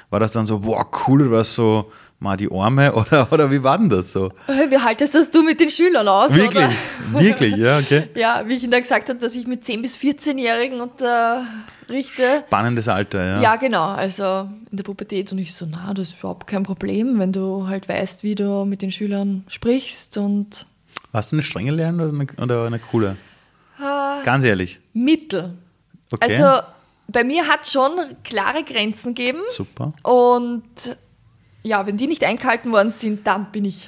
War 0.09 0.19
das 0.19 0.33
dann 0.33 0.45
so, 0.45 0.59
boah, 0.59 0.85
cool, 1.07 1.21
oder 1.21 1.31
war 1.31 1.41
es 1.41 1.55
so, 1.55 1.91
mal 2.21 2.37
die 2.37 2.49
Arme 2.51 2.93
oder, 2.93 3.31
oder 3.31 3.51
wie 3.51 3.63
war 3.63 3.77
denn 3.77 3.89
das 3.89 4.11
so? 4.11 4.31
Wie 4.47 4.77
haltest 4.77 5.15
das 5.15 5.31
du 5.31 5.43
mit 5.43 5.59
den 5.59 5.69
Schülern 5.69 6.07
aus? 6.07 6.33
Wirklich, 6.33 6.65
oder? 6.65 7.21
wirklich, 7.21 7.57
ja, 7.57 7.79
okay. 7.79 8.09
Ja, 8.15 8.43
wie 8.45 8.53
ich 8.53 8.63
Ihnen 8.63 8.71
da 8.71 8.79
gesagt 8.79 9.09
habe, 9.09 9.19
dass 9.19 9.35
ich 9.35 9.47
mit 9.47 9.63
10- 9.63 9.81
bis 9.81 9.97
14-Jährigen 9.97 10.79
unterrichte. 10.81 12.43
Spannendes 12.47 12.87
Alter, 12.87 13.25
ja. 13.25 13.41
Ja, 13.41 13.55
genau, 13.55 13.85
also 13.85 14.47
in 14.69 14.77
der 14.77 14.83
Pubertät 14.83 15.31
und 15.31 15.39
ich 15.39 15.53
so, 15.53 15.65
na, 15.69 15.93
das 15.93 16.09
ist 16.09 16.19
überhaupt 16.19 16.47
kein 16.47 16.63
Problem, 16.63 17.19
wenn 17.19 17.33
du 17.33 17.67
halt 17.67 17.89
weißt, 17.89 18.23
wie 18.23 18.35
du 18.35 18.65
mit 18.65 18.81
den 18.81 18.91
Schülern 18.91 19.43
sprichst 19.47 20.17
und... 20.17 20.65
Warst 21.11 21.31
du 21.31 21.35
eine 21.35 21.43
strenge 21.43 21.71
Lehrerin 21.71 21.99
oder 21.99 22.13
eine, 22.13 22.43
oder 22.43 22.65
eine 22.67 22.79
coole? 22.79 23.17
Uh, 23.79 24.23
Ganz 24.23 24.43
ehrlich. 24.43 24.79
Mittel. 24.93 25.55
Okay. 26.11 26.41
Also 26.41 26.67
bei 27.07 27.23
mir 27.23 27.47
hat 27.47 27.67
schon 27.67 27.91
klare 28.23 28.63
Grenzen 28.63 29.15
gegeben. 29.15 29.39
Super. 29.49 29.91
Und 30.03 30.63
ja, 31.63 31.85
wenn 31.85 31.97
die 31.97 32.07
nicht 32.07 32.23
eingehalten 32.23 32.71
worden 32.71 32.91
sind, 32.91 33.27
dann 33.27 33.51
bin 33.51 33.65
ich 33.65 33.87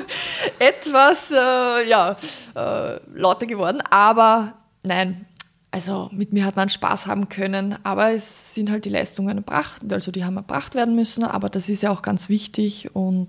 etwas 0.58 1.30
äh, 1.30 1.88
ja, 1.88 2.16
äh, 2.54 3.00
lauter 3.14 3.46
geworden. 3.46 3.80
Aber 3.90 4.54
nein, 4.82 5.26
also 5.70 6.10
mit 6.12 6.32
mir 6.32 6.44
hat 6.44 6.56
man 6.56 6.68
Spaß 6.68 7.06
haben 7.06 7.28
können, 7.28 7.76
aber 7.84 8.12
es 8.12 8.54
sind 8.54 8.70
halt 8.70 8.84
die 8.84 8.90
Leistungen 8.90 9.38
erbracht, 9.38 9.80
also 9.90 10.10
die 10.10 10.24
haben 10.24 10.36
erbracht 10.36 10.74
werden 10.74 10.94
müssen, 10.94 11.24
aber 11.24 11.48
das 11.48 11.68
ist 11.68 11.82
ja 11.82 11.90
auch 11.90 12.02
ganz 12.02 12.28
wichtig 12.28 12.94
und 12.94 13.28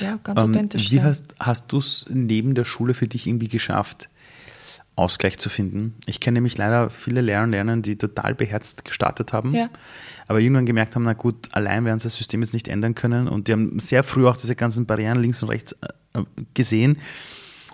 ja, 0.00 0.18
ganz 0.22 0.40
ähm, 0.40 0.50
authentisch. 0.50 0.90
Wie 0.90 0.96
sein. 0.96 1.04
hast, 1.04 1.34
hast 1.38 1.72
du 1.72 1.78
es 1.78 2.06
neben 2.08 2.54
der 2.54 2.64
Schule 2.64 2.94
für 2.94 3.06
dich 3.06 3.26
irgendwie 3.26 3.48
geschafft, 3.48 4.08
Ausgleich 4.96 5.38
zu 5.38 5.50
finden? 5.50 5.94
Ich 6.06 6.20
kenne 6.20 6.36
nämlich 6.36 6.56
leider 6.56 6.88
viele 6.90 7.20
Lehrer 7.20 7.44
und 7.44 7.50
Lerner, 7.50 7.76
die 7.76 7.96
total 7.96 8.34
beherzt 8.34 8.84
gestartet 8.84 9.32
haben. 9.32 9.54
Ja 9.54 9.68
aber 10.28 10.40
irgendwann 10.40 10.66
gemerkt 10.66 10.94
haben, 10.94 11.04
na 11.04 11.14
gut, 11.14 11.48
allein 11.52 11.84
werden 11.86 11.98
sie 11.98 12.04
das 12.04 12.16
System 12.16 12.42
jetzt 12.42 12.52
nicht 12.52 12.68
ändern 12.68 12.94
können 12.94 13.26
und 13.26 13.48
die 13.48 13.52
haben 13.52 13.80
sehr 13.80 14.04
früh 14.04 14.26
auch 14.28 14.36
diese 14.36 14.54
ganzen 14.54 14.86
Barrieren 14.86 15.20
links 15.20 15.42
und 15.42 15.48
rechts 15.48 15.72
äh, 16.12 16.22
gesehen. 16.54 16.98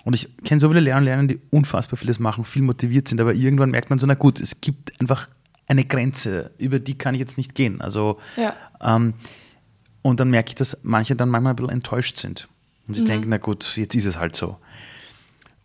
Und 0.05 0.15
ich 0.15 0.29
kenne 0.45 0.61
so 0.61 0.69
viele 0.69 0.81
Lehrer 0.81 0.99
und 0.99 1.05
Lerner, 1.05 1.27
die 1.27 1.41
unfassbar 1.51 1.99
vieles 1.99 2.21
machen, 2.21 2.45
viel 2.45 2.63
motiviert 2.63 3.09
sind, 3.09 3.21
aber 3.21 3.35
irgendwann 3.35 3.71
merkt 3.71 3.91
man 3.91 3.99
so, 3.99 4.07
na 4.07 4.15
gut, 4.15 4.39
es 4.39 4.61
gibt 4.61 4.99
einfach 5.01 5.29
eine 5.67 5.85
Grenze, 5.85 6.53
über 6.59 6.79
die 6.79 6.97
kann 6.97 7.15
ich 7.15 7.21
jetzt 7.21 7.39
nicht 7.39 7.55
gehen. 7.55 7.81
Also, 7.81 8.19
ja. 8.37 8.55
ähm, 8.81 9.15
und 10.03 10.21
dann 10.21 10.31
merke 10.31 10.51
ich, 10.51 10.55
dass 10.55 10.79
manche 10.83 11.17
dann 11.17 11.31
manchmal 11.31 11.55
ein 11.55 11.57
bisschen 11.57 11.73
enttäuscht 11.73 12.19
sind. 12.19 12.49
Und 12.87 12.95
sie 12.95 13.03
mhm. 13.03 13.07
denken, 13.07 13.29
na 13.31 13.39
gut, 13.39 13.77
jetzt 13.77 13.95
ist 13.95 14.05
es 14.05 14.19
halt 14.19 14.37
so. 14.37 14.59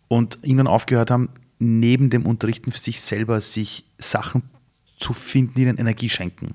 Und 0.08 0.38
irgendwann 0.42 0.66
aufgehört 0.66 1.10
haben, 1.10 1.28
neben 1.58 2.10
dem 2.10 2.26
Unterrichten 2.26 2.72
für 2.72 2.78
sich 2.78 3.00
selber 3.00 3.40
sich 3.40 3.84
Sachen 3.98 4.42
zu 4.98 5.12
finden, 5.12 5.54
die 5.54 5.62
ihnen 5.62 5.78
Energie 5.78 6.08
schenken. 6.08 6.54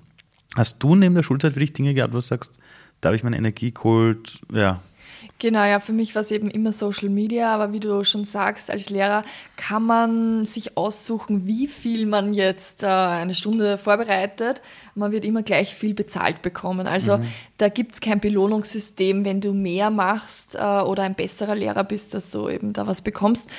Hast 0.55 0.81
du 0.81 0.95
neben 0.95 1.15
der 1.15 1.23
Schulzeit 1.23 1.53
für 1.53 1.59
dich 1.59 1.73
Dinge 1.73 1.93
gehabt, 1.93 2.13
wo 2.13 2.17
du 2.17 2.21
sagst, 2.21 2.53
da 3.01 3.09
habe 3.09 3.15
ich 3.15 3.23
meine 3.23 3.37
Energie 3.37 3.73
geholt, 3.73 4.39
ja, 4.51 4.81
Genau, 5.37 5.65
ja, 5.65 5.81
für 5.81 5.91
mich 5.91 6.15
war 6.15 6.21
es 6.21 6.31
eben 6.31 6.49
immer 6.49 6.71
Social 6.71 7.09
Media, 7.09 7.53
aber 7.53 7.73
wie 7.73 7.81
du 7.81 8.05
schon 8.05 8.23
sagst, 8.23 8.71
als 8.71 8.89
Lehrer 8.89 9.25
kann 9.57 9.83
man 9.83 10.45
sich 10.45 10.77
aussuchen, 10.77 11.45
wie 11.45 11.67
viel 11.67 12.05
man 12.05 12.33
jetzt 12.33 12.83
äh, 12.83 12.87
eine 12.87 13.35
Stunde 13.35 13.77
vorbereitet. 13.77 14.61
Man 14.93 15.11
wird 15.11 15.25
immer 15.25 15.43
gleich 15.43 15.75
viel 15.75 15.93
bezahlt 15.93 16.41
bekommen. 16.41 16.87
Also 16.87 17.17
mhm. 17.17 17.25
da 17.57 17.67
gibt 17.67 17.95
es 17.95 18.01
kein 18.01 18.21
Belohnungssystem, 18.21 19.25
wenn 19.25 19.41
du 19.41 19.53
mehr 19.53 19.89
machst 19.89 20.55
äh, 20.55 20.59
oder 20.59 21.03
ein 21.03 21.15
besserer 21.15 21.55
Lehrer 21.55 21.83
bist, 21.83 22.13
dass 22.13 22.29
du 22.29 22.47
eben 22.47 22.71
da 22.71 22.87
was 22.87 23.01
bekommst. 23.01 23.49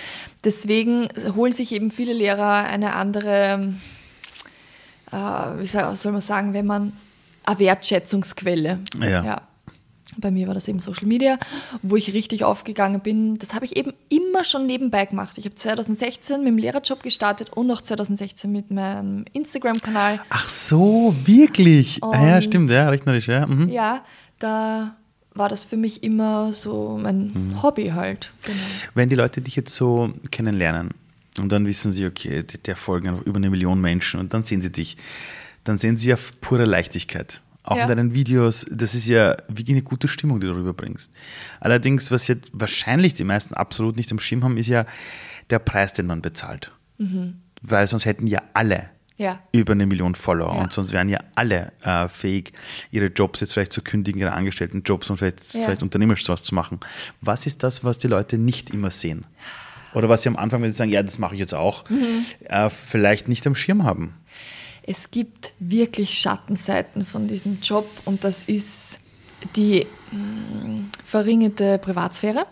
Deswegen 0.45 1.09
holen 1.35 1.53
sich 1.53 1.73
eben 1.73 1.91
viele 1.91 2.15
Lehrer 2.15 2.65
eine 2.65 2.95
andere 2.95 3.75
äh, 5.13 5.17
wie 5.17 5.67
soll 5.67 6.13
man 6.13 6.21
sagen, 6.21 6.53
wenn 6.55 6.67
man 6.67 6.93
eine 7.45 7.59
Wertschätzungsquelle. 7.59 8.81
Ja. 9.01 9.25
ja. 9.25 9.43
Bei 10.19 10.31
mir 10.31 10.47
war 10.47 10.55
das 10.55 10.67
eben 10.67 10.81
Social 10.81 11.07
Media, 11.07 11.39
wo 11.83 11.97
ich 11.97 12.13
richtig 12.15 12.45
aufgegangen 12.45 13.01
bin. 13.01 13.39
Das 13.39 13.55
habe 13.55 13.65
ich 13.65 13.77
eben 13.77 13.93
immer 14.09 14.45
schon 14.45 14.65
nebenbei 14.65 15.05
gemacht. 15.05 15.37
Ich 15.37 15.45
habe 15.45 15.55
2016 15.55 16.39
mit 16.39 16.49
dem 16.49 16.59
Lehrerjob 16.59 17.03
gestartet 17.03 17.51
und 17.51 17.71
auch 17.71 17.83
2016 17.83 18.51
mit 18.51 18.71
meinem 18.71 19.25
Instagram-Kanal. 19.33 20.21
Ach 20.31 20.49
so, 20.49 21.15
wirklich? 21.25 22.03
Und 22.03 22.15
ah, 22.15 22.29
ja, 22.29 22.43
stimmt, 22.43 22.71
ja, 22.71 22.89
rechnerisch, 22.89 23.29
ja. 23.29 23.47
Mhm. 23.47 23.69
Ja, 23.69 24.05
da 24.39 24.97
war 25.35 25.51
das 25.51 25.65
für 25.65 25.77
mich 25.77 26.03
immer 26.03 26.53
so 26.53 26.99
mein 27.01 27.33
mhm. 27.33 27.63
Hobby 27.63 27.89
halt. 27.89 28.33
Genau. 28.45 28.59
Wenn 28.95 29.11
die 29.11 29.17
Leute 29.17 29.43
dich 29.43 29.57
jetzt 29.57 29.75
so 29.75 30.13
kennenlernen, 30.31 30.91
und 31.39 31.51
dann 31.51 31.67
wissen 31.67 31.93
sie, 31.93 32.07
okay, 32.07 32.43
der 32.43 32.77
folgen 32.77 33.09
einfach 33.09 33.25
über 33.25 33.37
eine 33.37 33.51
Million 33.51 33.81
Menschen 33.81 34.21
und 34.21 34.33
dann 34.35 34.45
sehen 34.45 34.61
sie 34.63 34.71
dich. 34.71 34.97
Dann 35.65 35.79
sehen 35.79 35.99
sie 35.99 36.11
ja 36.11 36.17
pure 36.41 36.65
Leichtigkeit. 36.65 37.43
Auch 37.65 37.77
ja. 37.77 37.83
in 37.83 37.89
deinen 37.89 38.15
Videos, 38.15 38.65
das 38.71 38.95
ist 38.95 39.09
ja 39.09 39.37
wie 39.49 39.69
eine 39.69 39.83
gute 39.83 40.07
Stimmung, 40.07 40.39
die 40.39 40.47
du 40.47 40.55
rüberbringst. 40.55 41.13
Allerdings, 41.59 42.13
was 42.13 42.29
jetzt 42.29 42.49
wahrscheinlich 42.53 43.15
die 43.15 43.25
meisten 43.25 43.55
absolut 43.55 43.97
nicht 43.97 44.13
am 44.13 44.21
Schirm 44.21 44.45
haben, 44.45 44.57
ist 44.57 44.69
ja 44.69 44.87
der 45.51 45.59
Preis, 45.59 45.93
den 45.93 46.07
man 46.07 46.23
bezahlt. 46.23 46.71
Mhm. 46.99 47.41
Weil 47.63 47.89
sonst 47.89 48.05
hätten 48.05 48.29
ja 48.29 48.41
alle 48.55 48.91
Ja. 49.17 49.41
über 49.51 49.73
eine 49.73 49.87
Million 49.87 50.15
Follower. 50.15 50.55
Ja. 50.55 50.63
Und 50.63 50.73
sonst 50.73 50.93
wären 50.93 51.09
ja 51.09 51.19
alle 51.35 51.73
äh, 51.83 52.07
fähig, 52.09 52.53
ihre 52.93 53.07
Jobs 53.07 53.41
jetzt 53.41 53.55
vielleicht 53.55 53.73
zu 53.73 53.83
kündigen, 53.83 54.21
ihre 54.21 54.33
Angestelltenjobs 54.33 55.11
und 55.11 55.17
vielleicht, 55.17 55.53
Ja. 55.55 55.65
vielleicht 55.65 55.83
unternehmerisch 55.83 56.29
was 56.29 56.45
zu 56.45 56.55
machen. 56.55 56.79
Was 57.21 57.47
ist 57.47 57.65
das, 57.65 57.83
was 57.83 57.99
die 57.99 58.07
Leute 58.09 58.39
nicht 58.39 58.71
immer 58.71 58.93
sehen? 58.93 59.25
Oder 59.95 60.09
was 60.09 60.23
sie 60.23 60.29
am 60.29 60.37
Anfang, 60.37 60.63
wenn 60.63 60.71
sie 60.73 60.77
sagen, 60.79 60.91
ja, 60.91 61.03
das 61.03 61.19
mache 61.19 61.35
ich 61.35 61.41
jetzt 61.41 61.55
auch, 61.55 61.89
Mhm. 61.89 62.25
äh, 62.45 62.69
vielleicht 62.71 63.29
nicht 63.29 63.47
am 63.47 63.55
Schirm 63.55 63.85
haben. 63.85 64.15
Es 64.83 65.11
gibt 65.11 65.53
wirklich 65.59 66.19
Schattenseiten 66.19 67.07
von 67.07 67.27
diesem 67.27 67.61
Job 67.61 67.89
und 68.05 68.23
das 68.25 68.45
ist 68.45 69.01
die 69.57 69.87
mh, 70.13 70.85
verringerte 71.05 71.79
Privatsphäre 71.79 72.47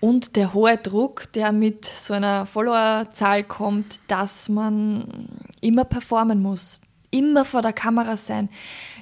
und 0.00 0.36
der 0.36 0.54
hohe 0.54 0.76
Druck, 0.76 1.32
der 1.34 1.52
mit 1.52 1.84
so 1.84 2.14
einer 2.14 2.46
Followerzahl 2.46 3.44
kommt, 3.44 3.98
dass 4.08 4.48
man 4.48 5.28
immer 5.60 5.84
performen 5.84 6.40
muss, 6.42 6.80
immer 7.10 7.44
vor 7.44 7.62
der 7.62 7.72
Kamera 7.72 8.16
sein. 8.16 8.48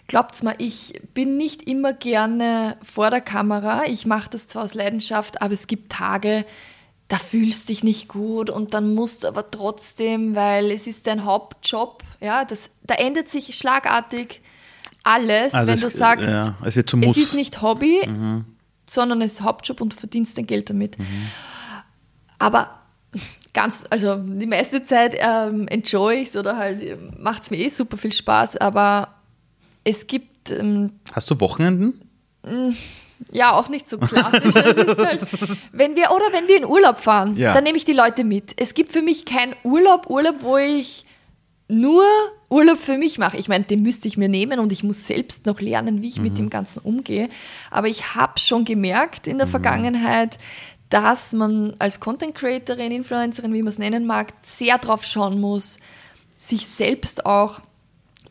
Glaubt's 0.07 0.43
mir, 0.43 0.55
ich 0.59 1.01
bin 1.15 1.37
nicht 1.37 1.63
immer 1.63 1.93
gerne 1.93 2.77
vor 2.83 3.11
der 3.11 3.21
Kamera. 3.23 3.85
Ich 3.87 4.07
mache 4.07 4.31
das 4.31 4.47
zwar 4.49 4.65
aus 4.65 4.75
Leidenschaft, 4.75 5.41
aber 5.41 5.55
es 5.55 5.67
gibt 5.67 5.91
Tage, 5.93 6.45
da 7.09 7.19
fühlst 7.19 7.69
dich 7.69 7.85
nicht 7.85 8.09
gut 8.09 8.49
und 8.51 8.73
dann 8.75 8.95
musst 8.95 9.25
du 9.25 9.29
aber 9.29 9.51
trotzdem, 9.51 10.35
weil 10.35 10.71
es 10.71 10.87
ist 10.87 11.07
dein 11.07 11.25
Hauptjob. 11.25 12.03
Ja, 12.21 12.45
das, 12.45 12.71
da 12.83 12.95
ändert 12.95 13.29
sich 13.29 13.55
schlagartig 13.57 14.41
alles, 15.03 15.53
Also 15.53 15.67
wenn 15.69 15.75
es- 15.75 15.81
du 15.83 15.91
sagst, 15.91 16.27
ja, 16.29 16.55
es 16.65 16.77
wird 16.77 16.89
zum 16.89 17.01
es 17.03 17.09
Muss. 17.09 17.17
ist 17.19 17.35
nicht 17.35 17.61
Hobby, 17.61 18.01
sondern 18.89 19.21
es 19.23 19.35
ist 19.35 19.41
Hauptjob 19.43 19.81
und 19.83 19.93
du 19.93 19.97
verdienst 19.97 20.39
dein 20.39 20.47
Geld 20.47 20.71
damit. 20.71 20.97
Aber 22.39 22.81
ganz, 23.53 23.85
also 23.91 24.17
die 24.17 24.47
meiste 24.47 24.85
Zeit 24.85 25.15
ähm, 25.19 25.69
enjoy 25.69 26.15
ich 26.23 26.29
es 26.31 26.37
oder 26.37 26.57
halt 26.57 26.99
macht 27.21 27.45
es 27.45 27.51
mir 27.51 27.59
eh 27.59 27.69
super 27.69 27.97
viel 27.97 28.13
Spaß, 28.13 28.57
aber 28.57 29.09
es 29.85 30.07
gibt 30.07 30.51
ähm, 30.51 30.93
Hast 31.13 31.31
du 31.31 31.39
Wochenenden? 31.41 32.01
Ja 33.33 33.53
auch 33.53 33.69
nicht 33.69 33.89
so 33.89 33.99
klassisch. 33.99 34.55
halt, 34.55 35.69
wenn 35.73 35.97
wir, 35.97 36.11
oder 36.11 36.33
wenn 36.33 36.49
wir 36.49 36.57
in 36.57 36.65
Urlaub 36.65 36.99
fahren, 37.01 37.37
Ja. 37.37 37.53
dann 37.55 37.65
nehme 37.65 37.77
ich 37.77 37.85
die 37.85 37.93
Leute 37.93 38.25
mit. 38.25 38.53
Es 38.57 38.75
gibt 38.75 38.93
für 38.93 39.03
mich 39.03 39.25
keinen 39.25 39.55
Urlaub, 39.65 40.09
Urlaub, 40.11 40.37
wo 40.43 40.57
ich 40.57 41.05
nur 41.69 42.05
Urlaub 42.51 42.79
für 42.79 42.99
mich 42.99 43.19
mache. 43.19 43.37
Ich 43.39 43.49
meine, 43.49 43.65
den 43.65 43.83
müsste 43.83 44.07
ich 44.07 44.17
mir 44.17 44.29
nehmen 44.29 44.61
und 44.61 44.71
ich 44.71 44.85
muss 44.85 45.07
selbst 45.07 45.47
noch 45.47 45.61
lernen, 45.61 46.03
wie 46.03 46.09
ich 46.09 46.21
mit 46.21 46.39
dem 46.39 46.51
Ganzen 46.51 46.81
umgehe. 46.81 47.29
Aber 47.71 47.89
ich 47.89 48.15
habe 48.15 48.39
schon 48.39 48.65
gemerkt 48.65 49.27
in 49.27 49.39
der 49.39 49.47
Vergangenheit, 49.47 50.39
dass 50.91 51.33
man 51.33 51.75
als 51.79 51.99
Content 51.99 52.35
Creatorin, 52.35 52.93
Influencerin, 52.93 53.53
wie 53.55 53.63
man 53.63 53.73
es 53.73 53.79
nennen 53.79 54.07
mag, 54.07 54.33
sehr 54.43 54.79
drauf 54.79 55.05
schauen 55.05 55.41
muss, 55.41 55.79
sich 56.39 56.69
selbst 56.69 57.25
auch 57.27 57.61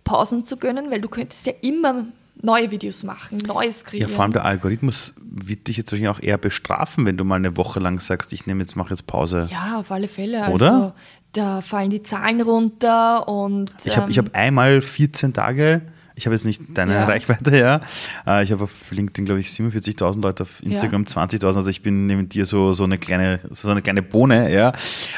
Pausen 0.03 0.45
zu 0.45 0.57
gönnen, 0.57 0.91
weil 0.91 1.01
du 1.01 1.09
könntest 1.09 1.45
ja 1.47 1.53
immer 1.61 2.05
neue 2.43 2.71
Videos 2.71 3.03
machen, 3.03 3.37
Neues 3.39 3.81
Ja, 3.81 3.87
kreieren. 3.89 4.09
vor 4.11 4.23
allem 4.23 4.33
der 4.33 4.45
Algorithmus 4.45 5.13
wird 5.21 5.67
dich 5.67 5.77
jetzt 5.77 5.91
wahrscheinlich 5.91 6.09
auch 6.15 6.21
eher 6.21 6.37
bestrafen, 6.37 7.05
wenn 7.05 7.17
du 7.17 7.23
mal 7.23 7.35
eine 7.35 7.57
Woche 7.57 7.79
lang 7.79 7.99
sagst, 7.99 8.33
ich 8.33 8.45
nehme 8.45 8.61
jetzt, 8.61 8.75
mache 8.75 8.89
jetzt 8.91 9.07
Pause. 9.07 9.47
Ja, 9.51 9.79
auf 9.79 9.91
alle 9.91 10.07
Fälle. 10.07 10.43
Also, 10.43 10.53
Oder? 10.53 10.95
Da 11.31 11.61
fallen 11.61 11.89
die 11.89 12.03
Zahlen 12.03 12.41
runter 12.41 13.27
und. 13.27 13.71
Ich 13.85 13.97
habe 13.97 14.11
ich 14.11 14.17
ähm, 14.17 14.25
hab 14.25 14.35
einmal 14.35 14.81
14 14.81 15.33
Tage, 15.33 15.81
ich 16.15 16.27
habe 16.27 16.35
jetzt 16.35 16.45
nicht 16.45 16.61
deine 16.75 16.93
Ja. 16.93 17.05
Reichweite, 17.05 17.57
ja. 17.57 17.81
Äh, 18.27 18.43
Ich 18.43 18.51
habe 18.51 18.65
auf 18.65 18.91
LinkedIn, 18.91 19.25
glaube 19.25 19.39
ich, 19.39 19.47
47.000 19.47 20.21
Leute, 20.21 20.43
auf 20.43 20.61
Instagram 20.61 21.05
20.000. 21.05 21.43
Also 21.45 21.67
ich 21.71 21.81
bin 21.81 22.05
neben 22.05 22.29
dir 22.29 22.45
so, 22.45 22.73
so, 22.73 22.83
eine, 22.83 22.99
kleine, 22.99 23.39
so 23.49 23.67
eine 23.69 23.81
kleine 23.81 24.03
Bohne, 24.03 24.53
ja. 24.53 24.73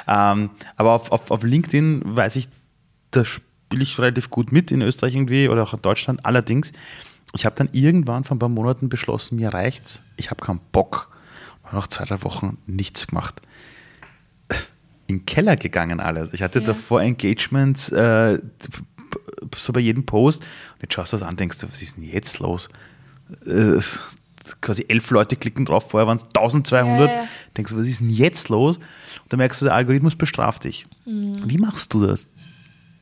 Ähm, 0.08 0.52
Aber 0.78 0.94
auf, 0.94 1.12
auf, 1.12 1.32
auf 1.32 1.44
LinkedIn 1.44 2.02
weiß 2.06 2.38
ich, 2.38 2.48
da 3.12 3.26
spiele 3.26 3.84
ich 3.84 4.00
relativ 4.00 4.30
gut 4.30 4.54
mit 4.54 4.72
in 4.72 4.82
Österreich 4.82 5.16
irgendwie 5.16 5.50
oder 5.50 5.64
auch 5.64 5.74
in 5.74 5.82
Deutschland. 5.82 6.26
Allerdings, 6.26 6.72
ich 7.36 7.46
habe 7.46 7.56
dann 7.56 7.70
irgendwann 7.72 8.24
vor 8.24 8.36
ein 8.36 8.40
paar 8.40 8.50
Monaten 8.50 8.90
beschlossen, 8.90 9.36
mir 9.38 9.54
reicht's. 9.54 10.02
Ich 10.18 10.32
habe 10.32 10.44
keinen 10.44 10.60
Bock. 10.72 11.10
Und 11.64 11.74
nach 11.74 11.88
zwei, 11.88 12.06
drei 12.06 12.22
Wochen 12.24 12.58
nichts 12.68 13.08
gemacht 13.08 13.42
in 15.08 15.20
den 15.20 15.26
Keller 15.26 15.56
gegangen 15.56 16.00
alles. 16.00 16.34
Ich 16.34 16.42
hatte 16.42 16.60
Ja. 16.60 16.66
davor 16.66 17.02
Engagements 17.02 17.90
äh, 17.90 18.40
so 19.56 19.72
bei 19.74 19.80
jedem 19.80 20.06
Post 20.06 20.42
und 20.42 20.82
jetzt 20.82 20.94
schaust 20.94 21.14
du 21.14 21.18
das 21.18 21.28
an, 21.28 21.36
denkst 21.38 21.60
du, 21.60 21.70
was 21.70 21.82
ist 21.82 21.98
denn 21.98 22.04
jetzt 22.04 22.40
los? 22.40 22.70
Äh, 23.46 23.80
quasi 24.62 24.86
elf 24.88 25.10
Leute 25.12 25.36
klicken 25.36 25.66
drauf, 25.66 25.90
vorher 25.92 26.08
waren 26.08 26.18
es 26.18 26.24
1200. 26.24 27.08
Ja, 27.10 27.16
ja. 27.22 27.28
Denkst 27.56 27.72
du, 27.72 27.78
was 27.78 27.88
ist 27.88 28.00
denn 28.02 28.10
jetzt 28.10 28.50
los? 28.50 28.78
Und 28.78 28.86
dann 29.30 29.38
merkst 29.38 29.62
du, 29.62 29.66
der 29.66 29.76
Algorithmus 29.76 30.16
bestraft 30.16 30.64
dich. 30.64 30.88
Mhm. 31.06 31.38
Wie 31.46 31.58
machst 31.58 31.94
du 31.94 32.06
das? 32.06 32.28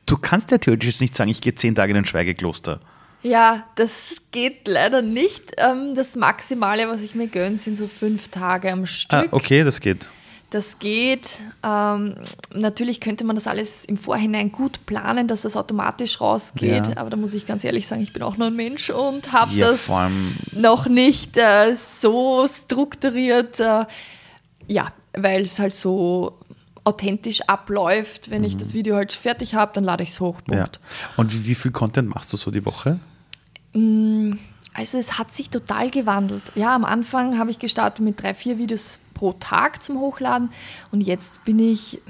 Du 0.06 0.18
kannst 0.18 0.52
ja 0.52 0.58
theoretisch 0.58 0.88
jetzt 0.90 1.02
nicht 1.02 1.16
sagen, 1.16 1.30
ich 1.30 1.40
gehe 1.42 1.56
zehn 1.56 1.76
Tage 1.76 1.92
in 1.92 1.98
ein 1.98 2.06
Schweigekloster. 2.06 2.82
Ja, 3.24 3.64
das 3.76 3.92
geht 4.32 4.68
leider 4.68 5.02
nicht. 5.02 5.54
Ähm, 5.58 5.96
Das 5.96 6.16
Maximale, 6.16 6.88
was 6.90 7.02
ich 7.02 7.16
mir 7.16 7.28
gönne, 7.28 7.58
sind 7.58 7.78
so 7.78 7.88
fünf 7.88 8.28
Tage 8.28 8.72
am 8.72 8.86
Stück. 8.86 9.12
Ah, 9.14 9.28
okay, 9.32 9.64
das 9.64 9.80
geht. 9.80 10.10
Das 10.50 10.78
geht. 10.78 11.40
Ähm, 11.64 12.14
natürlich 12.54 13.00
könnte 13.00 13.24
man 13.24 13.36
das 13.36 13.48
alles 13.48 13.86
im 13.86 13.98
Vorhinein 13.98 14.52
gut 14.52 14.86
planen, 14.86 15.28
dass 15.28 15.42
das 15.42 15.58
automatisch 15.58 16.22
rausgeht. 16.22 16.90
Ja. 16.90 16.98
Aber 16.98 17.10
da 17.10 17.18
muss 17.18 17.34
ich 17.34 17.48
ganz 17.48 17.64
ehrlich 17.64 17.88
sagen, 17.88 18.04
ich 18.04 18.14
bin 18.14 18.22
auch 18.22 18.38
nur 18.38 18.48
ein 18.48 18.56
Mensch 18.56 18.92
und 18.92 19.32
habe 19.32 19.52
Ja, 19.56 19.72
das 19.72 19.90
noch 20.52 20.88
nicht 20.88 21.38
äh, 21.38 21.76
so 21.76 22.48
strukturiert. 22.48 23.60
Äh, 23.60 23.86
ja, 24.68 24.94
weil 25.14 25.42
es 25.42 25.58
halt 25.58 25.74
so 25.74 26.38
authentisch 26.84 27.42
abläuft. 27.48 28.30
Wenn 28.30 28.44
ich 28.44 28.56
das 28.58 28.74
Video 28.76 28.96
halt 28.96 29.14
fertig 29.14 29.56
habe, 29.56 29.72
dann 29.74 29.86
lade 29.86 30.04
ich 30.04 30.10
es 30.10 30.20
hoch. 30.20 30.40
Mhm. 30.48 30.54
Ja. 30.54 30.66
Und 31.18 31.34
wie, 31.34 31.48
wie 31.48 31.56
viel 31.56 31.72
Content 31.72 32.10
machst 32.14 32.32
du 32.32 32.38
so 32.38 32.52
die 32.52 32.66
Woche? 32.66 33.00
Also 33.74 34.98
es 34.98 35.18
hat 35.18 35.34
sich 35.34 35.50
total 35.50 35.90
gewandelt. 35.90 36.44
Ja, 36.56 36.76
am 36.76 36.86
Anfang 36.86 37.38
habe 37.38 37.52
ich 37.52 37.60
gestartet 37.60 38.04
mit 38.04 38.22
drei, 38.22 38.34
vier 38.34 38.58
Videos 38.58 39.00
pro 39.14 39.34
Tag 39.34 39.84
zum 39.84 40.00
Hochladen 40.00 40.50
und 40.92 41.02
jetzt 41.02 41.44
bin 41.46 41.60
ich 41.60 42.02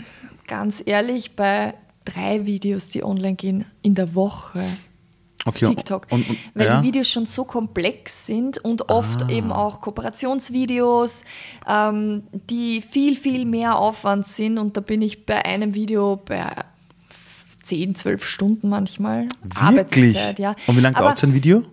ganz 0.47 0.83
ehrlich 0.85 1.35
bei 1.35 1.73
drei 2.05 2.45
Videos, 2.45 2.89
die 2.89 3.03
online 3.03 3.35
gehen 3.35 3.65
in 3.81 3.95
der 3.95 4.15
Woche. 4.15 4.65
Okay, 5.45 5.67
TikTok. 5.67 6.07
Und, 6.09 6.29
und, 6.29 6.37
weil 6.53 6.67
ja. 6.67 6.79
die 6.79 6.87
Videos 6.87 7.09
schon 7.09 7.25
so 7.25 7.43
komplex 7.43 8.25
sind 8.25 8.63
und 8.63 8.89
oft 8.89 9.29
eben 9.29 9.51
auch 9.51 9.81
Kooperationsvideos, 9.81 11.25
ähm, 11.67 12.23
die 12.49 12.81
viel, 12.81 13.17
viel 13.17 13.45
mehr 13.45 13.77
Aufwand 13.77 14.25
sind. 14.25 14.57
Und 14.57 14.77
da 14.77 14.81
bin 14.81 15.01
ich 15.01 15.25
bei 15.25 15.43
einem 15.43 15.73
Video 15.73 16.15
bei 16.15 16.45
10, 17.63 17.95
12 17.95 18.25
Stunden 18.25 18.69
manchmal. 18.69 19.27
Wirklich? 19.43 20.15
Arbeitszeit, 20.17 20.39
ja. 20.39 20.55
Und 20.67 20.77
wie 20.77 20.81
lange 20.81 20.95
dauert 20.95 21.17
so 21.17 21.27
ein 21.27 21.33
Video? 21.33 21.63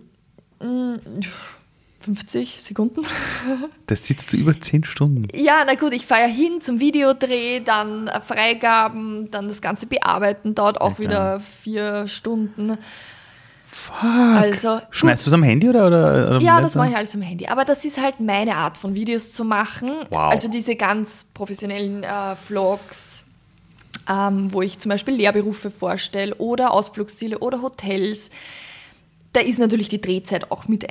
50 2.01 2.61
Sekunden. 2.61 3.01
Da 3.87 3.95
sitzt 3.97 4.31
du 4.31 4.37
über 4.37 4.57
zehn 4.59 4.85
Stunden. 4.85 5.27
Ja, 5.33 5.63
na 5.65 5.75
gut, 5.75 5.93
ich 5.93 6.05
fahre 6.05 6.21
ja 6.21 6.27
hin 6.27 6.61
zum 6.61 6.79
Videodreh, 6.79 7.59
dann 7.59 8.09
Freigaben, 8.25 9.29
dann 9.31 9.49
das 9.49 9.61
Ganze 9.61 9.85
bearbeiten, 9.85 10.55
dauert 10.55 10.79
auch 10.79 10.97
Ja, 10.97 10.99
wieder 10.99 11.39
vier 11.61 12.07
Stunden. 12.07 12.77
Fuck. 13.65 14.03
Also. 14.03 14.79
Schmeißt 14.91 15.25
du 15.25 15.29
es 15.29 15.33
am 15.33 15.43
Handy 15.43 15.67
oder? 15.67 15.87
oder, 15.87 16.27
oder 16.29 16.39
Ja, 16.41 16.61
das 16.61 16.75
mache 16.75 16.89
ich 16.89 16.95
alles 16.95 17.13
am 17.15 17.21
Handy. 17.21 17.47
Aber 17.47 17.65
das 17.65 17.83
ist 17.83 18.01
halt 18.01 18.21
meine 18.21 18.55
Art 18.55 18.77
von 18.77 18.95
Videos 18.95 19.31
zu 19.31 19.43
machen. 19.43 19.91
Wow. 20.09 20.31
Also 20.31 20.47
diese 20.47 20.75
ganz 20.75 21.25
professionellen 21.33 22.03
äh, 22.03 22.35
Vlogs, 22.35 23.20
ähm, 24.09 24.51
wo 24.53 24.61
ich 24.61 24.79
zum 24.79 24.89
Beispiel 24.89 25.15
Lehrberufe 25.15 25.71
vorstelle 25.71 26.35
oder 26.35 26.71
Ausflugsziele 26.71 27.39
oder 27.39 27.61
Hotels. 27.61 28.29
Da 29.33 29.39
ist 29.39 29.59
natürlich 29.59 29.87
die 29.87 30.01
Drehzeit 30.01 30.51
auch 30.51 30.67
mit 30.67 30.83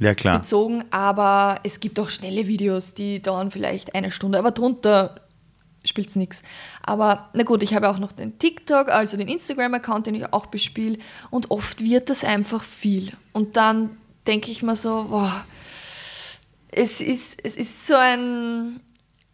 Ja, 0.00 0.12
einbezogen, 0.12 0.84
aber 0.90 1.60
es 1.64 1.80
gibt 1.80 1.98
auch 1.98 2.10
schnelle 2.10 2.46
Videos, 2.46 2.92
die 2.92 3.22
dauern 3.22 3.50
vielleicht 3.50 3.94
eine 3.94 4.10
Stunde, 4.10 4.38
aber 4.38 4.50
drunter 4.50 5.20
spielt 5.84 6.08
es 6.08 6.16
nichts. 6.16 6.42
Aber 6.82 7.30
na 7.32 7.42
gut, 7.42 7.62
ich 7.62 7.74
habe 7.74 7.88
auch 7.88 7.98
noch 7.98 8.12
den 8.12 8.38
TikTok, 8.38 8.88
also 8.88 9.16
den 9.16 9.28
Instagram-Account, 9.28 10.08
den 10.08 10.14
ich 10.14 10.32
auch 10.32 10.46
bespiele 10.46 10.98
und 11.30 11.50
oft 11.50 11.82
wird 11.82 12.10
das 12.10 12.24
einfach 12.24 12.62
viel. 12.62 13.12
Und 13.32 13.56
dann 13.56 13.96
denke 14.26 14.50
ich 14.50 14.62
mir 14.62 14.76
so, 14.76 15.06
wow, 15.08 15.32
es 16.70 17.00
ist, 17.00 17.38
es 17.42 17.56
ist 17.56 17.86
so 17.86 17.94
ein, 17.94 18.80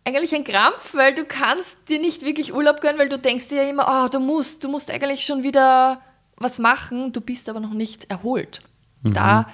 eigentlich 0.05 0.35
ein 0.35 0.45
Krampf, 0.45 0.95
weil 0.95 1.15
du 1.15 1.25
kannst 1.25 1.77
dir 1.89 1.99
nicht 2.01 2.25
wirklich 2.25 2.53
Urlaub 2.55 2.81
gönnen, 2.81 2.99
weil 2.99 3.09
du 3.09 3.19
denkst 3.19 3.49
dir 3.49 3.63
ja 3.65 3.71
immer, 3.71 4.05
oh, 4.05 4.09
du 4.09 4.19
musst, 4.21 4.65
du 4.65 4.69
musst 4.69 4.91
eigentlich 4.91 5.25
schon 5.25 5.43
wieder 5.43 6.01
was 6.37 6.59
machen, 6.59 7.13
du 7.13 7.21
bist 7.21 7.49
aber 7.49 7.61
noch 7.61 7.73
nicht 7.73 8.11
erholt. 8.11 8.63
Da 9.05 9.47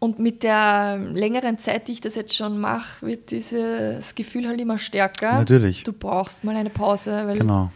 und 0.00 0.20
mit 0.20 0.42
der 0.44 0.98
längeren 1.12 1.58
Zeit, 1.58 1.88
die 1.88 1.92
ich 1.92 2.00
das 2.00 2.14
jetzt 2.14 2.34
schon 2.34 2.60
mache, 2.60 3.04
wird 3.04 3.32
dieses 3.32 4.14
Gefühl 4.14 4.46
halt 4.46 4.60
immer 4.60 4.78
stärker. 4.78 5.34
Natürlich. 5.34 5.82
Du 5.82 5.92
brauchst 5.92 6.44
mal 6.44 6.54
eine 6.56 6.70
Pause, 6.70 7.10
weil 7.26 7.36
Genau. 7.38 7.72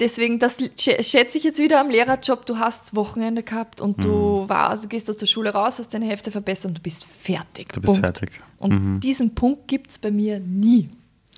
Deswegen, 0.00 0.38
das 0.38 0.60
sch- 0.60 1.02
schätze 1.02 1.38
ich 1.38 1.44
jetzt 1.44 1.58
wieder 1.58 1.80
am 1.80 1.90
Lehrerjob. 1.90 2.46
Du 2.46 2.58
hast 2.58 2.94
Wochenende 2.94 3.42
gehabt 3.42 3.80
und 3.80 4.02
du 4.04 4.42
Mhm. 4.42 4.48
warst, 4.48 4.84
du 4.84 4.88
gehst 4.88 5.08
aus 5.10 5.16
der 5.16 5.26
Schule 5.26 5.50
raus, 5.50 5.78
hast 5.78 5.92
deine 5.94 6.06
Hälfte 6.06 6.30
verbessert 6.30 6.66
und 6.66 6.78
du 6.78 6.82
bist 6.82 7.04
fertig. 7.04 7.68
Du 7.72 7.80
bist 7.80 7.94
Punkt. 7.94 8.00
fertig. 8.00 8.30
Und 8.58 9.00
diesen 9.00 9.34
Punkt 9.34 9.68
gibt 9.68 9.90
es 9.90 9.98
bei 9.98 10.10
mir 10.10 10.40
nie. 10.40 10.88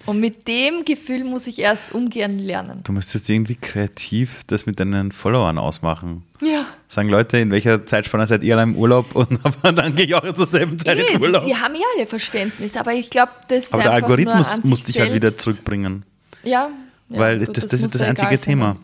Und 0.06 0.20
mit 0.20 0.46
dem 0.46 0.84
Gefühl 0.84 1.24
muss 1.24 1.48
ich 1.48 1.58
erst 1.58 1.92
umgehen 1.92 2.38
lernen. 2.38 2.82
Du 2.84 2.92
müsstest 2.92 3.28
irgendwie 3.28 3.56
kreativ 3.56 4.42
das 4.46 4.64
mit 4.64 4.78
deinen 4.78 5.10
Followern 5.10 5.58
ausmachen. 5.58 6.22
Ja. 6.40 6.66
Sagen 6.86 7.08
Leute, 7.08 7.38
in 7.38 7.50
welcher 7.50 7.84
Zeitspanne 7.84 8.24
seid 8.28 8.44
ihr 8.44 8.54
alle 8.54 8.62
im 8.62 8.76
Urlaub 8.76 9.16
und 9.16 9.40
aber 9.44 9.72
dann 9.72 9.96
gehe 9.96 10.06
ich 10.06 10.14
auch 10.14 10.32
zur 10.34 10.46
selben 10.46 10.78
Zeit 10.78 10.98
Eh, 10.98 11.14
in 11.14 11.20
Urlaub. 11.20 11.44
Sie 11.44 11.56
haben 11.56 11.74
ja 11.74 11.80
alle 11.96 12.06
Verständnis, 12.06 12.76
aber 12.76 12.94
ich 12.94 13.10
glaube, 13.10 13.32
das 13.48 13.64
ist 13.64 13.74
Aber 13.74 13.82
der 13.82 13.92
Algorithmus 13.92 14.62
muss 14.62 14.84
dich 14.84 15.00
halt 15.00 15.12
wieder 15.14 15.36
zurückbringen. 15.36 16.04
Ja. 16.44 16.70
Ja 17.10 17.18
weil 17.18 17.38
gut, 17.44 17.56
das, 17.56 17.66
das, 17.68 17.80
ist 17.82 17.94
das 17.94 18.00
ja 18.02 18.08
einzige 18.08 18.36
Thema. 18.38 18.76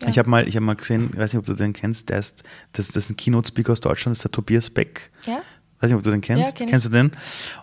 dann. 0.00 0.10
Ich 0.10 0.18
habe 0.18 0.28
mal, 0.28 0.48
ich 0.48 0.56
hab 0.56 0.62
mal 0.64 0.74
gesehen, 0.74 1.10
ich 1.12 1.18
weiß 1.18 1.32
nicht, 1.32 1.38
ob 1.38 1.46
du 1.46 1.54
den 1.54 1.72
kennst, 1.72 2.08
der 2.08 2.18
ist, 2.18 2.42
das, 2.72 2.88
das 2.88 2.96
ist 3.04 3.10
ein 3.10 3.16
Keynote-Speaker 3.16 3.70
aus 3.72 3.80
Deutschland, 3.80 4.12
das 4.16 4.18
ist 4.18 4.24
der 4.24 4.32
Tobias 4.32 4.68
Beck. 4.70 5.10
Ja? 5.26 5.42
Weiß 5.80 5.90
nicht, 5.90 5.96
ob 5.96 6.02
du 6.02 6.10
den 6.10 6.20
kennst. 6.20 6.44
Ja, 6.44 6.50
kenn. 6.52 6.68
Kennst 6.68 6.86
du 6.86 6.90
den? 6.90 7.12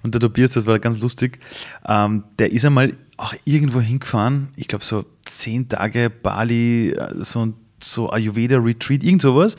Und 0.04 0.14
der 0.14 0.22
Tobias, 0.22 0.52
das 0.52 0.66
war 0.66 0.80
ganz 0.80 1.00
lustig, 1.02 1.40
ähm, 1.88 2.24
der 2.38 2.52
ist 2.54 2.64
einmal 2.66 2.94
auch 3.18 3.34
irgendwo 3.44 3.82
hingefahren, 3.82 4.50
ich 4.56 4.68
glaube 4.70 4.86
so 4.86 5.06
zehn 5.26 5.68
Tage 5.68 6.10
Bali, 6.10 6.92
äh, 6.92 7.14
so, 7.24 7.46
ein- 7.46 7.54
so 7.84 8.10
Ayurveda-Retreat, 8.12 9.04
irgend 9.04 9.22
sowas. 9.22 9.58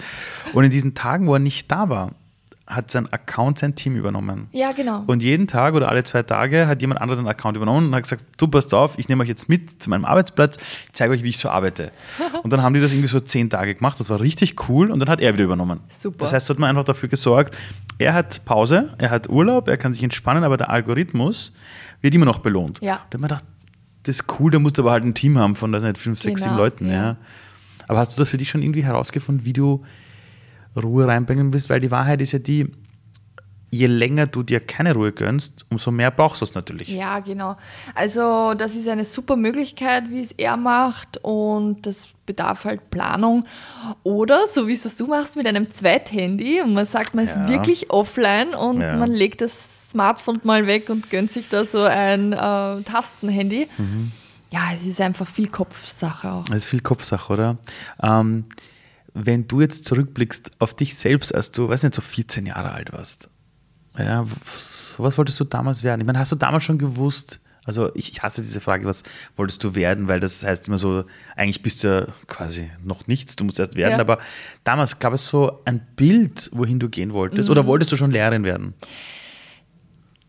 Und 0.55 0.65
in 0.65 0.71
diesen 0.71 0.95
Tagen, 0.95 1.27
wo 1.27 1.35
er 1.35 1.39
nicht 1.39 1.71
da 1.71 1.89
war, 1.91 2.15
hat 2.71 2.91
sein 2.91 3.13
Account 3.13 3.59
sein 3.59 3.75
Team 3.75 3.97
übernommen. 3.97 4.49
Ja, 4.53 4.73
genau. 4.73 5.03
Und 5.07 5.23
jeden 5.23 5.47
Tag 5.47 5.75
oder 5.75 5.89
alle 5.89 6.05
zwei 6.05 6.23
Tage 6.23 6.67
hat 6.67 6.81
jemand 6.81 7.01
anderen 7.01 7.25
den 7.25 7.29
Account 7.29 7.57
übernommen 7.57 7.89
und 7.89 7.95
hat 7.95 8.05
gesagt, 8.05 8.23
du 8.37 8.47
passt 8.47 8.73
auf, 8.73 8.99
ich 8.99 9.09
nehme 9.09 9.23
euch 9.23 9.29
jetzt 9.29 9.49
mit 9.49 9.83
zu 9.83 9.91
meinem 9.91 10.05
Arbeitsplatz, 10.05 10.57
ich 10.87 10.93
zeige 10.93 11.13
euch, 11.13 11.23
wie 11.25 11.31
ich 11.31 11.39
so 11.39 11.49
arbeite. 11.49 11.91
Und 12.43 12.53
dann 12.53 12.63
haben 12.63 12.75
die 12.75 12.81
das 12.81 12.93
irgendwie 12.93 13.09
so 13.09 13.21
zehn 13.21 13.51
Tage 13.51 13.75
gemacht, 13.75 13.99
das 13.99 14.09
war 14.09 14.21
richtig 14.21 14.69
cool 14.69 14.91
und 14.91 14.99
dann 15.01 15.09
hat 15.09 15.21
er 15.21 15.35
wieder 15.35 15.45
übernommen. 15.45 15.81
Super. 15.89 16.19
Das 16.21 16.33
heißt, 16.33 16.47
so 16.47 16.55
hat 16.55 16.59
man 16.59 16.71
einfach 16.71 16.85
dafür 16.85 17.09
gesorgt, 17.09 17.57
er 17.99 18.15
hat 18.15 18.45
Pause, 18.47 18.95
er 18.97 19.11
hat 19.11 19.29
Urlaub, 19.29 19.69
er 19.69 19.77
kann 19.77 19.93
sich 19.93 20.03
entspannen, 20.03 20.43
aber 20.43 20.57
der 20.57 20.71
Algorithmus 20.71 21.53
wird 22.01 22.15
immer 22.15 22.25
noch 22.25 22.39
belohnt. 22.39 22.81
Ja. 22.81 22.97
Da 23.11 23.15
hat 23.15 23.21
man 23.21 23.29
gedacht, 23.29 23.45
das 24.05 24.17
ist 24.21 24.25
cool, 24.39 24.51
da 24.51 24.59
musst 24.59 24.79
du 24.79 24.83
aber 24.83 24.93
halt 24.93 25.05
ein 25.05 25.15
Team 25.15 25.39
haben 25.39 25.57
von, 25.57 25.73
das 25.73 25.83
nicht, 25.83 25.99
fünf, 25.99 26.19
sechs, 26.19 26.41
Genau, 26.41 26.55
sieben 26.55 26.57
Leuten. 26.57 26.87
Ja. 26.87 26.93
ja. 26.93 27.17
Aber 27.89 27.99
hast 27.99 28.17
du 28.17 28.21
das 28.21 28.31
für 28.31 28.39
dich 28.39 28.49
schon 28.49 28.63
irgendwie 28.63 28.85
herausgefunden, 28.85 29.45
wie 29.45 29.53
du 29.53 29.85
Ruhe 30.77 31.07
reinbringen 31.07 31.53
willst? 31.53 31.71
Weil 31.71 31.81
die 31.81 31.91
Wahrheit 31.91 32.21
ist 32.23 32.33
ja 32.33 32.39
die, 32.39 32.71
je 33.71 33.87
länger 33.87 34.27
du 34.27 34.43
dir 34.43 34.61
keine 34.61 34.95
Ruhe 34.95 35.13
gönnst, 35.13 35.65
umso 35.71 35.91
mehr 35.91 36.11
brauchst 36.11 36.41
du 36.41 36.45
es 36.45 36.55
natürlich. 36.55 36.89
Ja, 36.89 37.21
genau. 37.21 37.57
Also 37.95 38.55
das 38.55 38.75
ist 38.75 38.89
eine 38.89 39.05
super 39.05 39.37
Möglichkeit, 39.37 40.05
wie 40.11 40.21
es 40.21 40.33
er 40.33 40.57
macht 40.57 41.19
und 41.23 41.87
das 41.87 42.09
bedarf 42.27 42.65
halt 42.65 42.91
Planung. 42.91 43.45
Oder 44.03 44.47
so 44.47 44.67
wie 44.69 44.73
es 44.75 44.83
das 44.83 44.97
du 44.97 45.07
machst 45.07 45.37
mit 45.37 45.47
einem 45.47 45.71
Zweithandy 45.73 46.61
und 46.63 46.75
man 46.75 46.85
sagt, 46.87 47.15
man 47.15 47.27
Ja. 47.27 47.33
ist 47.45 47.49
wirklich 47.51 47.91
offline 47.91 48.55
und 48.55 48.81
Ja. 48.81 48.97
man 48.97 49.11
legt 49.13 49.41
das 49.41 49.57
Smartphone 49.91 50.41
mal 50.45 50.67
weg 50.69 50.89
und 50.91 51.11
gönnt 51.11 51.33
sich 51.33 51.49
da 51.49 51.65
so 51.65 51.83
ein 51.83 52.33
äh, 52.33 52.37
Tastenhandy. 52.83 53.67
Mhm. 53.79 54.13
Ja, 54.53 54.71
es 54.75 54.85
ist 54.85 55.01
einfach 55.01 55.27
viel 55.29 55.49
Kopfsache 55.49 56.31
auch. 56.31 56.45
Das 56.45 56.59
ist 56.59 56.67
viel 56.67 56.81
Kopfsache, 56.81 57.33
oder? 57.33 57.57
Ähm, 58.03 58.45
wenn 59.15 59.49
du 59.49 59.61
jetzt 59.61 59.85
zurückblickst 59.85 60.53
auf 60.59 60.75
dich 60.75 60.97
selbst, 60.97 61.35
als 61.35 61.53
du, 61.53 61.69
weiß 61.69 61.83
nicht, 61.83 61.95
so 61.95 62.03
14 62.03 62.47
Jahre 62.47 62.71
alt 62.73 62.93
warst, 62.93 63.29
ja, 63.99 64.25
was, 64.27 64.95
was 64.99 65.19
wolltest 65.19 65.39
du 65.41 65.45
damals 65.45 65.83
werden? 65.83 66.01
Ich 66.01 66.07
meine, 66.07 66.19
hast 66.19 66.33
du 66.33 66.37
damals 66.37 66.65
schon 66.65 66.79
gewusst, 66.79 67.41
also 67.65 67.95
ich, 67.95 68.13
ich 68.13 68.23
hasse 68.23 68.41
diese 68.41 68.61
Frage, 68.61 68.87
was 68.87 69.03
wolltest 69.37 69.63
du 69.65 69.75
werden, 69.75 70.09
weil 70.09 70.21
das 70.21 70.43
heißt 70.45 70.69
immer 70.69 70.79
so, 70.79 71.05
eigentlich 71.37 71.61
bist 71.63 71.83
du 71.85 71.89
ja 71.89 72.07
quasi 72.27 72.71
noch 72.83 73.07
nichts, 73.07 73.37
du 73.37 73.45
musst 73.45 73.59
erst 73.59 73.77
werden, 73.77 73.93
Ja. 73.95 73.99
aber 74.01 74.19
damals 74.65 74.99
gab 75.01 75.13
es 75.13 75.27
so 75.27 75.61
ein 75.65 75.87
Bild, 75.97 76.49
wohin 76.53 76.79
du 76.79 76.89
gehen 76.89 77.13
wolltest, 77.13 77.49
Mhm. 77.49 77.53
oder 77.53 77.67
wolltest 77.67 77.93
du 77.93 77.97
schon 77.97 78.11
Lehrerin 78.13 78.45
werden? 78.45 78.75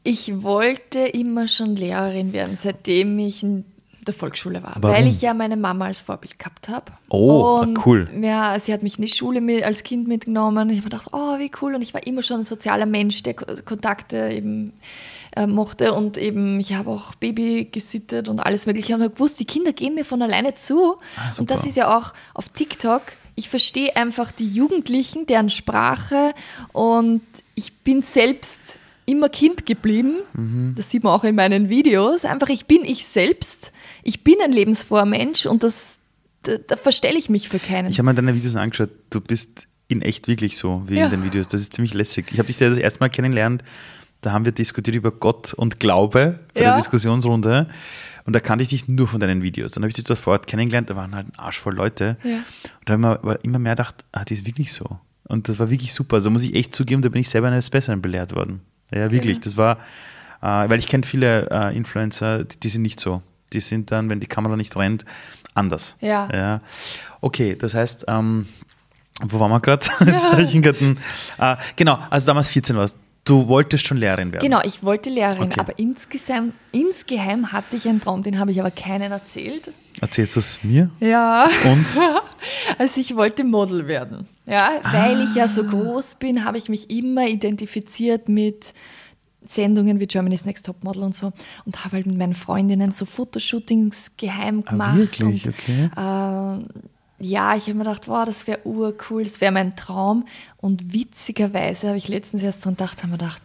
Ich 0.04 0.42
wollte 0.42 1.00
immer 1.00 1.48
schon 1.48 1.76
Lehrerin 1.76 2.34
werden, 2.34 2.58
seitdem 2.60 3.20
ich 3.20 3.44
in 3.44 3.66
der 4.08 4.14
Volksschule 4.14 4.64
war, 4.64 4.78
Warum? 4.80 4.95
weil 4.95 5.08
ich 5.08 5.22
ja 5.22 5.34
meine 5.34 5.58
Mama 5.58 5.86
als 5.86 5.99
Vorbild 5.99 6.38
gehabt 6.39 6.70
habe. 6.70 6.91
Oh, 7.10 7.60
und 7.62 7.86
cool. 7.86 8.08
Ja, 8.22 8.60
sie 8.60 8.74
hat 8.74 8.84
mich 8.84 8.97
in 8.97 9.06
die 9.06 9.12
Schule 9.12 9.41
mit, 9.41 9.64
als 9.64 9.84
Kind 9.84 10.08
mitgenommen. 10.08 10.70
Ich 10.70 10.78
habe 10.78 10.89
gedacht, 10.89 11.08
oh, 11.12 11.38
wie 11.39 11.52
cool. 11.62 11.76
Und 11.76 11.82
ich 11.82 11.93
war 11.93 12.06
immer 12.08 12.24
schon 12.24 12.39
ein 12.39 12.43
sozialer 12.45 12.86
Mensch, 12.86 13.24
der 13.24 13.34
Ko- 13.36 13.45
Kontakte 13.66 14.30
eben 14.32 14.74
äh, 15.36 15.47
mochte. 15.47 15.93
Und 15.93 16.18
eben, 16.18 16.60
ich 16.60 16.74
habe 16.74 16.89
auch 16.89 17.16
Baby 17.16 17.68
gesittet 17.72 18.28
und 18.30 18.39
alles 18.39 18.66
Mögliche. 18.66 18.95
Und 18.95 19.02
habe 19.02 19.14
gewusst, 19.14 19.39
die 19.39 19.45
Kinder 19.45 19.74
gehen 19.74 19.95
mir 19.95 20.06
von 20.06 20.22
alleine 20.22 20.56
zu. 20.56 20.95
Ah, 21.18 21.32
und 21.39 21.52
das 21.52 21.66
ist 21.66 21.78
ja 21.78 21.97
auch 21.97 22.14
auf 22.34 22.49
TikTok. 22.49 23.02
Ich 23.36 23.49
verstehe 23.49 23.95
einfach 23.95 24.32
die 24.32 24.47
Jugendlichen, 24.47 25.26
deren 25.26 25.49
Sprache. 25.49 26.34
Und 26.74 27.22
ich 27.56 27.74
bin 27.80 28.02
selbst 28.02 28.78
immer 29.06 29.30
Kind 29.30 29.66
geblieben. 29.66 30.16
Mhm. 30.34 30.74
Das 30.78 30.89
sieht 30.89 31.04
man 31.04 31.14
auch 31.14 31.24
in 31.24 31.36
meinen 31.36 31.70
Videos. 31.70 32.24
Einfach, 32.24 32.49
ich 32.49 32.66
bin 32.66 32.84
ich 32.86 33.06
selbst. 33.06 33.72
Ich 34.04 34.24
bin 34.24 34.36
ein 34.43 34.52
lebensfroher 34.52 35.06
Mensch 35.06 35.45
und 35.45 35.64
das, 35.64 35.97
da, 36.43 36.58
da 36.58 36.76
verstelle 36.78 37.18
ich 37.18 37.30
mich 37.30 37.49
für 37.49 37.60
keinen. 37.60 37.89
Ich 37.89 37.99
habe 37.99 38.08
mir 38.08 38.16
deine 38.16 38.36
Videos 38.36 38.56
angeschaut, 38.56 38.89
du 39.10 39.22
bist 39.22 39.68
in 39.88 40.02
echt 40.02 40.28
wirklich 40.28 40.58
so, 40.58 40.84
wie 40.88 40.95
Ja. 40.97 41.06
in 41.06 41.12
den 41.12 41.24
Videos. 41.24 41.47
Das 41.47 41.62
ist 41.62 41.74
ziemlich 41.74 41.93
lässig. 41.93 42.28
Ich 42.32 42.39
habe 42.39 42.47
dich 42.47 42.58
da 42.58 42.70
das 42.70 42.78
erste 42.78 42.99
Mal 43.02 43.10
kennengelernt, 43.10 43.64
da 44.22 44.32
haben 44.32 44.45
wir 44.45 44.52
diskutiert 44.52 44.95
über 44.95 45.12
Gott 45.12 45.54
und 45.54 45.80
Glaube 45.80 46.39
bei 46.54 46.62
der 46.62 46.70
Ja. 46.70 46.78
Diskussionsrunde. 46.78 47.68
Und 48.24 48.34
da 48.34 48.39
kannte 48.39 48.62
ich 48.62 48.70
dich 48.70 48.88
nur 48.88 49.08
von 49.08 49.20
deinen 49.20 49.41
Videos. 49.41 49.72
Dann 49.72 49.84
habe 49.84 49.89
ich 49.89 49.95
dich 49.95 50.04
dort 50.06 50.20
vor 50.20 50.34
Ort 50.34 50.45
kennengelernt, 50.45 50.89
da 50.91 50.95
waren 50.95 51.16
halt 51.16 51.28
ein 51.28 51.39
Arsch 51.39 51.60
voll 51.60 51.74
Leute. 51.74 52.18
Ja. 52.24 52.36
Und 52.38 52.45
da 52.86 52.93
habe 52.93 53.18
ich 53.20 53.24
mir 53.26 53.39
immer 53.41 53.60
mehr 53.60 53.74
gedacht, 53.74 54.06
ah, 54.12 54.24
die 54.24 54.36
ist 54.36 54.45
wirklich 54.45 54.72
so. 54.74 54.99
Und 55.28 55.49
das 55.49 55.58
war 55.60 55.70
wirklich 55.72 55.93
super. 55.93 56.16
Also 56.18 56.26
da 56.26 56.30
muss 56.30 56.43
ich 56.43 56.54
echt 56.54 56.76
zugeben, 56.76 57.02
da 57.02 57.10
bin 57.10 57.20
ich 57.22 57.30
selber 57.30 57.47
eines 57.47 57.70
Besseren 57.72 58.02
belehrt 58.02 58.36
worden. 58.36 58.62
Ja, 58.93 59.12
wirklich. 59.12 59.38
Ja. 59.38 59.43
Das 59.43 59.58
war, 59.58 59.78
äh, 60.41 60.70
weil 60.70 60.78
ich 60.78 60.88
kenne 60.88 61.04
viele 61.04 61.49
äh, 61.49 61.76
Influencer, 61.76 62.43
die, 62.43 62.60
die 62.60 62.70
sind 62.70 62.84
nicht 62.84 62.99
so. 62.99 63.24
Die 63.54 63.60
sind 63.60 63.91
dann, 63.91 64.10
wenn 64.10 64.20
die 64.20 64.28
Kamera 64.28 64.56
nicht 64.56 64.76
rennt, 64.76 65.06
anders. 65.54 65.95
Ja. 65.99 66.30
ja. 66.34 66.62
Okay, 67.20 67.56
das 67.60 67.74
heißt, 67.74 68.06
ähm, 68.08 68.47
wo 69.22 69.39
waren 69.39 69.52
wir 69.52 69.60
gerade? 69.60 69.88
Einen- 69.99 70.97
äh, 71.38 71.56
genau, 71.76 71.99
also 72.10 72.28
damals 72.28 72.49
14 72.49 72.76
warst. 72.78 72.97
Du 73.24 73.47
wolltest 73.47 73.86
schon 73.86 73.97
Lehrerin 73.97 74.32
werden. 74.34 74.43
Genau, 74.43 74.62
ich 74.66 74.82
wollte 74.82 75.12
Lehrerin, 75.12 75.43
Okay. 75.43 75.60
aber 75.60 75.78
insgesamt, 75.78 76.56
insgeheim 76.72 77.52
hatte 77.52 77.76
ich 77.76 77.88
einen 77.88 78.02
Traum, 78.02 78.24
den 78.24 78.39
habe 78.39 78.49
ich 78.52 78.60
aber 78.60 78.72
keinen 78.72 79.12
erzählt. 79.12 79.72
Erzählst 80.02 80.36
du 80.38 80.39
es 80.39 80.60
mir? 80.64 80.89
Ja. 80.99 81.47
Uns? 81.66 81.99
Also 82.80 82.99
ich 82.99 83.16
wollte 83.16 83.43
Model 83.43 83.88
werden. 83.88 84.28
Ja, 84.47 84.80
weil 84.91 85.22
ich 85.22 85.36
ja 85.36 85.47
so 85.47 85.64
groß 85.64 86.16
bin, 86.16 86.43
habe 86.43 86.58
ich 86.58 86.70
mich 86.70 86.89
immer 86.89 87.28
identifiziert 87.28 88.28
mit 88.30 88.74
Sendungen 89.46 90.00
wie 90.00 90.08
Germany's 90.08 90.46
Next 90.46 90.66
Top 90.66 90.84
Model 90.84 91.04
und 91.04 91.16
so 91.16 91.32
und 91.66 91.84
habe 91.84 91.98
halt 91.98 92.06
mit 92.06 92.18
meinen 92.18 92.36
Freundinnen 92.36 92.92
so 92.92 93.06
Fotoshootings 93.06 94.12
geheim 94.18 94.64
gemacht. 94.64 94.96
wirklich? 94.98 95.48
Und, 95.48 95.54
Okay. 95.54 95.89
äh, 95.96 96.66
ja, 97.24 97.56
ich 97.56 97.64
habe 97.64 97.76
mir 97.76 97.84
gedacht, 97.84 98.08
wow, 98.08 98.26
das 98.26 98.48
wäre 98.48 98.66
urcool, 98.66 99.24
das 99.24 99.42
wäre 99.42 99.52
mein 99.52 99.76
Traum. 99.76 100.26
Und 100.58 100.94
witzigerweise 100.94 101.88
habe 101.89 101.98
ich 101.98 102.08
letztens 102.08 102.42
erst 102.42 102.66
dran 102.66 102.74
gedacht, 102.74 103.04
habe 103.04 103.12
mir 103.12 103.18
gedacht, 103.20 103.42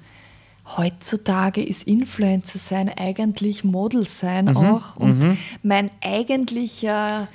heutzutage 0.77 1.63
ist 1.63 1.85
Influencer 1.85 2.59
sein 2.59 2.89
eigentlich 2.89 3.65
Model 3.65 4.07
sein 4.07 4.47
Mhm, 4.47 4.57
auch. 4.57 4.97
Und 4.97 5.37
mein 5.63 5.91
eigentlicher 6.03 7.29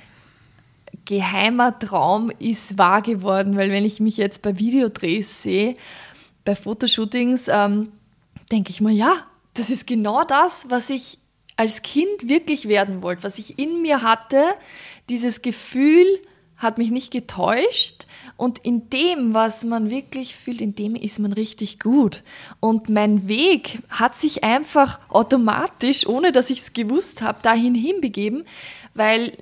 geheimer 1.06 1.78
Traum 1.80 2.32
ist 2.40 2.78
wahr 2.78 3.02
geworden, 3.02 3.56
weil 3.56 3.72
wenn 3.72 3.86
ich 3.86 4.00
mich 4.00 4.18
jetzt 4.18 4.42
bei 4.42 4.58
Videodrehs 4.60 5.44
sehe, 5.44 5.76
bei 6.44 6.56
Fotoshootings, 6.56 7.48
ähm, 7.48 7.90
denke 8.52 8.72
ich 8.72 8.82
mir, 8.82 8.92
ja, 8.92 9.14
das 9.54 9.70
ist 9.70 9.88
genau 9.88 10.24
das, 10.24 10.70
was 10.70 10.90
ich 10.90 11.20
als 11.58 11.82
Kind 11.82 12.28
wirklich 12.28 12.68
werden 12.68 13.02
wollte, 13.02 13.24
was 13.24 13.38
ich 13.38 13.60
in 13.60 13.82
mir 13.82 14.02
hatte. 14.02 14.44
Dieses 15.10 15.42
Gefühl 15.42 16.06
hat 16.58 16.78
mich 16.78 16.92
nicht 16.92 17.12
getäuscht 17.12 18.06
und 18.38 18.60
in 18.60 18.90
dem, 18.90 19.34
was 19.34 19.64
man 19.64 19.90
wirklich 19.90 20.36
fühlt, 20.36 20.62
in 20.62 20.76
dem 20.76 20.96
ist 20.96 21.20
man 21.20 21.34
richtig 21.34 21.80
gut. 21.80 22.24
Und 22.60 22.88
mein 22.88 23.28
Weg 23.28 23.80
hat 23.90 24.16
sich 24.16 24.44
einfach 24.44 25.00
automatisch, 25.10 26.06
ohne 26.06 26.32
dass 26.32 26.50
ich 26.52 26.60
es 26.60 26.74
gewusst 26.74 27.22
habe, 27.22 27.40
dahin 27.42 27.74
hinbegeben, 27.74 28.44
weil 28.94 29.34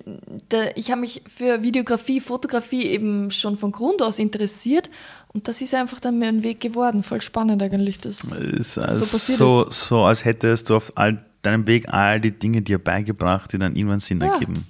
da, 0.49 0.65
ich 0.75 0.91
habe 0.91 1.01
mich 1.01 1.23
für 1.33 1.61
Videografie, 1.63 2.19
Fotografie 2.19 2.83
eben 2.83 3.31
schon 3.31 3.57
von 3.57 3.71
Grund 3.71 4.01
aus 4.01 4.19
interessiert 4.19 4.89
und 5.33 5.47
das 5.47 5.61
ist 5.61 5.73
einfach 5.73 5.99
dann 5.99 6.19
mein 6.19 6.43
Weg 6.43 6.59
geworden. 6.59 7.03
Voll 7.03 7.21
spannend 7.21 7.61
eigentlich. 7.63 7.97
Das 7.99 8.23
Ist 8.23 8.73
so 8.75 8.81
passiert 8.81 9.37
so, 9.37 9.63
ist. 9.65 9.85
so, 9.87 10.03
als 10.03 10.25
hättest 10.25 10.69
du 10.69 10.75
auf 10.75 10.93
all 10.95 11.17
deinem 11.41 11.65
Weg 11.67 11.91
all 11.93 12.19
die 12.19 12.31
Dinge 12.31 12.61
dir 12.61 12.79
beigebracht, 12.79 13.51
die 13.53 13.57
dann 13.59 13.75
irgendwann 13.75 13.99
Sinn 13.99 14.19
Ja. 14.21 14.33
ergeben. 14.33 14.65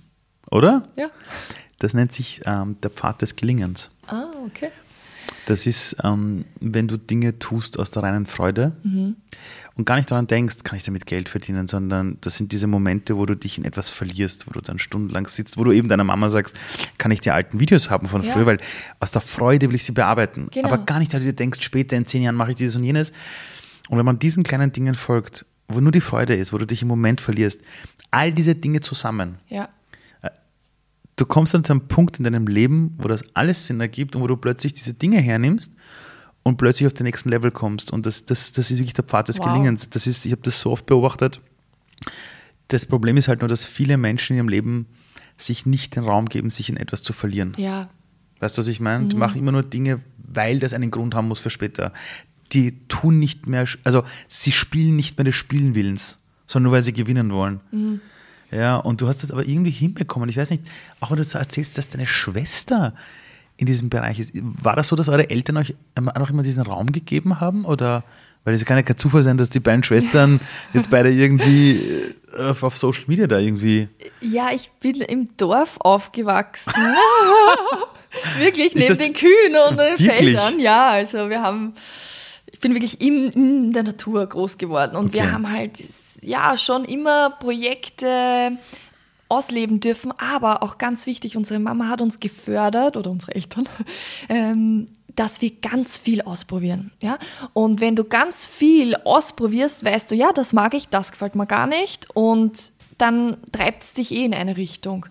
Oder? 0.52 0.88
Ja. 0.96 1.10
Das 1.80 1.94
nennt 1.94 2.12
sich 2.14 2.42
ähm, 2.46 2.76
der 2.84 2.90
Pfad 2.92 3.22
des 3.22 3.36
Gelingens. 3.36 3.92
Ah, 4.08 4.26
okay. 4.46 4.70
Das 5.50 5.66
ist, 5.66 5.96
ähm, 6.04 6.46
wenn 6.60 6.88
du 6.88 6.98
Dinge 6.98 7.40
tust 7.40 7.80
aus 7.80 7.92
der 7.92 8.04
reinen 8.04 8.26
Freude 8.26 8.74
Mhm. 8.84 9.16
und 9.76 9.86
gar 9.86 9.96
nicht 9.96 10.12
daran 10.12 10.28
denkst, 10.28 10.58
kann 10.64 10.78
ich 10.78 10.84
damit 10.84 11.06
Geld 11.06 11.28
verdienen, 11.30 11.68
sondern 11.68 12.18
das 12.22 12.38
sind 12.38 12.52
diese 12.52 12.68
Momente, 12.68 13.18
wo 13.18 13.26
du 13.26 13.36
dich 13.36 13.58
in 13.58 13.66
etwas 13.66 13.90
verlierst, 13.90 14.48
wo 14.48 14.52
du 14.52 14.62
dann 14.62 14.78
stundenlang 14.78 15.28
sitzt, 15.28 15.58
wo 15.58 15.64
du 15.64 15.72
eben 15.72 15.88
deiner 15.90 16.04
Mama 16.04 16.30
sagst, 16.30 16.56
kann 16.98 17.10
ich 17.12 17.22
die 17.22 17.32
alten 17.32 17.60
Videos 17.60 17.90
haben 17.90 18.08
von 18.08 18.22
Ja. 18.22 18.32
früher, 18.34 18.46
weil 18.46 18.58
aus 19.00 19.12
der 19.12 19.22
Freude 19.22 19.68
will 19.70 19.76
ich 19.76 19.84
sie 19.84 19.92
bearbeiten. 19.94 20.50
Genau. 20.52 20.68
Aber 20.68 20.78
gar 20.86 21.00
nicht, 21.00 21.14
weil 21.14 21.22
du 21.22 21.26
dir 21.26 21.34
denkst, 21.34 21.62
später 21.64 21.98
in 21.98 22.06
zehn 22.06 22.22
Jahren 22.22 22.36
mache 22.36 22.52
ich 22.52 22.58
dieses 22.58 22.76
und 22.76 22.84
jenes. 22.84 23.12
Und 23.90 23.98
wenn 23.98 24.06
man 24.06 24.20
diesen 24.20 24.44
kleinen 24.44 24.72
Dingen 24.72 24.94
folgt, 24.94 25.46
wo 25.68 25.80
nur 25.80 25.92
die 25.92 26.02
Freude 26.02 26.36
ist, 26.36 26.52
wo 26.54 26.58
du 26.58 26.66
dich 26.68 26.82
im 26.82 26.88
Moment 26.88 27.22
verlierst. 27.22 27.62
All 28.12 28.34
diese 28.34 28.56
Dinge 28.56 28.82
zusammen. 28.82 29.38
Ja. 29.50 29.70
Du 31.20 31.26
kommst 31.26 31.54
dann 31.54 31.66
zu 31.66 31.74
einem 31.74 31.90
Punkt 31.90 32.18
in 32.18 32.24
deinem 32.24 32.48
Leben, 32.48 32.96
wo 32.98 33.10
das 33.10 33.26
alles 33.36 33.66
Sinn 33.66 33.82
ergibt 33.82 34.16
und 34.16 34.22
wo 34.22 34.28
du 34.28 34.38
plötzlich 34.38 34.74
diese 34.74 34.94
Dinge 34.94 35.20
hernimmst 35.20 35.74
und 36.44 36.56
plötzlich 36.56 36.88
auf 36.88 36.94
den 36.94 37.04
nächsten 37.04 37.28
Level 37.28 37.52
kommst. 37.52 37.92
Und 37.92 38.06
das, 38.06 38.26
das, 38.26 38.54
das 38.54 38.72
ist 38.72 38.78
wirklich 38.78 38.94
der 38.94 39.04
Pfad 39.04 39.28
des 39.28 39.38
Wow. 39.40 39.48
Gelingens. 39.48 39.90
Das 39.90 40.08
ist, 40.08 40.26
ich 40.26 40.32
habe 40.32 40.44
das 40.44 40.62
so 40.62 40.72
oft 40.72 40.86
beobachtet. 40.86 41.42
Das 42.70 42.86
Problem 42.86 43.18
ist 43.18 43.28
halt 43.28 43.42
nur, 43.42 43.50
dass 43.50 43.66
viele 43.66 43.98
Menschen 43.98 44.32
in 44.32 44.38
ihrem 44.38 44.48
Leben 44.48 44.86
sich 45.38 45.66
nicht 45.66 45.98
den 45.98 46.06
Raum 46.06 46.28
geben, 46.28 46.50
sich 46.50 46.70
in 46.70 46.78
etwas 46.78 47.04
zu 47.04 47.12
verlieren. 47.12 47.54
Ja. 47.58 47.90
Weißt 48.40 48.58
du, 48.58 48.62
was 48.62 48.70
ich 48.70 48.80
meine? 48.80 49.08
Die 49.08 49.18
machen 49.18 49.40
immer 49.40 49.52
nur 49.52 49.64
Dinge, 49.64 50.00
weil 50.26 50.60
das 50.60 50.74
einen 50.74 50.90
Grund 50.90 51.16
haben 51.16 51.28
muss 51.28 51.42
für 51.42 51.50
später. 51.50 51.92
Die 52.54 52.88
tun 52.88 53.20
nicht 53.20 53.46
mehr, 53.46 53.68
also 53.84 54.06
sie 54.30 54.54
spielen 54.54 54.96
nicht 54.96 55.18
mehr 55.18 55.26
des 55.26 55.36
Spielenwillens, 55.36 56.20
sondern 56.48 56.64
nur, 56.70 56.72
weil 56.72 56.84
sie 56.84 56.94
gewinnen 56.94 57.30
wollen. 57.32 57.60
Ja, 58.52 58.78
und 58.78 59.02
du 59.02 59.08
hast 59.08 59.24
das 59.24 59.32
aber 59.32 59.48
irgendwie 59.48 59.72
hinbekommen. 59.72 60.30
Ich 60.30 60.38
weiß 60.38 60.50
nicht, 60.50 60.64
auch 61.00 61.12
wenn 61.12 61.18
du 61.18 61.38
erzählst, 61.38 61.78
dass 61.78 61.90
deine 61.90 62.06
Schwester 62.08 62.94
in 63.58 63.66
diesem 63.66 63.90
Bereich 63.90 64.20
ist. 64.20 64.32
War 64.34 64.76
das 64.76 64.88
so, 64.88 64.96
dass 64.96 65.10
eure 65.10 65.30
Eltern 65.30 65.58
euch 65.58 65.76
auch 65.96 66.30
immer 66.30 66.44
diesen 66.44 66.64
Raum 66.64 66.92
gegeben 66.92 67.42
haben? 67.42 67.66
Oder, 67.66 68.04
weil 68.46 68.54
es 68.54 68.64
kann 68.66 68.78
ja 68.78 68.84
kein 68.84 68.98
Zufall 68.98 69.22
sein, 69.22 69.38
dass 69.38 69.50
die 69.50 69.60
beiden 69.60 69.84
Schwestern 69.84 70.40
jetzt 70.74 70.90
beide 70.90 71.12
irgendwie 71.12 71.78
äh, 72.38 72.50
auf, 72.50 72.64
auf 72.64 72.78
Social 72.78 73.04
Media 73.08 73.28
da 73.28 73.38
irgendwie. 73.38 73.90
Ja, 74.22 74.52
ich 74.54 74.72
bin 74.80 75.02
im 75.02 75.30
Dorf 75.38 75.76
aufgewachsen. 75.80 76.74
wirklich, 78.40 78.76
neben 78.76 78.98
den 78.98 79.14
Kühen 79.14 79.56
und 79.70 79.78
den? 79.78 79.98
Feldern. 79.98 80.60
Ja, 80.60 80.90
also 80.90 81.30
wir 81.30 81.42
haben, 81.42 81.74
ich 82.52 82.60
bin 82.60 82.74
wirklich 82.74 83.02
in, 83.02 83.30
in 83.32 83.74
der 83.74 83.84
Natur 83.84 84.26
groß 84.26 84.58
geworden 84.58 84.96
und 84.96 85.08
Okay. 85.08 85.16
wir 85.16 85.32
haben 85.32 85.52
halt, 85.52 85.84
ja, 86.22 86.58
schon 86.58 86.86
immer 86.86 87.30
Projekte 87.30 88.58
ausleben 89.30 89.80
dürfen, 89.80 90.12
aber 90.18 90.64
auch 90.64 90.78
ganz 90.78 91.06
wichtig, 91.06 91.38
unsere 91.38 91.60
Mama 91.60 91.88
hat 91.88 92.02
uns 92.02 92.20
gefördert 92.20 92.98
oder 92.98 93.12
unsere 93.12 93.36
Eltern, 93.36 93.70
ähm, 94.30 94.88
dass 95.16 95.42
wir 95.42 95.52
ganz 95.52 95.98
viel 95.98 96.22
ausprobieren. 96.22 96.92
Ja? 97.02 97.20
Und 97.54 97.80
wenn 97.82 97.96
du 97.96 98.04
ganz 98.04 98.48
viel 98.48 98.96
ausprobierst, 98.96 99.84
weißt 99.86 100.10
du, 100.10 100.16
ja, 100.16 100.32
das 100.34 100.54
mag 100.54 100.74
ich, 100.74 100.90
das 100.90 101.12
gefällt 101.12 101.36
mir 101.36 101.46
gar 101.46 101.68
nicht 101.68 102.08
und 102.16 102.72
dann 102.98 103.38
treibt 103.52 103.84
es 103.84 103.94
dich 103.94 104.12
eh 104.12 104.26
in 104.26 104.34
eine 104.34 104.58
Richtung. 104.58 105.06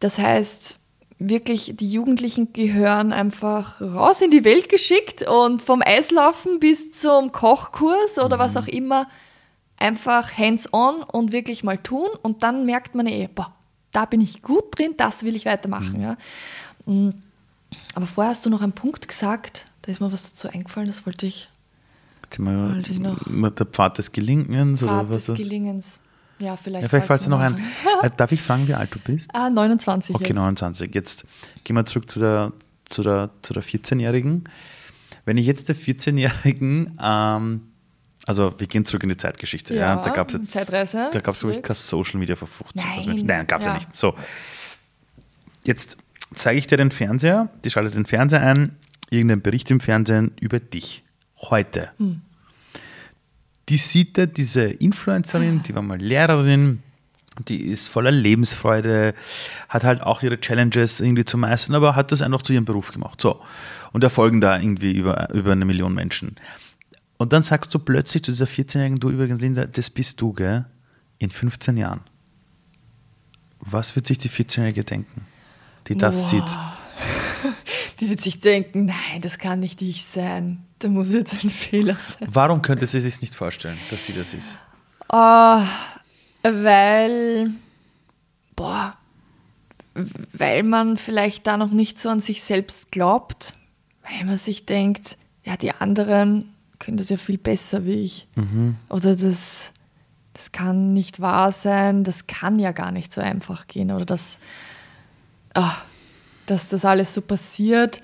Das 0.00 0.18
heißt, 0.18 0.76
wirklich, 1.18 1.74
die 1.76 1.90
Jugendlichen 1.90 2.52
gehören 2.52 3.12
einfach 3.12 3.80
raus 3.80 4.20
in 4.20 4.30
die 4.30 4.44
Welt 4.44 4.68
geschickt 4.68 5.26
und 5.26 5.62
vom 5.62 5.82
Eislaufen 5.84 6.60
bis 6.60 6.92
zum 6.92 7.32
Kochkurs 7.32 8.18
oder 8.18 8.38
was 8.38 8.56
auch 8.56 8.66
immer, 8.66 9.08
einfach 9.78 10.36
hands-on 10.36 11.02
und 11.02 11.32
wirklich 11.32 11.64
mal 11.64 11.78
tun 11.78 12.08
und 12.22 12.42
dann 12.42 12.64
merkt 12.66 12.94
man 12.94 13.06
eh, 13.06 13.28
boah, 13.34 13.52
da 13.92 14.04
bin 14.04 14.20
ich 14.20 14.42
gut 14.42 14.78
drin, 14.78 14.94
das 14.96 15.22
will 15.24 15.36
ich 15.36 15.46
weitermachen. 15.46 16.00
Ja. 16.00 16.16
Mm, 16.86 17.10
Aber 17.94 18.06
vorher 18.06 18.30
hast 18.32 18.44
du 18.46 18.50
noch 18.50 18.62
einen 18.62 18.72
Punkt 18.72 19.06
gesagt, 19.08 19.66
da 19.82 19.92
ist 19.92 20.00
mir 20.00 20.12
was 20.12 20.22
dazu 20.30 20.48
eingefallen, 20.48 20.88
das 20.88 21.06
wollte 21.06 21.26
ich, 21.26 21.48
Jetzt 22.24 22.38
mal, 22.38 22.74
Wollte 22.74 22.92
ich 22.92 22.98
noch. 22.98 23.18
der 23.50 23.66
Pfad 23.66 23.98
des 23.98 24.10
Gelingens 24.10 24.82
oder 24.82 24.92
Pfad 25.00 25.08
was 25.10 25.16
des 25.18 25.26
das? 25.26 25.36
Gelingens. 25.38 26.00
Ja, 26.38 26.56
vielleicht. 26.56 26.82
Ja, 26.82 26.88
vielleicht 26.88 27.06
fällt's 27.06 27.24
dir 27.24 27.30
noch 27.30 27.38
ein. 27.38 27.62
Äh, 28.02 28.10
Darf 28.16 28.32
ich 28.32 28.42
fragen, 28.42 28.66
wie 28.66 28.74
alt 28.74 28.92
du 28.92 28.98
bist? 28.98 29.30
Ah, 29.32 29.50
29 29.50 30.14
Okay, 30.16 30.24
jetzt. 30.28 30.34
29. 30.36 30.94
Jetzt 30.94 31.26
gehen 31.62 31.76
wir 31.76 31.84
zurück 31.84 32.10
zu 32.10 32.18
der, 32.18 32.52
zu 32.88 33.02
der, 33.02 33.30
zu 33.42 33.52
der 33.54 33.62
14-Jährigen. 33.62 34.44
Wenn 35.26 35.36
ich 35.36 35.46
jetzt 35.46 35.68
der 35.68 35.76
14-Jährigen, 35.76 36.98
ähm, 37.00 37.60
also 38.26 38.54
wir 38.58 38.66
gehen 38.66 38.84
zurück 38.84 39.02
in 39.02 39.10
die 39.10 39.16
Zeitgeschichte, 39.16 39.74
ja, 39.74 39.96
Ja, 39.96 40.02
da 40.02 40.10
gab 40.10 40.28
es 40.28 40.34
jetzt, 40.34 40.52
Zeitreise, 40.52 41.10
da 41.12 41.20
gab 41.20 41.34
es 41.34 41.40
glaube 41.40 41.52
ich 41.52 41.56
zurück. 41.56 41.64
kein 41.64 41.76
Social 41.76 42.18
Media 42.18 42.36
vor 42.36 42.48
15 42.48 42.90
also 42.90 43.10
Nein, 43.10 43.22
Nein, 43.26 43.46
gab 43.46 43.60
es 43.60 43.66
ja. 43.66 43.72
ja. 43.72 43.78
nicht. 43.78 43.94
So, 43.94 44.14
jetzt 45.64 45.98
zeige 46.34 46.58
ich 46.58 46.66
dir 46.66 46.76
den 46.76 46.90
Fernseher, 46.90 47.48
die 47.64 47.70
schaltet 47.70 47.96
den 47.96 48.06
Fernseher 48.06 48.40
ein, 48.40 48.76
irgendein 49.10 49.42
Bericht 49.42 49.70
im 49.70 49.80
Fernsehen 49.80 50.32
über 50.40 50.58
dich, 50.60 51.04
heute. 51.50 51.90
Hm. 51.98 52.22
Die 53.68 53.78
sieht 53.78 54.18
da 54.18 54.26
diese 54.26 54.64
Influencerin, 54.64 55.62
die 55.62 55.74
war 55.74 55.82
mal 55.82 55.98
Lehrerin, 55.98 56.82
die 57.48 57.62
ist 57.64 57.88
voller 57.88 58.10
Lebensfreude, 58.10 59.14
hat 59.68 59.84
halt 59.84 60.02
auch 60.02 60.22
ihre 60.22 60.38
Challenges 60.38 61.00
irgendwie 61.00 61.24
zu 61.24 61.38
meistern, 61.38 61.74
aber 61.74 61.96
hat 61.96 62.12
das 62.12 62.22
einfach 62.22 62.42
zu 62.42 62.52
ihrem 62.52 62.64
Beruf 62.64 62.92
gemacht. 62.92 63.20
So. 63.20 63.40
Und 63.92 64.04
da 64.04 64.08
folgen 64.10 64.40
da 64.40 64.58
irgendwie 64.58 64.92
über, 64.92 65.30
über 65.32 65.52
eine 65.52 65.64
Million 65.64 65.94
Menschen. 65.94 66.36
Und 67.16 67.32
dann 67.32 67.42
sagst 67.42 67.72
du 67.74 67.78
plötzlich 67.78 68.22
zu 68.24 68.32
dieser 68.32 68.46
14-Jährigen, 68.46 68.98
du 69.00 69.10
übrigens, 69.10 69.40
Linda, 69.40 69.66
das 69.66 69.90
bist 69.90 70.20
du, 70.20 70.32
gell? 70.32 70.64
In 71.18 71.30
15 71.30 71.76
Jahren. 71.76 72.00
Was 73.60 73.96
wird 73.96 74.06
sich 74.06 74.18
die 74.18 74.28
14-Jährige 74.28 74.84
denken, 74.84 75.26
die 75.86 75.96
das 75.96 76.16
Wow. 76.16 76.30
sieht? 76.30 76.56
Die 78.00 78.10
wird 78.10 78.20
sich 78.20 78.40
denken, 78.40 78.86
nein, 78.86 79.20
das 79.20 79.38
kann 79.38 79.60
nicht 79.60 79.80
ich 79.80 80.04
sein. 80.04 80.64
Da 80.80 80.88
muss 80.88 81.12
jetzt 81.12 81.44
ein 81.44 81.50
Fehler 81.50 81.96
sein. 82.18 82.28
Warum 82.32 82.60
könnte 82.60 82.86
sie 82.88 82.98
sich 82.98 83.20
nicht 83.20 83.34
vorstellen, 83.36 83.78
dass 83.90 84.06
sie 84.06 84.12
das 84.12 84.34
ist? 84.34 84.58
Ah, 85.08 85.64
weil, 86.42 87.50
boah, 88.56 88.96
weil 90.32 90.62
man 90.64 90.96
vielleicht 90.96 91.46
da 91.46 91.56
noch 91.56 91.70
nicht 91.70 91.98
so 91.98 92.08
an 92.08 92.18
sich 92.20 92.42
selbst 92.42 92.90
glaubt, 92.90 93.54
weil 94.02 94.24
man 94.26 94.38
sich 94.38 94.66
denkt, 94.66 95.16
ja, 95.44 95.56
die 95.56 95.70
anderen 95.72 96.52
können 96.84 96.96
das 96.96 97.08
ja 97.08 97.16
viel 97.16 97.38
besser 97.38 97.84
wie 97.84 98.04
ich. 98.04 98.26
Oder 98.88 99.16
das, 99.16 99.72
das 100.34 100.52
kann 100.52 100.92
nicht 100.92 101.20
wahr 101.20 101.52
sein, 101.52 102.04
das 102.04 102.26
kann 102.26 102.58
ja 102.58 102.72
gar 102.72 102.92
nicht 102.92 103.12
so 103.12 103.20
einfach 103.20 103.66
gehen. 103.66 103.90
Oder 103.90 104.04
das, 104.04 104.38
ah, 105.54 105.74
dass 106.46 106.68
das 106.68 106.84
alles 106.84 107.14
so 107.14 107.22
passiert 107.22 108.02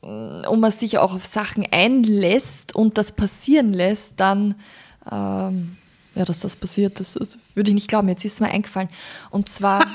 und 0.00 0.60
man 0.60 0.72
sich 0.72 0.98
auch 0.98 1.14
auf 1.14 1.24
Sachen 1.24 1.66
einlässt 1.70 2.74
und 2.74 2.98
das 2.98 3.12
passieren 3.12 3.72
lässt, 3.72 4.20
dann, 4.20 4.54
ähm, 5.10 5.76
ja, 6.14 6.24
dass 6.24 6.40
das 6.40 6.56
passiert, 6.56 7.00
das, 7.00 7.14
das 7.14 7.38
würde 7.54 7.70
ich 7.70 7.74
nicht 7.74 7.88
glauben. 7.88 8.08
Jetzt 8.08 8.24
ist 8.24 8.34
es 8.34 8.40
mir 8.40 8.50
eingefallen. 8.50 8.88
Und 9.30 9.48
zwar, 9.48 9.84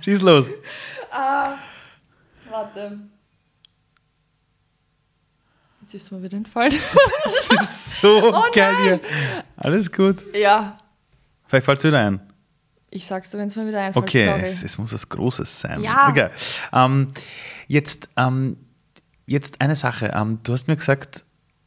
Schieß 0.00 0.22
los. 0.22 0.46
warte. 2.50 2.98
Jetzt 5.86 5.94
ist 6.02 6.10
mir 6.12 6.22
wieder 6.22 6.36
entfallen. 6.36 6.74
Das 7.24 7.48
ist 7.62 8.00
so 8.00 8.32
Oh 8.34 8.42
geil 8.52 8.74
hier. 8.82 9.00
Alles 9.56 9.90
gut. 9.92 10.24
ja, 10.34 10.76
Vielleicht 11.46 11.64
fällt 11.64 11.78
es 11.78 11.84
wieder 11.84 12.00
ein. 12.00 12.20
ich 12.90 13.06
sag's 13.06 13.30
dir, 13.30 13.38
wenn 13.38 13.48
es 13.48 13.56
mir 13.56 13.68
wieder 13.68 13.80
einfällt. 13.80 14.04
Okay, 14.04 14.40
es, 14.42 14.62
es 14.64 14.78
muss 14.78 14.92
was 14.92 15.08
Großes 15.08 15.60
sein. 15.60 15.80
Ja. 15.82 16.08
Okay. 16.08 16.28
Ähm, 16.72 17.08
jetzt, 17.68 18.08
ähm, 18.16 18.56
jetzt 19.26 19.60
eine 19.60 19.76
Sache. 19.76 20.12
Ähm, 20.14 20.38
du 20.42 20.52
hast 20.52 20.66
mir 20.66 20.74
gesagt, 20.76 21.24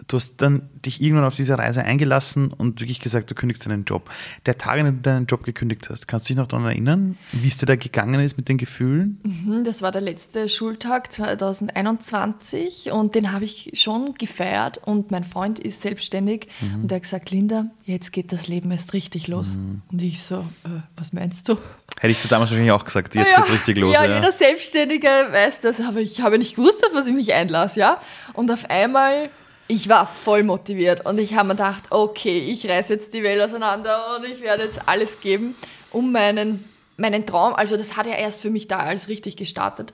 du 0.10 0.18
hast 0.18 0.42
dann 0.42 0.68
dich 0.86 1.02
irgendwann 1.02 1.24
auf 1.26 1.36
diese 1.36 1.58
Reise 1.58 1.84
eingelassen 1.84 2.52
und 2.52 2.82
wirklich 2.82 3.00
gesagt, 3.00 3.30
du 3.32 3.36
kündigst 3.36 3.66
deinen 3.66 3.86
Job. 3.86 4.10
Der 4.46 4.58
Tag, 4.58 4.80
an 4.80 4.86
dem 4.86 4.96
du 4.98 5.02
deinen 5.04 5.26
Job 5.28 5.44
gekündigt 5.44 5.90
hast, 5.90 6.08
kannst 6.08 6.26
du 6.28 6.34
dich 6.34 6.38
noch 6.38 6.48
daran 6.48 6.66
erinnern, 6.66 7.18
wie 7.32 7.48
es 7.48 7.58
dir 7.58 7.66
da 7.68 7.76
gegangen 7.78 8.20
ist 8.20 8.36
mit 8.36 8.50
den 8.50 8.58
Gefühlen? 8.58 9.20
Mhm, 9.24 9.64
Das 9.64 9.82
war 9.82 9.92
der 9.92 10.02
letzte 10.02 10.50
Schultag 10.50 11.14
2021 11.14 12.92
und 12.92 13.16
den 13.16 13.32
habe 13.32 13.46
ich 13.46 13.72
schon 13.76 14.14
gefeiert 14.16 14.80
und 14.86 15.12
mein 15.12 15.24
Freund 15.24 15.60
ist 15.60 15.82
selbstständig 15.82 16.48
Mhm. 16.62 16.84
und 16.84 16.92
er 16.92 16.96
hat 16.96 17.04
gesagt, 17.04 17.32
Linda, 17.32 17.66
jetzt 17.84 18.12
geht 18.12 18.32
das 18.32 18.48
Leben 18.48 18.72
erst 18.72 18.94
richtig 18.94 19.28
los. 19.28 19.56
Mhm. 19.56 19.82
Und 19.92 20.02
ich 20.02 20.22
so, 20.22 20.40
äh, 20.66 20.70
was 20.98 21.14
meinst 21.14 21.48
du? 21.48 21.58
Hätte 22.00 22.12
ich 22.12 22.22
dir 22.22 22.28
damals 22.30 22.50
wahrscheinlich 22.52 22.72
auch 22.72 22.86
gesagt, 22.86 23.16
jetzt 23.16 23.32
ja, 23.32 23.38
geht's 23.38 23.52
richtig 23.52 23.78
los. 23.78 23.94
Ja, 23.94 24.06
Ja, 24.06 24.16
jeder 24.16 24.32
Selbstständige 24.32 25.08
weiß 25.08 25.60
das, 25.62 25.80
aber 25.82 26.00
ich 26.00 26.22
habe 26.22 26.38
nicht 26.38 26.56
gewusst, 26.56 26.84
auf 26.86 26.94
was 26.94 27.08
ich 27.08 27.14
mich 27.14 27.34
einlasse, 27.34 27.80
ja. 27.80 28.02
Und 28.34 28.52
auf 28.52 28.70
einmal, 28.70 29.30
ich 29.70 29.88
war 29.88 30.08
voll 30.08 30.42
motiviert 30.44 31.06
und 31.06 31.20
ich 31.20 31.36
habe 31.36 31.50
mir 31.50 31.54
gedacht, 31.54 31.84
okay, 31.92 32.40
ich 32.40 32.68
reiße 32.68 32.94
jetzt 32.94 33.14
die 33.14 33.22
Welt 33.22 33.40
auseinander 33.40 34.18
und 34.18 34.26
ich 34.26 34.42
werde 34.42 34.64
jetzt 34.64 34.82
alles 34.88 35.22
geben, 35.22 35.56
um 35.92 36.12
meinen, 36.12 36.68
meinen 36.98 37.26
Traum, 37.28 37.54
also 37.54 37.78
das 37.78 37.96
hat 37.96 38.08
ja 38.08 38.16
erst 38.16 38.42
für 38.42 38.50
mich 38.50 38.68
da 38.68 38.80
alles 38.80 39.08
richtig 39.08 39.38
gestartet. 39.38 39.94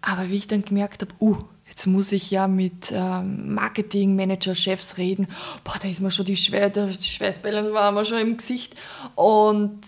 Aber 0.00 0.28
wie 0.28 0.36
ich 0.36 0.46
dann 0.46 0.64
gemerkt 0.64 1.02
habe, 1.02 1.12
uh, 1.20 1.36
jetzt 1.68 1.86
muss 1.88 2.12
ich 2.12 2.30
ja 2.30 2.46
mit 2.46 2.92
ähm, 2.92 3.54
Marketing-Manager, 3.54 4.54
Chefs 4.54 4.98
reden, 4.98 5.26
boah, 5.64 5.74
da 5.82 5.88
ist 5.88 6.00
mir 6.00 6.12
schon 6.12 6.26
die, 6.26 6.36
Schweißbällen 6.36 7.72
waren 7.72 7.94
mir 7.96 8.04
schon 8.04 8.18
im 8.18 8.36
Gesicht 8.36 8.76
und 9.16 9.80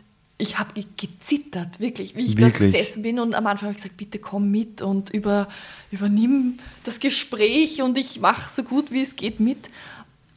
ich 0.43 0.59
habe 0.59 0.72
ge- 0.74 0.84
gezittert, 0.97 1.78
wirklich, 1.80 2.16
wie 2.16 2.26
ich 2.26 2.36
Wirklich? 2.36 2.72
dort 2.72 2.72
gesessen 2.72 3.03
bin 3.03 3.18
und 3.20 3.34
am 3.34 3.47
Anfang 3.47 3.68
habe 3.68 3.76
ich 3.76 3.82
gesagt, 3.82 3.97
bitte 3.97 4.18
komm 4.18 4.51
mit 4.51 4.82
und 4.82 5.11
über, 5.11 5.49
übernimm 5.90 6.59
das 6.84 6.99
Gespräch 7.01 7.80
und 7.80 7.97
ich 7.97 8.20
mache 8.20 8.51
so 8.51 8.62
gut 8.64 8.90
wie 8.90 9.03
es 9.03 9.16
geht 9.16 9.40
mit. 9.40 9.70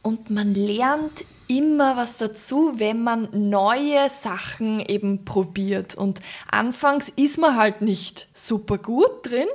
Und 0.02 0.30
man 0.30 0.54
lernt 0.54 1.24
immer 1.48 1.96
was 1.96 2.16
dazu, 2.18 2.74
wenn 2.76 3.02
man 3.02 3.28
neue 3.32 4.08
Sachen 4.08 4.78
eben 4.78 5.24
probiert. 5.24 5.96
Und 5.96 6.20
anfangs 6.48 7.10
ist 7.16 7.38
man 7.38 7.56
halt 7.56 7.82
nicht 7.82 8.28
super 8.32 8.78
gut 8.78 9.10
drin, 9.24 9.48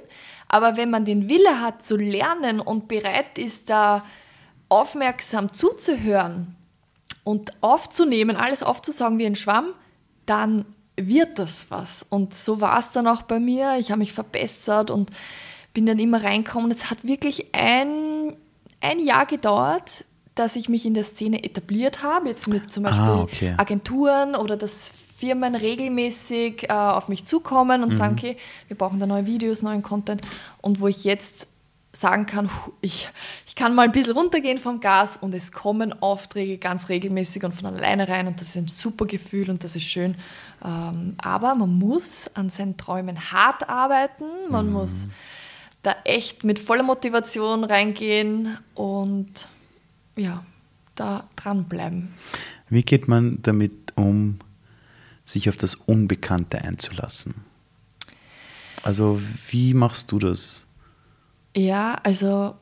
aber 0.50 0.76
wenn 0.76 0.90
man 0.90 1.06
den 1.06 1.30
Wille 1.30 1.62
hat 1.62 1.86
zu 1.86 1.96
lernen 1.96 2.60
und 2.60 2.90
bereit 2.90 3.38
ist, 3.38 3.70
da 3.70 4.04
aufmerksam 4.68 5.54
zuzuhören 5.54 6.56
und 7.24 7.54
aufzunehmen, 7.62 8.36
alles 8.36 8.64
aufzusagen 8.64 9.18
wie 9.18 9.26
ein 9.26 9.38
Schwamm, 9.38 9.70
dann 10.32 10.66
wird 10.96 11.40
das 11.40 11.68
was. 11.70 12.06
Und 12.10 12.34
so 12.34 12.62
war 12.62 12.80
es 12.80 12.92
dann 12.92 13.06
auch 13.06 13.22
bei 13.24 13.40
mir. 13.40 13.76
Ich 13.80 13.92
habe 13.92 14.00
mich 14.00 14.14
verbessert 14.14 14.90
und 14.90 15.10
bin 15.74 15.86
dann 15.86 16.00
immer 16.00 16.24
reinkommen. 16.24 16.72
Es 16.72 16.90
hat 16.90 17.04
wirklich 17.04 17.48
ein, 17.54 18.38
ein 18.80 19.00
Jahr 19.00 19.26
gedauert, 19.26 20.06
dass 20.34 20.56
ich 20.56 20.70
mich 20.70 20.86
in 20.86 20.94
der 20.94 21.04
Szene 21.04 21.44
etabliert 21.44 22.02
habe, 22.02 22.30
jetzt 22.30 22.48
mit 22.48 22.72
zum 22.72 22.84
Beispiel 22.84 23.04
ah, 23.04 23.22
okay. 23.24 23.56
Agenturen 23.58 24.36
oder 24.36 24.56
dass 24.56 24.94
Firmen 25.18 25.54
regelmäßig 25.54 26.70
äh, 26.70 26.74
auf 26.74 27.10
mich 27.10 27.26
zukommen 27.26 27.84
und 27.84 27.92
mhm. 27.92 27.98
sagen, 27.98 28.16
okay, 28.18 28.38
wir 28.70 28.78
brauchen 28.78 29.02
da 29.02 29.06
neue 29.06 29.26
Videos, 29.26 29.62
neuen 29.62 29.84
Content 29.84 30.22
und 30.62 30.80
wo 30.80 30.88
ich 30.88 31.04
jetzt 31.04 31.48
sagen 31.94 32.26
kann, 32.26 32.50
ich, 32.80 33.10
ich 33.46 33.56
kann 33.56 33.76
mal 33.76 33.84
ein 33.84 33.92
bisschen 33.92 34.14
runtergehen 34.14 34.58
vom 34.58 34.80
Gas 34.80 35.18
und 35.18 35.34
es 35.36 35.52
kommen 35.52 35.94
Aufträge 36.02 36.58
ganz 36.58 36.90
regelmäßig 36.90 37.44
und 37.44 37.54
von 37.54 37.66
alleine 37.66 38.08
rein 38.08 38.28
und 38.28 38.40
das 38.40 38.50
ist 38.50 38.58
ein 38.58 38.68
super 38.68 39.06
Gefühl 39.06 39.50
und 39.50 39.64
das 39.64 39.76
ist 39.76 39.84
schön. 39.84 40.16
Ähm, 40.64 41.16
aber 41.18 41.54
man 41.56 41.78
muss 41.78 42.34
an 42.36 42.50
seinen 42.50 42.78
Träumen 42.78 43.32
hart 43.32 43.68
arbeiten, 43.68 44.26
man 44.50 44.68
mhm. 44.68 44.74
muss 44.74 45.08
da 45.84 45.96
echt 46.06 46.44
mit 46.44 46.60
voller 46.60 46.84
Motivation 46.84 47.64
reingehen 47.64 48.58
und 48.76 49.50
ja, 50.16 50.46
da 50.96 51.28
dranbleiben. 51.36 52.14
Wie 52.70 52.84
geht 52.84 53.08
man 53.08 53.40
damit 53.42 53.94
um, 53.96 54.40
sich 55.26 55.50
auf 55.50 55.58
das 55.58 55.76
Unbekannte 55.76 56.62
einzulassen? 56.62 57.34
Also 58.84 59.20
wie 59.50 59.74
machst 59.74 60.12
du 60.12 60.20
das? 60.20 60.68
Ja, 61.56 61.96
also 62.04 62.56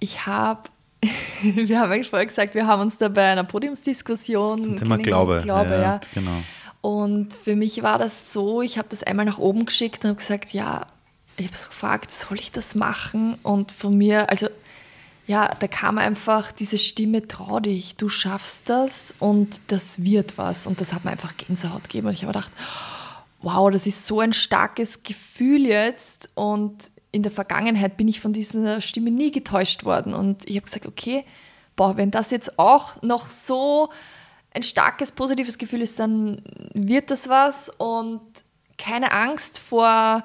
ich 0.00 0.26
habe, 0.26 0.62
wir 1.42 1.80
haben 1.80 1.92
eigentlich 1.92 2.10
vorher 2.10 2.26
gesagt, 2.26 2.54
wir 2.54 2.66
haben 2.66 2.82
uns 2.82 2.98
da 2.98 3.08
bei 3.08 3.30
einer 3.30 3.44
Podiumsdiskussion. 3.44 4.62
Zum 4.62 4.76
Thema 4.76 4.98
Glaube. 4.98 5.40
Glaube 5.42 5.70
ja, 5.70 5.82
ja. 5.82 6.00
Genau. 6.14 6.42
Und 6.80 7.32
für 7.32 7.56
mich 7.56 7.82
war 7.82 7.98
das 7.98 8.32
so, 8.32 8.60
ich 8.60 8.76
habe 8.76 8.88
das 8.90 9.02
einmal 9.02 9.24
nach 9.24 9.38
oben 9.38 9.64
geschickt 9.64 10.04
und 10.04 10.10
habe 10.10 10.18
gesagt, 10.18 10.52
ja, 10.52 10.86
ich 11.36 11.46
habe 11.46 11.56
so 11.56 11.68
gefragt, 11.68 12.12
soll 12.12 12.38
ich 12.38 12.52
das 12.52 12.74
machen? 12.74 13.38
Und 13.42 13.72
von 13.72 13.96
mir, 13.96 14.28
also 14.30 14.48
ja, 15.26 15.48
da 15.48 15.66
kam 15.66 15.96
einfach 15.98 16.52
diese 16.52 16.76
Stimme, 16.76 17.26
trau 17.26 17.58
dich, 17.60 17.96
du 17.96 18.08
schaffst 18.08 18.68
das 18.68 19.14
und 19.18 19.62
das 19.68 20.04
wird 20.04 20.36
was. 20.36 20.66
Und 20.66 20.80
das 20.80 20.92
hat 20.92 21.04
mir 21.04 21.12
einfach 21.12 21.36
Gänsehaut 21.36 21.84
gegeben. 21.84 22.08
Und 22.08 22.14
ich 22.14 22.22
habe 22.22 22.34
gedacht, 22.34 22.52
wow, 23.40 23.70
das 23.70 23.86
ist 23.86 24.04
so 24.04 24.20
ein 24.20 24.34
starkes 24.34 25.02
Gefühl 25.02 25.64
jetzt. 25.64 26.28
Und 26.34 26.90
in 27.14 27.22
der 27.22 27.32
Vergangenheit 27.32 27.96
bin 27.96 28.08
ich 28.08 28.20
von 28.20 28.32
dieser 28.32 28.80
Stimme 28.80 29.10
nie 29.10 29.30
getäuscht 29.30 29.84
worden. 29.84 30.14
Und 30.14 30.48
ich 30.48 30.56
habe 30.56 30.64
gesagt, 30.66 30.86
okay, 30.86 31.24
boah, 31.76 31.96
wenn 31.96 32.10
das 32.10 32.30
jetzt 32.30 32.58
auch 32.58 33.02
noch 33.02 33.28
so 33.28 33.88
ein 34.52 34.62
starkes 34.62 35.12
positives 35.12 35.58
Gefühl 35.58 35.80
ist, 35.80 35.98
dann 35.98 36.42
wird 36.74 37.10
das 37.10 37.28
was. 37.28 37.68
Und 37.68 38.20
keine 38.78 39.12
Angst 39.12 39.58
vor 39.58 40.24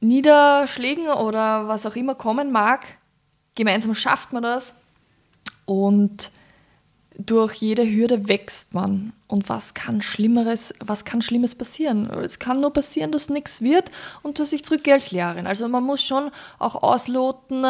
Niederschlägen 0.00 1.08
oder 1.08 1.68
was 1.68 1.86
auch 1.86 1.96
immer 1.96 2.14
kommen 2.14 2.52
mag 2.52 2.98
gemeinsam 3.58 3.94
schafft 3.94 4.32
man 4.32 4.42
das 4.42 4.74
und 5.66 6.30
durch 7.18 7.54
jede 7.54 7.84
Hürde 7.84 8.28
wächst 8.28 8.72
man. 8.72 9.12
Und 9.26 9.48
was 9.48 9.74
kann 9.74 10.00
Schlimmeres, 10.00 10.72
was 10.78 11.04
kann 11.04 11.20
Schlimmes 11.20 11.54
passieren? 11.54 12.08
Es 12.10 12.38
kann 12.38 12.60
nur 12.60 12.72
passieren, 12.72 13.10
dass 13.10 13.28
nichts 13.28 13.60
wird 13.60 13.90
und 14.22 14.38
dass 14.38 14.52
ich 14.52 14.64
zurückgehe 14.64 14.94
als 14.94 15.10
Lehrerin. 15.10 15.46
Also 15.46 15.68
man 15.68 15.84
muss 15.84 16.00
schon 16.00 16.30
auch 16.58 16.76
ausloten, 16.82 17.66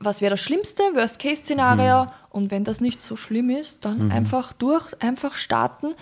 was 0.00 0.20
wäre 0.20 0.30
das 0.30 0.40
Schlimmste, 0.40 0.82
Worst-Case-Szenario. 0.94 2.04
Mhm. 2.04 2.10
Und 2.30 2.50
wenn 2.50 2.64
das 2.64 2.80
nicht 2.80 3.02
so 3.02 3.14
schlimm 3.14 3.50
ist, 3.50 3.84
dann 3.84 4.06
mhm. 4.06 4.10
einfach 4.10 4.54
durch, 4.54 4.86
einfach 5.00 5.36
starten 5.36 5.94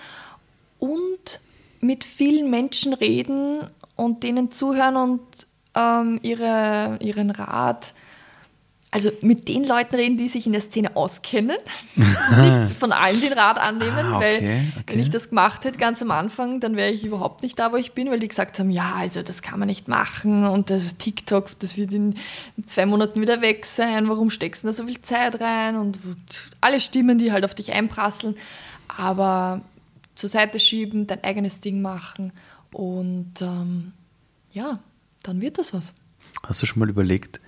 und 0.78 1.40
mit 1.80 2.04
vielen 2.04 2.50
Menschen 2.50 2.94
reden 2.94 3.60
und 3.96 4.22
denen 4.22 4.52
zuhören 4.52 4.96
und 4.96 5.20
ähm, 5.74 6.20
ihre, 6.22 6.98
ihren 7.00 7.30
Rat 7.30 7.94
also 8.92 9.10
mit 9.20 9.46
den 9.46 9.64
Leuten 9.64 9.94
reden, 9.94 10.16
die 10.16 10.28
sich 10.28 10.46
in 10.46 10.52
der 10.52 10.62
Szene 10.62 10.96
auskennen, 10.96 11.58
nicht 11.94 12.74
von 12.76 12.90
allen 12.90 13.20
den 13.20 13.32
Rat 13.32 13.58
annehmen, 13.58 14.06
ah, 14.06 14.16
okay, 14.16 14.20
weil 14.20 14.36
okay. 14.36 14.82
wenn 14.86 14.98
ich 14.98 15.10
das 15.10 15.28
gemacht 15.28 15.64
hätte 15.64 15.78
ganz 15.78 16.02
am 16.02 16.10
Anfang, 16.10 16.58
dann 16.58 16.74
wäre 16.76 16.90
ich 16.90 17.04
überhaupt 17.04 17.42
nicht 17.42 17.58
da, 17.58 17.70
wo 17.72 17.76
ich 17.76 17.92
bin, 17.92 18.10
weil 18.10 18.18
die 18.18 18.26
gesagt 18.26 18.58
haben, 18.58 18.70
ja, 18.70 18.94
also 18.96 19.22
das 19.22 19.42
kann 19.42 19.60
man 19.60 19.68
nicht 19.68 19.86
machen 19.86 20.44
und 20.44 20.70
das 20.70 20.96
TikTok, 20.96 21.56
das 21.60 21.76
wird 21.76 21.94
in 21.94 22.16
zwei 22.66 22.84
Monaten 22.84 23.20
wieder 23.20 23.40
weg 23.42 23.64
sein, 23.64 24.08
warum 24.08 24.28
steckst 24.28 24.64
du 24.64 24.68
da 24.68 24.72
so 24.72 24.86
viel 24.86 25.00
Zeit 25.02 25.40
rein 25.40 25.76
und 25.76 25.98
alle 26.60 26.80
Stimmen, 26.80 27.18
die 27.18 27.30
halt 27.30 27.44
auf 27.44 27.54
dich 27.54 27.72
einprasseln, 27.72 28.34
aber 28.88 29.60
zur 30.16 30.28
Seite 30.28 30.58
schieben, 30.58 31.06
dein 31.06 31.22
eigenes 31.22 31.60
Ding 31.60 31.80
machen 31.80 32.32
und 32.72 33.40
ähm, 33.40 33.92
ja, 34.52 34.80
dann 35.22 35.40
wird 35.40 35.58
das 35.58 35.72
was. 35.72 35.94
Hast 36.42 36.60
du 36.60 36.66
schon 36.66 36.80
mal 36.80 36.88
überlegt, 36.88 37.40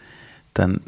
dann 0.55 0.83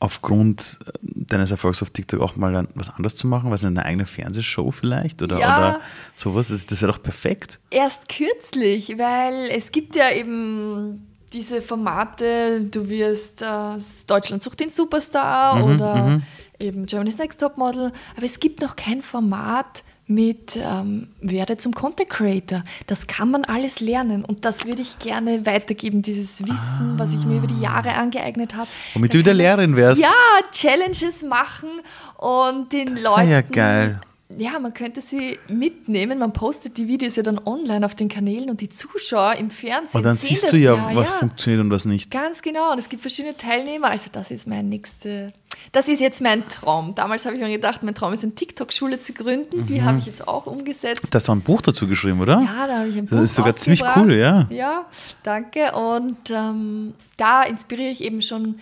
aufgrund 0.00 0.78
äh, 0.86 0.98
deines 1.04 1.50
Erfolgs 1.50 1.82
auf 1.82 1.90
TikTok 1.90 2.20
auch 2.20 2.36
mal 2.36 2.66
was 2.74 2.90
anderes 2.90 3.14
zu 3.14 3.26
machen? 3.26 3.50
Was 3.50 3.64
eine 3.64 3.84
eigene 3.84 4.06
Fernsehshow 4.06 4.70
vielleicht 4.70 5.22
oder, 5.22 5.38
ja, 5.38 5.58
oder 5.58 5.80
sowas? 6.16 6.48
Das, 6.48 6.66
das 6.66 6.82
wäre 6.82 6.92
doch 6.92 7.02
perfekt. 7.02 7.60
Erst 7.70 8.08
kürzlich, 8.08 8.98
weil 8.98 9.48
es 9.50 9.70
gibt 9.70 9.94
ja 9.94 10.10
eben 10.10 11.06
diese 11.32 11.62
Formate, 11.62 12.62
du 12.62 12.88
wirst 12.88 13.42
äh, 13.42 13.78
Deutschland 14.06 14.42
sucht 14.42 14.58
den 14.58 14.70
Superstar 14.70 15.56
mhm, 15.56 15.62
oder 15.62 15.94
mhm. 15.94 16.22
eben 16.58 16.86
Germany's 16.86 17.18
Next 17.18 17.38
Top 17.38 17.56
Model, 17.56 17.92
aber 18.16 18.26
es 18.26 18.40
gibt 18.40 18.60
noch 18.60 18.74
kein 18.74 19.00
Format, 19.00 19.84
mit 20.10 20.56
ähm, 20.56 21.08
werde 21.20 21.56
zum 21.56 21.72
Content 21.72 22.10
Creator. 22.10 22.64
Das 22.88 23.06
kann 23.06 23.30
man 23.30 23.44
alles 23.44 23.78
lernen 23.78 24.24
und 24.24 24.44
das 24.44 24.66
würde 24.66 24.82
ich 24.82 24.98
gerne 24.98 25.46
weitergeben, 25.46 26.02
dieses 26.02 26.42
Wissen, 26.42 26.54
ah. 26.56 26.94
was 26.96 27.14
ich 27.14 27.24
mir 27.24 27.38
über 27.38 27.46
die 27.46 27.60
Jahre 27.60 27.94
angeeignet 27.94 28.56
habe. 28.56 28.68
Womit 28.94 29.12
da 29.12 29.12
du 29.12 29.18
wieder 29.20 29.34
Lehrerin 29.34 29.76
wärst. 29.76 30.02
Ja, 30.02 30.10
Challenges 30.50 31.22
machen 31.22 31.68
und 32.16 32.72
den 32.72 32.94
das 32.94 33.04
Leuten. 33.04 33.30
ja 33.30 33.40
geil. 33.40 34.00
Ja, 34.36 34.58
man 34.58 34.74
könnte 34.74 35.00
sie 35.00 35.38
mitnehmen. 35.48 36.18
Man 36.18 36.32
postet 36.32 36.76
die 36.76 36.88
Videos 36.88 37.16
ja 37.16 37.22
dann 37.22 37.40
online 37.44 37.84
auf 37.86 37.94
den 37.94 38.08
Kanälen 38.08 38.50
und 38.50 38.60
die 38.60 38.68
Zuschauer 38.68 39.34
im 39.36 39.50
Fernsehen. 39.50 39.96
Und 39.96 40.04
dann 40.04 40.16
siehst 40.16 40.52
du 40.52 40.56
ja, 40.56 40.74
ja, 40.74 40.90
was 40.94 41.10
ja. 41.10 41.16
funktioniert 41.16 41.64
und 41.64 41.70
was 41.70 41.84
nicht. 41.84 42.10
Ganz 42.10 42.42
genau. 42.42 42.72
Und 42.72 42.78
es 42.78 42.88
gibt 42.88 43.02
verschiedene 43.02 43.36
Teilnehmer. 43.36 43.88
Also, 43.88 44.08
das 44.12 44.30
ist 44.30 44.46
mein 44.46 44.68
nächster 44.68 45.32
das 45.72 45.86
ist 45.86 46.00
jetzt 46.00 46.20
mein 46.20 46.48
Traum. 46.48 46.94
Damals 46.96 47.24
habe 47.26 47.36
ich 47.36 47.40
mir 47.40 47.48
gedacht, 47.48 47.82
mein 47.82 47.94
Traum 47.94 48.12
ist 48.12 48.24
eine 48.24 48.34
TikTok-Schule 48.34 48.98
zu 48.98 49.12
gründen. 49.12 49.66
Die 49.66 49.80
mhm. 49.80 49.84
habe 49.84 49.98
ich 49.98 50.06
jetzt 50.06 50.26
auch 50.26 50.46
umgesetzt. 50.46 51.06
Da 51.10 51.16
hast 51.16 51.28
du 51.28 51.32
ein 51.32 51.42
Buch 51.42 51.62
dazu 51.62 51.86
geschrieben, 51.86 52.20
oder? 52.20 52.40
Ja, 52.40 52.66
da 52.66 52.78
habe 52.80 52.88
ich 52.88 52.96
ein 52.96 53.06
Buch 53.06 53.18
Das 53.18 53.30
ist 53.30 53.36
sogar 53.36 53.54
ziemlich 53.54 53.84
cool, 53.96 54.16
ja. 54.16 54.48
Ja, 54.50 54.86
danke. 55.22 55.72
Und 55.72 56.30
ähm, 56.30 56.94
da 57.16 57.44
inspiriere 57.44 57.90
ich 57.90 58.02
eben 58.02 58.20
schon 58.20 58.56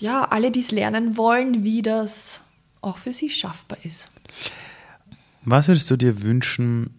ja, 0.00 0.24
alle, 0.24 0.50
die 0.50 0.60
es 0.60 0.70
lernen 0.70 1.16
wollen, 1.16 1.64
wie 1.64 1.82
das 1.82 2.40
auch 2.80 2.96
für 2.96 3.12
sie 3.12 3.28
schaffbar 3.28 3.78
ist. 3.84 4.08
Was 5.44 5.68
würdest 5.68 5.90
du 5.90 5.96
dir 5.96 6.22
wünschen, 6.22 6.90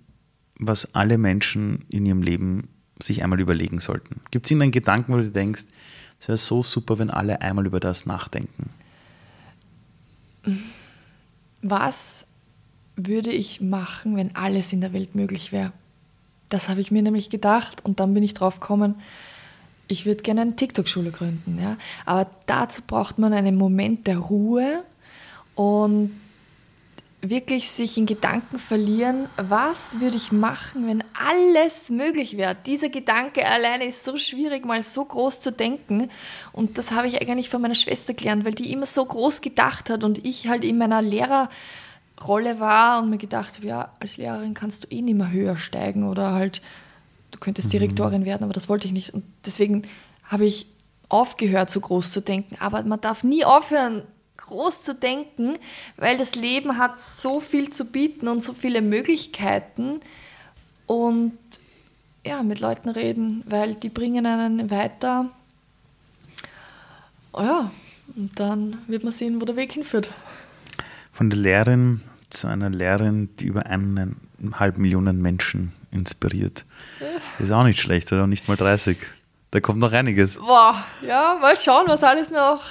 was 0.56 0.94
alle 0.94 1.18
Menschen 1.18 1.86
in 1.90 2.06
ihrem 2.06 2.22
Leben 2.22 2.70
sich 3.00 3.24
einmal 3.24 3.40
überlegen 3.40 3.80
sollten? 3.80 4.22
Gibt 4.30 4.46
es 4.46 4.52
irgendeinen 4.52 4.72
Gedanken, 4.72 5.14
wo 5.14 5.18
du 5.18 5.30
denkst, 5.30 5.64
es 6.20 6.28
wäre 6.28 6.38
so 6.38 6.64
super, 6.64 7.00
wenn 7.00 7.10
alle 7.10 7.42
einmal 7.42 7.66
über 7.66 7.80
das 7.80 8.06
nachdenken. 8.06 8.70
Was 11.62 12.26
würde 12.96 13.32
ich 13.32 13.62
machen, 13.62 14.16
wenn 14.16 14.36
alles 14.36 14.74
in 14.74 14.82
der 14.82 14.94
Welt 14.94 15.16
möglich 15.16 15.52
wäre? 15.52 15.72
Das 16.50 16.68
habe 16.68 16.82
ich 16.82 16.92
mir 16.92 17.02
nämlich 17.02 17.30
gedacht 17.30 17.86
und 17.86 18.00
dann 18.00 18.14
bin 18.14 18.24
ich 18.24 18.34
drauf 18.34 18.60
gekommen, 18.60 18.96
ich 19.88 20.06
würde 20.06 20.24
gerne 20.24 20.42
eine 20.42 20.56
TikTok-Schule 20.56 21.12
gründen. 21.12 21.60
Ja? 21.60 21.78
Aber 22.06 22.30
dazu 22.46 22.82
braucht 22.86 23.18
man 23.18 23.34
einen 23.34 23.56
Moment 23.56 24.08
der 24.08 24.18
Ruhe 24.18 24.84
und 25.56 26.12
wirklich 27.22 27.70
sich 27.70 27.98
in 27.98 28.06
Gedanken 28.06 28.60
verlieren, 28.60 29.28
was 29.36 30.00
würde 30.00 30.16
ich 30.16 30.32
machen, 30.32 30.88
wenn 30.88 31.04
alles 31.14 31.90
möglich 31.90 32.38
wäre. 32.38 32.56
Dieser 32.66 32.90
Gedanke 32.90 33.46
alleine 33.46 33.86
ist 33.86 34.06
so 34.06 34.16
schwierig, 34.16 34.66
mal 34.66 34.84
so 34.84 35.04
groß 35.04 35.42
zu 35.42 35.52
denken. 35.52 36.10
Und 36.54 36.78
das 36.78 36.92
habe 36.92 37.08
ich 37.08 37.22
eigentlich 37.22 37.50
von 37.50 37.62
meiner 37.62 37.76
Schwester 37.76 38.14
gelernt, 38.14 38.46
weil 38.46 38.54
die 38.54 38.72
immer 38.72 38.86
so 38.86 39.04
groß 39.04 39.42
gedacht 39.42 39.90
hat 39.90 40.06
und 40.06 40.26
ich 40.26 40.48
halt 40.48 40.64
in 40.64 40.78
meiner 40.78 41.02
Lehrerrolle 41.02 42.60
war 42.60 43.04
und 43.04 43.10
mir 43.10 43.18
gedacht 43.18 43.58
habe, 43.58 43.68
ja, 43.68 43.92
als 44.00 44.16
Lehrerin 44.16 44.54
kannst 44.54 44.86
du 44.86 44.88
eh 44.90 45.02
nicht 45.02 45.18
mehr 45.18 45.32
höher 45.32 45.58
steigen 45.58 46.08
oder 46.08 46.32
halt, 46.32 46.62
du 47.32 47.40
könntest 47.40 47.68
mhm. 47.68 47.72
Direktorin 47.72 48.24
werden, 48.24 48.44
aber 48.44 48.54
das 48.54 48.70
wollte 48.70 48.88
ich 48.88 48.94
nicht. 48.94 49.14
Und 49.14 49.26
deswegen 49.46 49.82
habe 50.24 50.46
ich 50.46 50.68
aufgehört, 51.10 51.70
so 51.70 51.82
groß 51.82 52.12
zu 52.12 52.22
denken. 52.22 52.56
Aber 52.62 52.82
man 52.84 53.02
darf 53.02 53.26
nie 53.26 53.44
aufhören, 53.44 54.04
groß 54.42 54.84
zu 54.84 54.96
denken, 54.96 55.58
weil 55.98 56.18
das 56.18 56.36
Leben 56.36 56.78
hat 56.78 57.00
so 57.00 57.40
viel 57.40 57.70
zu 57.70 57.86
bieten 57.86 58.28
und 58.28 58.44
so 58.44 58.54
viele 58.54 58.82
Möglichkeiten 58.82 60.00
und 60.88 61.38
ja, 62.26 62.44
mit 62.44 62.60
Leuten 62.60 62.90
reden, 62.90 63.44
weil 63.48 63.76
die 63.76 63.90
bringen 63.90 64.26
einen 64.26 64.72
weiter. 64.72 65.30
Oh 67.32 67.42
ja, 67.42 67.72
Und 68.16 68.40
dann 68.40 68.80
wird 68.88 69.04
man 69.04 69.14
sehen, 69.14 69.40
wo 69.40 69.46
der 69.46 69.56
Weg 69.56 69.74
hinführt. 69.74 70.10
Von 71.14 71.30
der 71.30 71.40
Lehrerin 71.40 72.02
zu 72.30 72.48
einer 72.48 72.70
Lehrerin, 72.70 73.30
die 73.38 73.46
über 73.46 73.66
eineinhalb 73.66 74.78
Millionen 74.78 75.22
Menschen 75.22 75.74
inspiriert. 75.92 76.66
Das 77.38 77.48
ist 77.48 77.52
auch 77.52 77.64
nicht 77.64 77.80
schlecht, 77.80 78.12
oder? 78.12 78.28
Nicht 78.28 78.48
mal 78.48 78.58
30. 78.58 78.98
Da 79.52 79.60
kommt 79.60 79.80
noch 79.80 79.92
einiges. 79.92 80.36
Boah, 80.36 80.84
ja, 81.06 81.38
mal 81.42 81.58
schauen, 81.58 81.88
was 81.88 82.04
alles 82.04 82.30
noch 82.30 82.62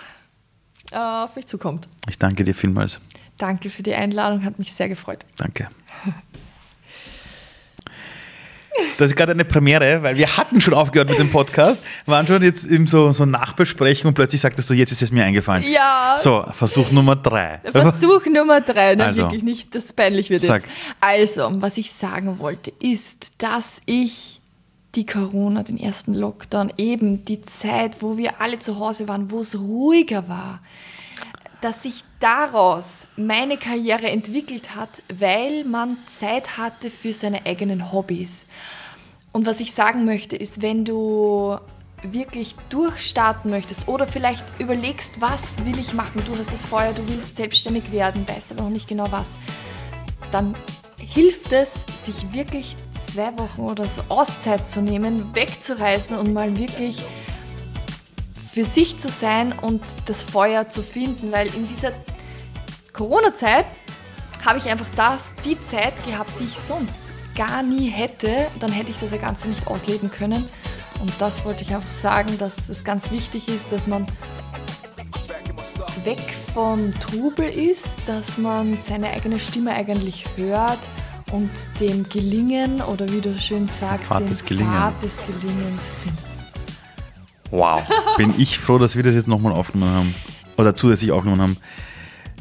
äh, 0.92 0.96
auf 0.96 1.36
mich 1.36 1.46
zukommt. 1.46 1.88
Ich 2.08 2.18
danke 2.18 2.44
dir 2.44 2.54
vielmals. 2.54 3.00
Danke 3.36 3.70
für 3.70 3.82
die 3.82 3.94
Einladung, 3.94 4.44
hat 4.44 4.58
mich 4.58 4.72
sehr 4.72 4.88
gefreut. 4.88 5.24
Danke. 5.36 5.68
Das 8.96 9.10
ist 9.10 9.16
gerade 9.16 9.32
eine 9.32 9.44
Premiere, 9.44 10.02
weil 10.04 10.16
wir 10.16 10.36
hatten 10.36 10.60
schon 10.60 10.72
aufgehört 10.74 11.08
mit 11.08 11.18
dem 11.18 11.30
Podcast, 11.30 11.82
waren 12.06 12.26
schon 12.28 12.42
jetzt 12.42 12.66
eben 12.66 12.86
so, 12.86 13.12
so 13.12 13.24
Nachbesprechen 13.24 14.06
und 14.06 14.14
plötzlich 14.14 14.40
sagtest 14.40 14.70
du, 14.70 14.74
jetzt 14.74 14.92
ist 14.92 15.02
es 15.02 15.10
mir 15.10 15.24
eingefallen. 15.24 15.64
Ja. 15.68 16.16
So, 16.18 16.44
Versuch 16.52 16.90
Nummer 16.92 17.16
drei. 17.16 17.60
Versuch 17.72 18.26
Nummer 18.26 18.60
drei, 18.60 18.94
dann 18.94 19.08
Also. 19.08 19.22
wirklich 19.22 19.42
nicht, 19.42 19.74
dass 19.74 19.86
es 19.86 19.92
peinlich 19.92 20.30
wird 20.30 20.42
Sag. 20.42 20.62
jetzt. 20.62 20.72
Also, 21.00 21.50
was 21.60 21.76
ich 21.76 21.90
sagen 21.92 22.38
wollte, 22.38 22.72
ist, 22.80 23.32
dass 23.38 23.80
ich 23.86 24.40
die 24.94 25.06
Corona, 25.06 25.62
den 25.62 25.78
ersten 25.78 26.14
Lockdown, 26.14 26.72
eben 26.76 27.24
die 27.24 27.42
Zeit, 27.42 28.02
wo 28.02 28.16
wir 28.16 28.40
alle 28.40 28.58
zu 28.58 28.78
Hause 28.78 29.08
waren, 29.08 29.30
wo 29.30 29.40
es 29.40 29.58
ruhiger 29.58 30.28
war, 30.28 30.60
dass 31.60 31.82
sich 31.82 32.04
daraus 32.20 33.06
meine 33.16 33.56
Karriere 33.56 34.08
entwickelt 34.08 34.74
hat, 34.74 35.02
weil 35.12 35.64
man 35.64 35.98
Zeit 36.06 36.56
hatte 36.56 36.90
für 36.90 37.12
seine 37.12 37.44
eigenen 37.46 37.92
Hobbys. 37.92 38.46
Und 39.32 39.46
was 39.46 39.60
ich 39.60 39.72
sagen 39.72 40.04
möchte, 40.04 40.36
ist, 40.36 40.62
wenn 40.62 40.84
du 40.84 41.58
wirklich 42.02 42.54
durchstarten 42.68 43.50
möchtest 43.50 43.88
oder 43.88 44.06
vielleicht 44.06 44.44
überlegst, 44.60 45.20
was 45.20 45.64
will 45.64 45.78
ich 45.78 45.94
machen, 45.94 46.22
du 46.24 46.36
hast 46.38 46.52
das 46.52 46.64
Feuer, 46.64 46.92
du 46.92 47.06
willst 47.08 47.36
selbstständig 47.36 47.90
werden, 47.90 48.26
weißt 48.26 48.52
aber 48.52 48.62
noch 48.62 48.70
nicht 48.70 48.88
genau 48.88 49.10
was, 49.10 49.28
dann 50.30 50.54
hilft 51.00 51.52
es, 51.52 51.86
sich 52.04 52.32
wirklich 52.32 52.76
zwei 53.12 53.36
Wochen 53.38 53.62
oder 53.62 53.86
so 53.86 54.02
Auszeit 54.08 54.68
zu 54.68 54.80
nehmen, 54.80 55.34
wegzureisen 55.34 56.16
und 56.16 56.32
mal 56.32 56.56
wirklich 56.56 57.02
für 58.52 58.64
sich 58.64 58.98
zu 58.98 59.08
sein 59.08 59.52
und 59.58 59.82
das 60.06 60.22
Feuer 60.22 60.68
zu 60.68 60.82
finden, 60.82 61.32
weil 61.32 61.46
in 61.54 61.66
dieser 61.66 61.92
Corona-Zeit 62.92 63.66
habe 64.44 64.58
ich 64.58 64.68
einfach 64.68 64.88
das, 64.96 65.32
die 65.44 65.62
Zeit 65.62 65.94
gehabt, 66.04 66.30
die 66.40 66.44
ich 66.44 66.58
sonst 66.58 67.12
gar 67.34 67.62
nie 67.62 67.88
hätte. 67.88 68.48
Dann 68.60 68.72
hätte 68.72 68.90
ich 68.90 68.98
das 68.98 69.10
Ganze 69.20 69.48
nicht 69.48 69.66
ausleben 69.66 70.10
können. 70.10 70.46
Und 71.00 71.12
das 71.20 71.44
wollte 71.44 71.62
ich 71.62 71.74
einfach 71.74 71.90
sagen, 71.90 72.36
dass 72.38 72.68
es 72.68 72.82
ganz 72.82 73.10
wichtig 73.10 73.48
ist, 73.48 73.70
dass 73.70 73.86
man 73.86 74.06
weg 76.04 76.18
vom 76.54 76.92
Trubel 76.98 77.48
ist, 77.48 77.86
dass 78.06 78.38
man 78.38 78.78
seine 78.88 79.10
eigene 79.10 79.38
Stimme 79.38 79.72
eigentlich 79.72 80.24
hört 80.36 80.80
und 81.32 81.50
dem 81.80 82.08
Gelingen 82.08 82.80
oder 82.80 83.10
wie 83.10 83.20
du 83.20 83.38
schön 83.38 83.68
sagst, 83.68 84.06
Pfad 84.06 84.28
des 84.28 84.44
Gelingen. 84.44 84.72
Pfad 84.72 85.02
des 85.02 85.16
Gelingens 85.26 85.88
finden. 86.02 86.18
Wow. 87.50 87.82
Bin 88.16 88.34
ich 88.38 88.58
froh, 88.58 88.78
dass 88.78 88.96
wir 88.96 89.02
das 89.02 89.14
jetzt 89.14 89.28
nochmal 89.28 89.52
aufgenommen 89.52 89.92
haben. 89.92 90.14
Oder 90.56 90.74
zusätzlich 90.74 91.12
aufgenommen 91.12 91.42
haben. 91.42 91.56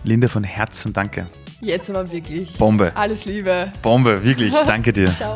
Linde, 0.03 0.29
von 0.29 0.43
Herzen 0.43 0.93
danke. 0.93 1.27
Jetzt 1.59 1.89
aber 1.89 2.11
wirklich. 2.11 2.53
Bombe. 2.53 2.91
Alles 2.95 3.25
Liebe. 3.25 3.71
Bombe, 3.81 4.23
wirklich. 4.23 4.53
Danke 4.67 4.93
dir. 4.93 5.07
Ciao. 5.07 5.35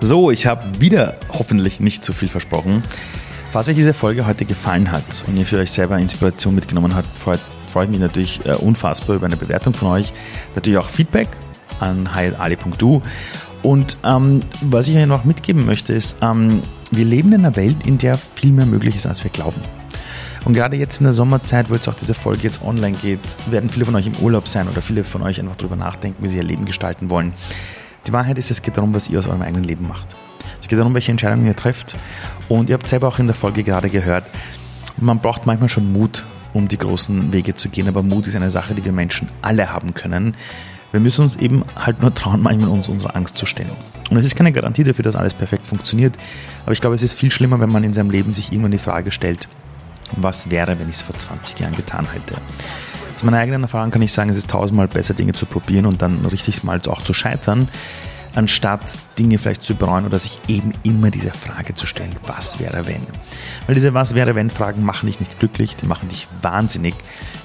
So, 0.00 0.30
ich 0.30 0.46
habe 0.46 0.80
wieder 0.80 1.16
hoffentlich 1.30 1.78
nicht 1.80 2.04
zu 2.04 2.12
viel 2.14 2.28
versprochen. 2.28 2.82
Falls 3.52 3.68
euch 3.68 3.76
diese 3.76 3.94
Folge 3.94 4.26
heute 4.26 4.46
gefallen 4.46 4.90
hat 4.90 5.24
und 5.26 5.36
ihr 5.36 5.46
für 5.46 5.58
euch 5.58 5.70
selber 5.70 5.98
Inspiration 5.98 6.54
mitgenommen 6.54 6.94
habt, 6.94 7.16
freut, 7.74 7.84
freut 7.84 7.90
mich 7.90 7.98
natürlich 8.00 8.46
äh, 8.46 8.54
unfassbar 8.54 9.16
über 9.16 9.26
eine 9.26 9.36
Bewertung 9.36 9.74
von 9.74 9.88
euch. 9.88 10.12
Natürlich 10.54 10.78
auch 10.78 10.88
Feedback 10.88 11.28
an 11.80 12.14
hi.ali.du. 12.14 13.02
Und 13.62 13.96
ähm, 14.04 14.42
was 14.60 14.88
ich 14.88 14.96
euch 14.96 15.06
noch 15.06 15.24
mitgeben 15.24 15.66
möchte, 15.66 15.92
ist, 15.92 16.16
ähm, 16.22 16.62
wir 16.90 17.04
leben 17.04 17.32
in 17.32 17.40
einer 17.44 17.56
Welt, 17.56 17.86
in 17.86 17.98
der 17.98 18.16
viel 18.16 18.52
mehr 18.52 18.66
möglich 18.66 18.94
ist, 18.94 19.06
als 19.06 19.24
wir 19.24 19.30
glauben. 19.30 19.60
Und 20.44 20.52
gerade 20.52 20.76
jetzt 20.76 21.00
in 21.00 21.04
der 21.04 21.14
Sommerzeit, 21.14 21.70
wo 21.70 21.74
jetzt 21.74 21.88
auch 21.88 21.94
diese 21.94 22.14
Folge 22.14 22.42
jetzt 22.42 22.62
online 22.62 22.96
geht, 23.00 23.18
werden 23.46 23.70
viele 23.70 23.86
von 23.86 23.96
euch 23.96 24.06
im 24.06 24.16
Urlaub 24.16 24.46
sein 24.46 24.68
oder 24.68 24.82
viele 24.82 25.02
von 25.02 25.22
euch 25.22 25.40
einfach 25.40 25.56
darüber 25.56 25.76
nachdenken, 25.76 26.22
wie 26.22 26.28
sie 26.28 26.36
ihr 26.36 26.44
Leben 26.44 26.66
gestalten 26.66 27.08
wollen. 27.08 27.32
Die 28.06 28.12
Wahrheit 28.12 28.38
ist, 28.38 28.50
es 28.50 28.60
geht 28.60 28.76
darum, 28.76 28.94
was 28.94 29.08
ihr 29.08 29.18
aus 29.18 29.26
eurem 29.26 29.42
eigenen 29.42 29.64
Leben 29.64 29.88
macht. 29.88 30.16
Es 30.60 30.68
geht 30.68 30.78
darum, 30.78 30.92
welche 30.92 31.10
Entscheidungen 31.10 31.46
ihr 31.46 31.56
trefft. 31.56 31.96
Und 32.48 32.68
ihr 32.68 32.74
habt 32.74 32.86
selber 32.86 33.08
auch 33.08 33.18
in 33.18 33.26
der 33.26 33.34
Folge 33.34 33.64
gerade 33.64 33.88
gehört, 33.88 34.24
man 34.98 35.18
braucht 35.18 35.46
manchmal 35.46 35.70
schon 35.70 35.92
Mut, 35.92 36.24
um 36.54 36.68
die 36.68 36.78
großen 36.78 37.32
Wege 37.32 37.54
zu 37.54 37.68
gehen. 37.68 37.88
Aber 37.88 38.02
Mut 38.02 38.26
ist 38.26 38.36
eine 38.36 38.48
Sache, 38.48 38.74
die 38.74 38.84
wir 38.84 38.92
Menschen 38.92 39.28
alle 39.42 39.70
haben 39.70 39.92
können. 39.92 40.34
Wir 40.92 41.00
müssen 41.00 41.22
uns 41.22 41.36
eben 41.36 41.64
halt 41.74 42.00
nur 42.00 42.14
trauen, 42.14 42.40
manchmal 42.40 42.70
uns 42.70 42.88
unserer 42.88 43.16
Angst 43.16 43.36
zu 43.36 43.44
stellen. 43.44 43.70
Und 44.10 44.16
es 44.16 44.24
ist 44.24 44.36
keine 44.36 44.52
Garantie 44.52 44.84
dafür, 44.84 45.02
dass 45.02 45.16
alles 45.16 45.34
perfekt 45.34 45.66
funktioniert. 45.66 46.16
Aber 46.62 46.72
ich 46.72 46.80
glaube, 46.80 46.94
es 46.94 47.02
ist 47.02 47.14
viel 47.14 47.32
schlimmer, 47.32 47.60
wenn 47.60 47.70
man 47.70 47.84
in 47.84 47.92
seinem 47.92 48.10
Leben 48.10 48.32
sich 48.32 48.52
irgendwann 48.52 48.70
die 48.70 48.78
Frage 48.78 49.10
stellt, 49.10 49.48
was 50.12 50.50
wäre, 50.50 50.78
wenn 50.78 50.88
ich 50.88 50.96
es 50.96 51.02
vor 51.02 51.18
20 51.18 51.58
Jahren 51.58 51.74
getan 51.74 52.06
hätte. 52.12 52.36
Aus 53.16 53.24
meiner 53.24 53.38
eigenen 53.38 53.62
Erfahrung 53.62 53.90
kann 53.90 54.02
ich 54.02 54.12
sagen, 54.12 54.30
es 54.30 54.36
ist 54.36 54.50
tausendmal 54.50 54.88
besser, 54.88 55.14
Dinge 55.14 55.32
zu 55.32 55.46
probieren 55.46 55.86
und 55.86 56.02
dann 56.02 56.24
richtig 56.26 56.62
mal 56.62 56.80
auch 56.86 57.02
zu 57.02 57.12
scheitern, 57.12 57.68
anstatt 58.34 58.98
Dinge 59.18 59.38
vielleicht 59.38 59.64
zu 59.64 59.74
bereuen 59.74 60.06
oder 60.06 60.18
sich 60.18 60.38
eben 60.48 60.72
immer 60.82 61.10
diese 61.10 61.30
Frage 61.30 61.74
zu 61.74 61.86
stellen, 61.86 62.14
was 62.26 62.58
wäre 62.58 62.86
wenn? 62.86 63.06
Weil 63.66 63.74
diese 63.74 63.94
was 63.94 64.14
wäre 64.14 64.34
wenn 64.34 64.50
Fragen 64.50 64.84
machen 64.84 65.06
dich 65.06 65.20
nicht 65.20 65.38
glücklich, 65.38 65.76
die 65.76 65.86
machen 65.86 66.08
dich 66.08 66.28
wahnsinnig, 66.42 66.94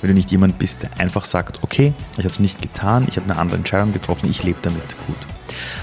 wenn 0.02 0.10
du 0.10 0.14
nicht 0.14 0.32
jemand 0.32 0.60
bist, 0.60 0.84
der 0.84 1.00
einfach 1.00 1.26
sagt, 1.26 1.64
okay, 1.64 1.94
ich 2.14 2.26
habe 2.26 2.30
es 2.30 2.40
nicht 2.40 2.62
getan, 2.62 3.06
ich 3.10 3.18
habe 3.18 3.30
eine 3.30 3.40
andere 3.40 3.58
Entscheidung 3.58 3.94
getroffen, 3.94 4.30
ich 4.30 4.44
lebe 4.44 4.60
damit 4.62 4.96
gut. 5.08 5.39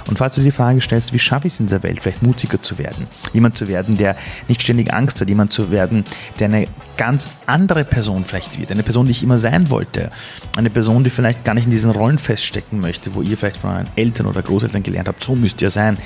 Und 0.07 0.19
falls 0.19 0.35
du 0.35 0.41
dir 0.41 0.47
die 0.47 0.53
Frage 0.53 0.81
stellst, 0.81 1.13
wie 1.13 1.19
schaffe 1.19 1.47
ich 1.47 1.55
es 1.55 1.61
in 1.61 1.67
dieser 1.67 1.83
Welt, 1.83 2.03
vielleicht 2.03 2.23
mutiger 2.23 2.61
zu 2.61 2.79
werden, 2.79 3.07
jemand 3.33 3.57
zu 3.59 3.69
werden, 3.69 3.97
der 3.97 4.17
nicht 4.49 4.63
ständig 4.63 4.93
Angst 4.93 5.21
hat, 5.21 5.29
jemand 5.29 5.53
zu 5.53 5.71
werden, 5.71 6.05
der 6.39 6.47
eine 6.47 6.67
ganz 6.97 7.29
andere 7.47 7.85
Person 7.85 8.25
vielleicht 8.25 8.59
wird, 8.59 8.73
eine 8.73 8.83
Person, 8.83 9.07
die 9.07 9.13
ich 9.13 9.23
immer 9.23 9.39
sein 9.39 9.71
wollte, 9.71 10.11
eine 10.57 10.71
Person, 10.71 11.05
die 11.05 11.11
vielleicht 11.11 11.45
gar 11.45 11.55
nicht 11.55 11.65
in 11.65 11.71
diesen 11.71 11.91
Rollen 11.91 12.19
feststecken 12.19 12.81
möchte, 12.81 13.15
wo 13.15 13.23
ihr 13.23 13.37
vielleicht 13.37 13.59
von 13.59 13.71
euren 13.71 13.89
Eltern 13.97 14.27
oder 14.27 14.43
Großeltern 14.43 14.83
gelernt 14.83 15.09
habt, 15.09 15.23
so 15.23 15.35
müsst 15.35 15.63
ihr 15.63 15.71
sein. 15.71 15.99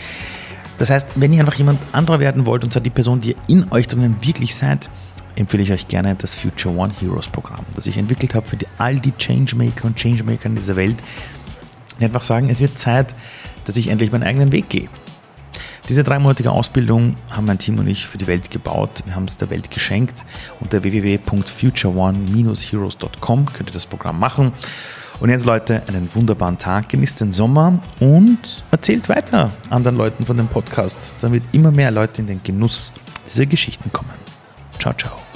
Das 0.79 0.89
heißt, 0.89 1.09
wenn 1.17 1.33
ihr 1.33 1.41
einfach 1.41 1.55
jemand 1.55 1.79
anderer 1.93 2.21
werden 2.21 2.47
wollt 2.47 2.65
und 2.65 2.73
zwar 2.73 2.83
die 2.83 2.91
Person, 2.91 3.21
die 3.21 3.31
ihr 3.31 3.37
in 3.49 3.71
euch 3.71 3.87
drinnen 3.87 4.17
wirklich 4.23 4.55
seid, 4.55 4.89
empfehle 5.37 5.63
ich 5.63 5.73
euch 5.73 5.89
gerne 5.89 6.15
das 6.15 6.35
Future 6.35 6.75
One 6.75 6.93
Heroes 7.01 7.29
Programm, 7.29 7.65
das 7.75 7.87
ich 7.87 7.97
entwickelt 7.97 8.35
habe 8.35 8.47
für 8.47 8.57
die, 8.57 8.67
all 8.79 8.99
die 8.99 9.13
Changemaker 9.13 9.87
und 9.87 9.97
Changemaker 9.97 10.47
in 10.47 10.55
dieser 10.55 10.77
Welt, 10.77 10.97
die 11.99 12.05
einfach 12.05 12.25
sagen, 12.25 12.49
es 12.49 12.61
wird 12.61 12.79
Zeit, 12.79 13.15
dass 13.71 13.77
ich 13.77 13.87
endlich 13.87 14.11
meinen 14.11 14.25
eigenen 14.25 14.51
Weg 14.51 14.69
gehe. 14.69 14.89
Diese 15.89 16.03
dreimonatige 16.03 16.51
Ausbildung 16.51 17.15
haben 17.31 17.47
mein 17.47 17.61
Team 17.61 17.79
und 17.79 17.87
ich 17.87 18.09
für 18.09 18.19
die 18.19 18.27
Welt 18.27 18.51
gebaut. 18.51 19.05
Wir 19.05 19.15
haben 19.15 19.27
es 19.27 19.37
der 19.37 19.49
Welt 19.49 19.71
geschenkt. 19.71 20.25
Unter 20.59 20.83
www.futureone-heroes.com 20.83 23.47
könnt 23.47 23.71
ihr 23.71 23.73
das 23.73 23.87
Programm 23.87 24.19
machen. 24.19 24.51
Und 25.21 25.29
jetzt, 25.29 25.47
Leute, 25.47 25.85
einen 25.87 26.13
wunderbaren 26.13 26.59
Tag. 26.59 26.89
Genießt 26.89 27.21
den 27.21 27.31
Sommer 27.31 27.79
und 28.01 28.65
erzählt 28.73 29.09
weiter 29.09 29.53
anderen 29.71 29.97
Leuten 29.97 30.27
von 30.27 30.37
dem 30.37 30.49
Podcast, 30.49 31.15
damit 31.21 31.45
immer 31.53 31.71
mehr 31.71 31.93
Leute 31.93 32.23
in 32.23 32.27
den 32.27 32.43
Genuss 32.43 32.93
dieser 33.25 33.47
Geschichten 33.47 33.93
kommen. 33.93 34.11
Ciao, 34.81 34.95
ciao. 34.95 35.30